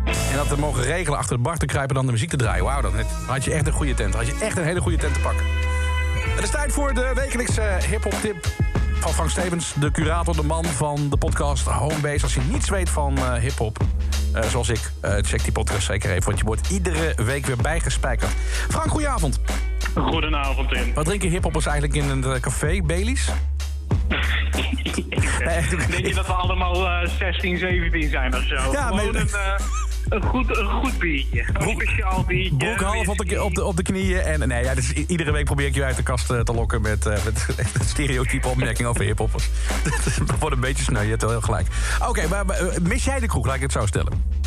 [0.05, 2.63] En dat te mogen regelen achter de bar te kruipen dan de muziek te draaien.
[2.63, 2.93] Wauw, dan
[3.27, 4.13] had je echt een goede tent.
[4.15, 5.45] Had je echt een hele goede tent te pakken.
[6.35, 8.47] Het is tijd voor de wekelijkse hip-hop tip
[8.99, 12.23] van Frank Stevens, de curator, de man van de podcast Homebase.
[12.23, 13.77] Als je niets weet van eh, hip-hop,
[14.33, 17.57] eh, zoals ik, eh, check die podcast zeker even, want je wordt iedere week weer
[17.61, 18.31] bijgespijkerd.
[18.69, 19.39] Frank, goedenavond.
[19.95, 20.93] Goedenavond, Tim.
[20.93, 22.81] Wat drinken hiphoppers eigenlijk in een café?
[22.81, 23.29] Baileys?
[25.90, 28.72] Denk je dat we allemaal eh, 16, 17 zijn of zo?
[28.72, 29.59] Ja, Gewoon een, eh,
[30.09, 31.45] een, goed, een goed biertje.
[31.53, 32.56] Een speciaal biertje.
[32.57, 34.19] Broek half op de, op, de, op de knieën.
[34.19, 36.82] En nee, ja, dus iedere week probeer ik je uit de kast eh, te lokken
[36.82, 37.48] met, eh met
[37.85, 39.49] stereotype opmerkingen over hiphoppers.
[40.27, 41.67] Dat wordt een beetje sneu, je hebt wel heel gelijk.
[42.07, 43.45] Oké, maar, maar, eh, mis jij de kroeg?
[43.45, 44.41] Laat ik het zo stellen.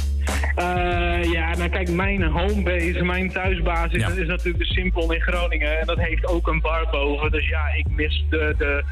[0.54, 4.08] Eh, ja, nou kijk, mijn homebase, mijn thuisbasis, Ja.
[4.08, 5.80] dat is natuurlijk de Simpel in Groningen.
[5.80, 7.30] En dat heeft ook een bar boven.
[7.30, 8.84] Dus ja, ik mis de, de,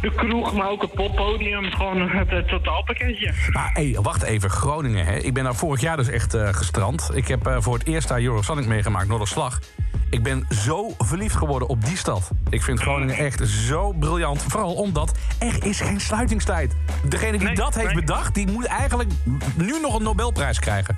[0.00, 1.70] de kroeg, maar ook het poppodium.
[1.70, 3.32] Gewoon het, totaalpakketje.
[3.52, 5.06] Maar hey, wacht even, Groningen.
[5.06, 5.16] Hè?
[5.16, 7.10] Ik ben daar vorig jaar dus echt eh, gestrand.
[7.14, 9.60] Ik heb eh, voor het eerst daar Eurosonic meegemaakt, Noorderslag.
[10.10, 12.30] Ik ben zo verliefd geworden op die stad.
[12.50, 14.42] Ik vind Groningen echt zo briljant.
[14.42, 16.76] Vooral omdat er is geen sluitingstijd.
[17.08, 19.10] Degene die dat heeft bedacht, die moet eigenlijk
[19.56, 20.96] nu nog een Nobelprijs krijgen.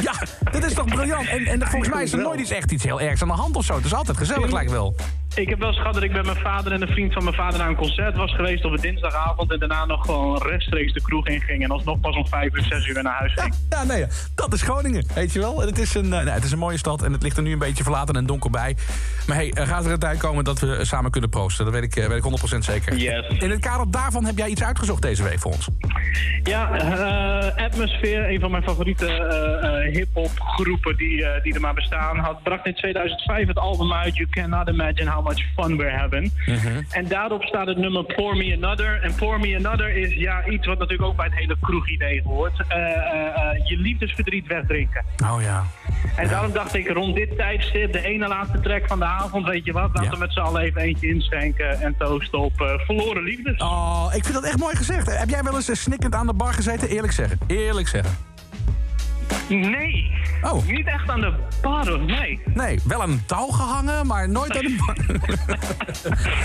[0.00, 0.12] Ja,
[0.52, 1.26] dat is toch briljant?
[1.26, 3.56] En, en volgens mij is er nooit iets echt iets heel ergs aan de hand
[3.56, 3.74] of zo.
[3.74, 4.94] Het is altijd gezellig, lijkt wel.
[5.34, 7.36] Ik heb wel eens gehad dat ik met mijn vader en een vriend van mijn
[7.36, 9.52] vader naar een concert was geweest op een dinsdagavond.
[9.52, 11.62] En daarna nog gewoon rechtstreeks de kroeg inging.
[11.62, 13.54] En alsnog pas om vijf uur, zes uur naar huis ging.
[13.70, 15.62] Ja, nee, dat is Groningen, weet je wel.
[15.62, 17.42] En het is, een, eh, nee, het is een mooie stad en het ligt er
[17.42, 18.76] nu een beetje verlaten en donker bij.
[19.26, 21.64] Maar hey, er gaat er een tijd komen dat we samen kunnen proosten.
[21.64, 22.96] Dat weet ik, eh, weet ik 100% zeker.
[22.96, 23.26] Yes.
[23.38, 25.68] In het kader daarvan heb jij iets uitgezocht deze week voor ons.
[26.42, 31.60] Ja, eh, Atmosphere, een van mijn favoriete eh, eh, hip-hop groepen die, eh, die er
[31.60, 35.76] maar bestaan, had, bracht in 2005 het album uit You Cannot Imagine How Much Fun
[35.76, 36.32] We're Having.
[36.90, 39.02] En daarop staat het nummer Pour Me Another.
[39.02, 42.64] En Pour Me Another is ja, iets wat natuurlijk ook bij het hele kroegidee hoort.
[42.68, 45.04] Eh, eh, eh, je liefdesverdriet wegdrinken.
[45.24, 45.64] Oh ja.
[46.16, 49.64] En daarom dacht ik rond dit tijdstip, de ene laatste track van de avond, weet
[49.64, 53.60] je wat, laten we met z'n allen even eentje inschenken en toosten op verloren liefdes.
[53.60, 55.18] Oh, ik vind dat echt mooi gezegd.
[55.18, 56.88] Heb jij wel eens snikkend aan de bar gezeten?
[56.88, 57.38] Eerlijk zeggen.
[57.46, 58.33] Eerlijk zeggen.
[59.48, 60.12] Nee.
[60.42, 60.66] Oh.
[60.66, 62.40] Niet echt aan de bar, nee.
[62.54, 64.96] Nee, wel aan een touw gehangen, maar nooit aan de bar.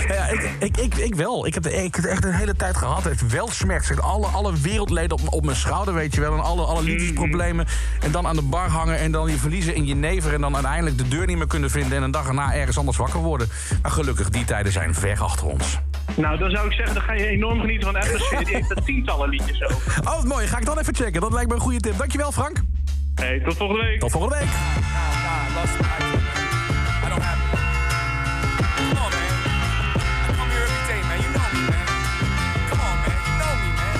[0.16, 1.46] ja, ik, ik, ik, ik wel.
[1.46, 3.04] Ik heb, de, ik heb het echt een hele tijd gehad.
[3.04, 4.00] Het wel smerkt.
[4.00, 6.32] Alle, alle wereldleden op, op mijn schouder, weet je wel.
[6.32, 7.66] En alle, alle liefdesproblemen.
[8.00, 10.34] En dan aan de bar hangen en dan je verliezen in je never.
[10.34, 11.96] En dan uiteindelijk de deur niet meer kunnen vinden.
[11.96, 13.48] En een dag erna ergens anders wakker worden.
[13.82, 15.78] Maar gelukkig, die tijden zijn ver achter ons.
[16.16, 18.44] Nou, dan zou ik zeggen, dan ga je enorm genieten van Atmosphere.
[18.44, 20.02] Die heeft er tientallen liedjes over.
[20.04, 20.46] Oh, mooi.
[20.46, 21.20] Ga ik dan even checken.
[21.20, 21.98] Dat lijkt me een goede tip.
[21.98, 22.62] Dankjewel, Frank.
[23.14, 24.00] Hey, tot volgende week.
[24.00, 24.48] Tot volgende week.
[30.36, 31.18] come here every day, man.
[31.20, 31.86] You know me, man.
[32.68, 33.18] Come on, man.
[33.26, 33.96] You know me, man.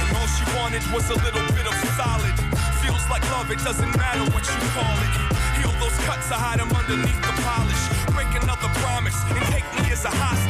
[0.00, 2.34] And all she wanted was a little bit of solid.
[2.82, 5.12] Feels like love, it doesn't matter what you call it.
[5.58, 7.82] Heal those cuts, I hide them underneath the polish.
[8.14, 10.41] Break another promise and take me as a hostage.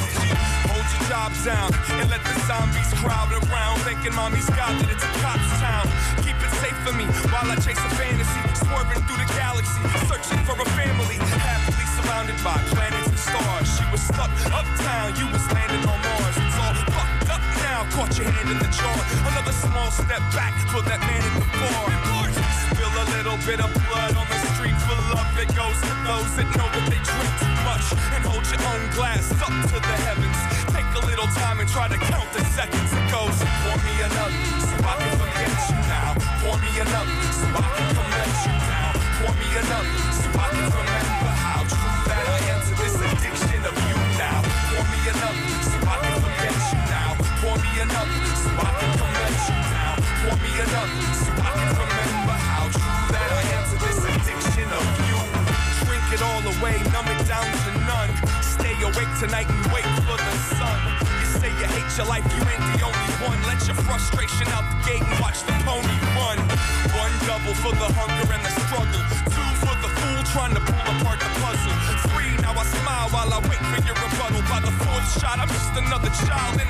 [1.13, 1.69] Job down
[2.01, 3.77] and let the zombies crowd around.
[3.85, 5.85] Thinking mommy's got that it's a cop's town.
[6.25, 8.41] Keep it safe for me while I chase a fantasy.
[8.65, 11.21] Swerving through the galaxy, searching for a family.
[11.37, 13.69] Happily surrounded by planets and stars.
[13.77, 16.37] She was stuck uptown, you was landing on Mars.
[16.41, 17.85] It's all fucked up now.
[17.93, 18.97] Caught your hand in the jar.
[19.37, 21.93] Another small step back for that man in the bar.
[22.73, 26.33] Spill a little bit of blood on the street for love that goes to those
[26.41, 27.85] that know that they drink too much.
[28.17, 30.72] And hold your own glass up to the heavens.
[31.07, 32.93] Little time and try to count the seconds.
[32.93, 36.11] It goes, pour me another so I can forget you now.
[36.41, 38.91] Pour me another so I can commend you now.
[39.21, 43.61] Pour me another so I can remember how true that I am to this addiction
[43.67, 44.41] of you now.
[44.73, 47.11] Pour me another so I can forget you now.
[47.43, 49.95] Pour me another so I can commend you now.
[50.23, 54.69] Pour me another so I can remember how true that I am to this addiction
[54.71, 55.19] of you.
[55.87, 58.11] Drink it all away, numb it down to none.
[58.41, 60.62] Stay awake tonight and wait for the sun.
[61.93, 63.37] Your life, you ain't the only one.
[63.45, 66.41] Let your frustration out the gate and watch the pony run.
[66.97, 69.03] One double for the hunger and the struggle.
[69.29, 71.77] Two for the fool trying to pull apart the puzzle.
[72.09, 74.41] Three, now I smile while I wait for your rebuttal.
[74.49, 76.62] By the fourth shot, I'm just another child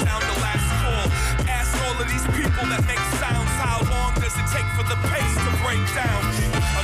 [0.00, 1.04] down the last call.
[1.48, 4.96] Ask all of these people that make sounds, how long does it take for the
[5.12, 6.20] pace to break down?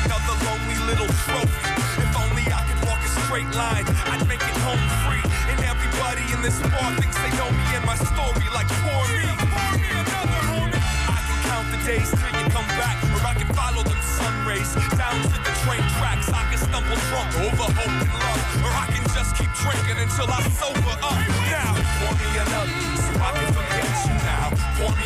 [0.05, 1.73] Another lonely little trophy.
[2.05, 5.25] If only I could walk a straight line, I'd make it home free.
[5.49, 9.27] And everybody in this bar thinks they know me and my story like poor me.
[9.49, 10.77] Pour me another, homie.
[11.09, 14.35] I can count the days till you come back, or I can follow them sun
[14.47, 16.29] rays down to the train tracks.
[16.29, 20.29] I can stumble drunk over hope and love, or I can just keep drinking until
[20.29, 21.19] I sober up.
[21.49, 22.98] Now, pour me another,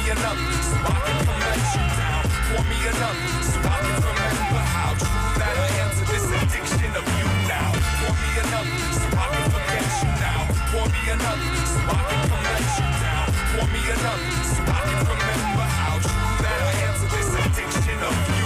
[0.03, 1.19] me another, so I can
[1.75, 2.23] you.
[2.51, 6.91] Pour me another, so I can remember how true that I am to this addiction
[6.99, 7.71] of you now.
[8.03, 10.43] Pour me another, so I can forget you now.
[10.73, 12.23] Pour me another, so I can
[12.83, 13.27] you.
[13.53, 17.99] Pour me another, so I can remember how true that I am to this addiction
[18.03, 18.42] of you.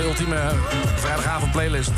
[0.00, 0.50] De ultieme
[0.94, 1.92] vrijdagavond playlist.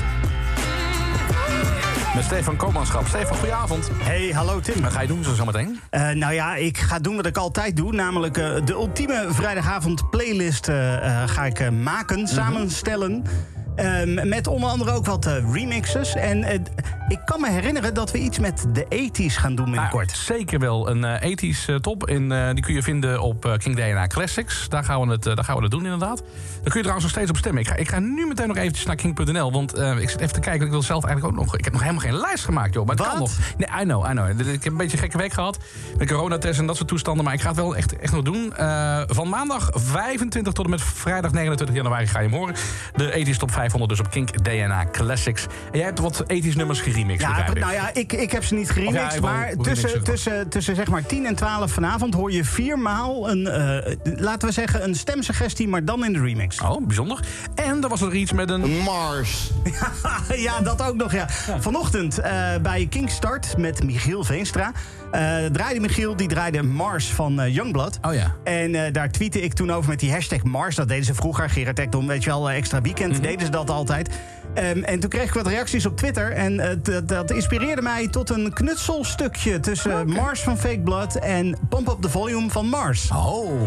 [2.15, 3.07] Met Stefan Koopmanschap.
[3.07, 3.91] Stefan, goedenavond.
[3.93, 4.83] Hey, hallo Tim.
[4.83, 5.81] Wat ga je doen zo zometeen?
[5.91, 7.93] Eh, nou ja, ik ga doen wat ik altijd doe.
[7.93, 13.23] Namelijk eh, de ultieme vrijdagavond playlist eh, ga ik maken, samenstellen.
[13.77, 16.15] Ehm, met onder andere ook wat remixes.
[16.15, 16.61] En ik
[17.25, 20.11] kan me herinneren dat we iets met de 80s gaan doen binnenkort.
[20.11, 20.89] Zeker wel.
[20.89, 22.07] Een ethisch eh, top.
[22.07, 24.69] En eh, die kun je vinden op eh, King DNA Classics.
[24.69, 26.19] Daar gaan, we het, daar gaan we het doen inderdaad.
[26.19, 27.63] Daar kun je trouwens nog steeds op stemmen.
[27.63, 29.53] Ik ga, ik ga nu meteen nog eventjes naar King.nl.
[29.53, 30.65] Want ik zit even te kijken.
[30.65, 31.57] Ik wil zelf eigenlijk ook nog...
[31.57, 32.87] Ik heb nog helemaal geen lijst gemaakt, joh.
[32.87, 33.33] Maar het kan nog.
[33.57, 34.41] Nee, I know, I know.
[34.41, 35.59] Ik heb een beetje een gekke week gehad.
[35.99, 37.25] Met coronatest en dat soort toestanden.
[37.25, 38.53] Maar ik ga het wel echt, echt nog doen.
[39.07, 42.55] Van maandag 25 tot en met vrijdag 29 januari ga je hem horen.
[42.97, 45.45] De ethisch top 500 dus op Kink DNA Classics.
[45.45, 48.71] En jij hebt wat ethisch nummers geremixed, Ja, nou ja, ik, ik heb ze niet
[48.71, 49.15] geremixed.
[49.15, 53.47] Ja, maar tussen, tussen, tussen zeg maar 10 en 12 vanavond hoor je viermaal een,
[53.47, 56.61] eh, laten we zeggen, een stemsuggestie, maar dan in de remix.
[56.61, 57.21] Oh, bijzonder.
[57.55, 58.79] En er was er iets met een...
[58.79, 59.51] Mars.
[60.37, 61.27] ja, dat ook nog, ja.
[61.59, 62.33] Vanochtend eh,
[62.63, 64.73] bij Kingstart met Michiel Veenstra.
[65.11, 65.21] eh,
[65.53, 67.99] draaide Michiel, die draaide Mars van Youngblood.
[68.03, 68.35] Oh ja.
[68.45, 70.75] En eh, daar tweette ik toen over met die hashtag Mars.
[70.77, 73.23] Dat deden ze vroeger, Gerard Ekdom, weet je wel, eh, extra weekend Mhm.
[73.23, 74.11] deden ze dat altijd.
[74.55, 76.33] Ehm, en toen kreeg ik wat reacties op Twitter.
[76.33, 81.57] En eh, dat- dat inspireerde mij tot een knutselstukje tussen Mars van Fake Blood en
[81.69, 83.11] Pump Up the Volume van Mars.
[83.11, 83.61] Oh.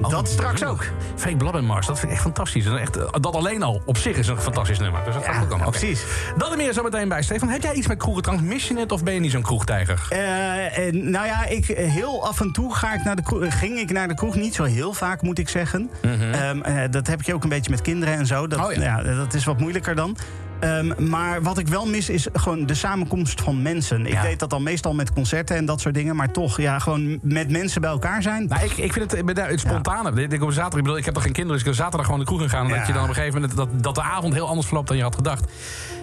[0.00, 0.84] Dat straks ook.
[1.16, 2.66] Fake Blood and Mars, dat vind ik echt fantastisch.
[2.66, 5.04] En Echt, eh, dat alleen al op zich is een fantastisch nummer.
[5.04, 5.70] Dus dat gaat ook allemaal.
[5.70, 6.04] Precies.
[6.36, 7.48] Dat en meer zo meteen bij Stefan.
[7.48, 8.46] Heb jij iets met kroegen?
[8.46, 10.06] Mis je het of ben je niet zo'n kroegtijger?
[10.10, 13.90] En, nou ja, ik, heel af en toe ga ik naar de kroeg, ging ik
[13.92, 14.34] naar de kroeg.
[14.34, 15.90] Niet zo heel vaak, moet ik zeggen.
[16.02, 18.46] Ehm, eh, dat heb je ook een beetje met kinderen en zo.
[18.46, 18.68] Dat, Mhm.
[18.68, 18.82] Oh ja.
[18.82, 20.16] ja, dat is wat moeilijker dan.
[20.62, 24.06] Ehm, maar wat ik wel mis is gewoon de samenkomst van mensen.
[24.06, 26.16] Ik deed dat dan meestal met concerten en dat soort dingen.
[26.16, 28.46] Maar toch, ja, gewoon met mensen bij elkaar zijn.
[28.48, 30.22] Nou, ik, ik vind het, daar- het spontane.
[30.22, 32.04] Ik, ik, op zaterdag, ik bedoel, ik heb toch geen kinderen, dus ik kan zaterdag
[32.06, 32.70] gewoon de kroeg in gaan.
[32.70, 34.88] En dat je dan op een gegeven moment dat, dat de avond heel anders verloopt
[34.88, 35.44] dan je had gedacht.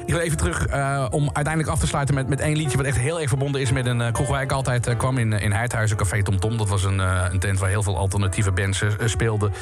[0.09, 2.77] Ik wil even terug eh, om uiteindelijk af te sluiten met, met één liedje...
[2.77, 5.17] wat echt heel erg verbonden is met een eh, kroeg waar ik altijd eh, kwam
[5.17, 6.57] in, in Heidhuizen, Café Tom Tom.
[6.57, 9.53] Dat was een, een tent waar heel veel alternatieve bands speelden.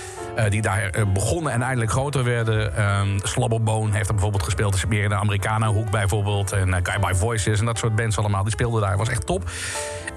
[0.50, 2.84] die daar begonnen en eindelijk groter werden.
[3.00, 4.88] Um, Slabberbone heeft er bijvoorbeeld gespeeld.
[4.88, 6.51] Meer in de Americana-hoek bijvoorbeeld.
[6.51, 8.43] En uh, Guy by Voices en dat soort bands allemaal.
[8.43, 8.98] Die speelden daar.
[8.98, 9.50] was echt top.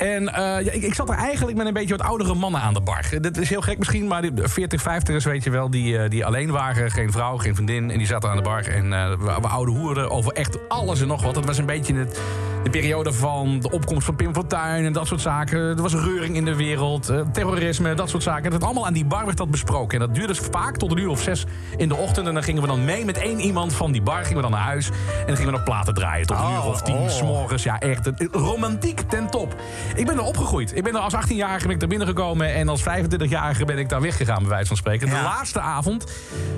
[0.01, 2.75] En eh, ja, ik, ik zat er eigenlijk met een beetje wat oudere mannen aan
[2.75, 3.05] de bar.
[3.21, 5.71] Dit is heel gek misschien, maar die 40, 50ers, weet je wel...
[5.71, 7.91] die, eh, die alleen waren, geen vrouw, geen vriendin...
[7.91, 11.01] en die zaten aan de bar en eh, we, we oude hoeren over echt alles
[11.01, 11.37] en nog wat.
[11.37, 12.21] Het was een beetje het,
[12.63, 15.59] de periode van de opkomst van Pim Fortuyn en dat soort zaken.
[15.59, 18.51] Er was reuring in de wereld, eh, terrorisme, dat soort zaken.
[18.51, 20.01] Dat allemaal aan die bar werd dat besproken.
[20.01, 21.45] En dat duurde vaak tot een uur of zes
[21.77, 22.27] in de ochtend.
[22.27, 24.51] En dan gingen we dan mee met één iemand van die bar, gingen we dan
[24.51, 24.89] naar huis...
[24.89, 27.09] en dan gingen we nog platen draaien tot een uur of tien, oh.
[27.09, 27.63] s'morgens.
[27.63, 29.55] Ja, echt, eh, romantiek ten top.
[29.95, 30.77] Ik ben er opgegroeid.
[30.77, 32.55] Ik ben er als 18-jarige ben ik daar binnengekomen...
[32.55, 35.09] en als 25-jarige ben ik daar weggegaan, bij wijze van spreken.
[35.09, 36.05] De laatste avond,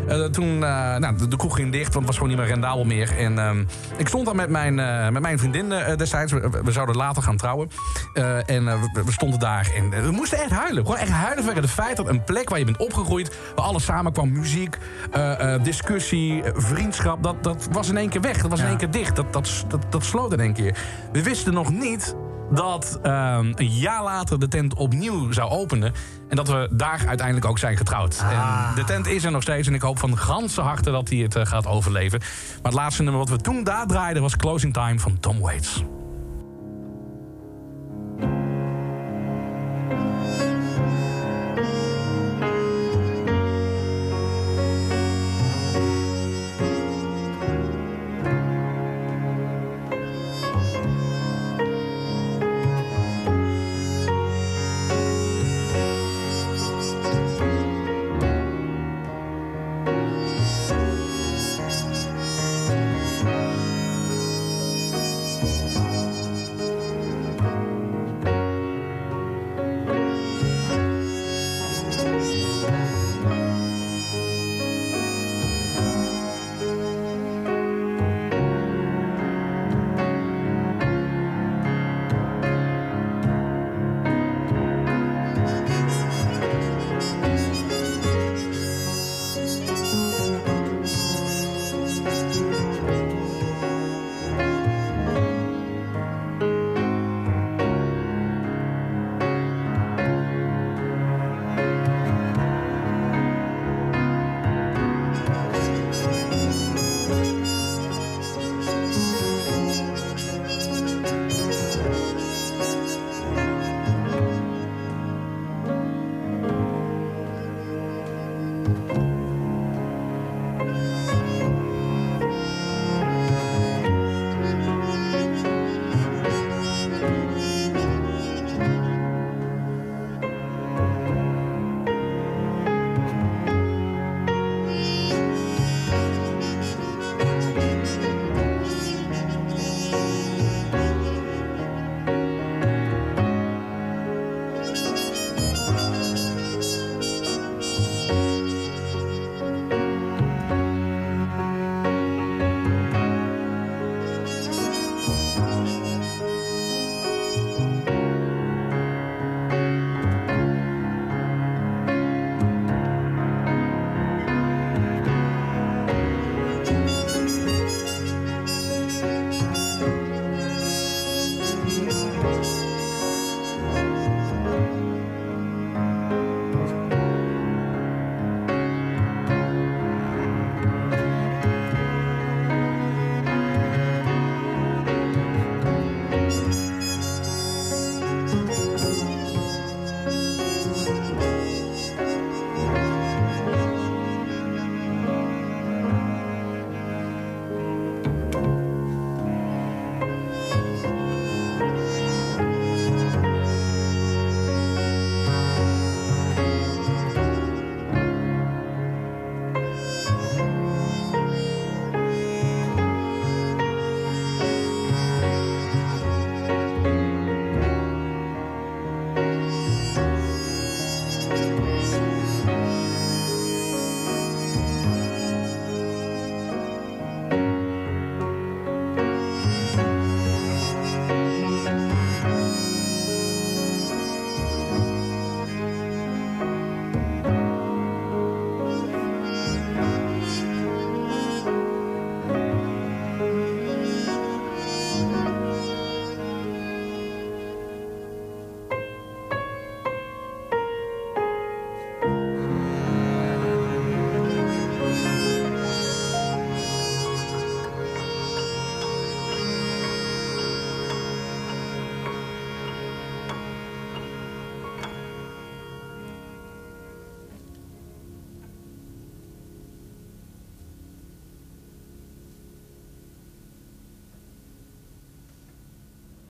[0.08, 0.55] eh, toen...
[0.55, 3.18] eh, nou, de, de kroeg ging dicht, want het was gewoon niet meer rendabel meer.
[3.18, 3.64] En ehm,
[3.97, 4.74] ik stond daar met mijn,
[5.12, 6.32] met mijn vriendin destijds.
[6.32, 7.70] We, we zouden later gaan trouwen.
[8.12, 10.84] Eh, en eh, we, we stonden daar en eh, we moesten echt huilen.
[10.84, 13.36] Gewoon echt huilen vanwege het feit dat een plek waar je bent opgegroeid...
[13.54, 14.78] waar alles samenkwam, muziek,
[15.10, 17.22] eh, eh, discussie, eh, vriendschap...
[17.22, 18.42] Dat, dat was in één keer weg.
[18.42, 19.16] Dat was in één keer dicht.
[19.16, 20.78] Dat, dat, dat, dat sloot in één keer.
[21.12, 22.14] We wisten nog niet
[22.55, 25.92] dat ehm, een jaar later de tent opnieuw zou openen.
[26.28, 28.24] En dat we daar uiteindelijk ook zijn getrouwd.
[28.31, 29.68] En de tent is er nog steeds.
[29.68, 32.18] En ik hoop van ganse harte dat hij het eh, gaat overleven.
[32.18, 35.82] Maar het laatste nummer wat we toen daar draaiden was Closing Time van Tom Waits.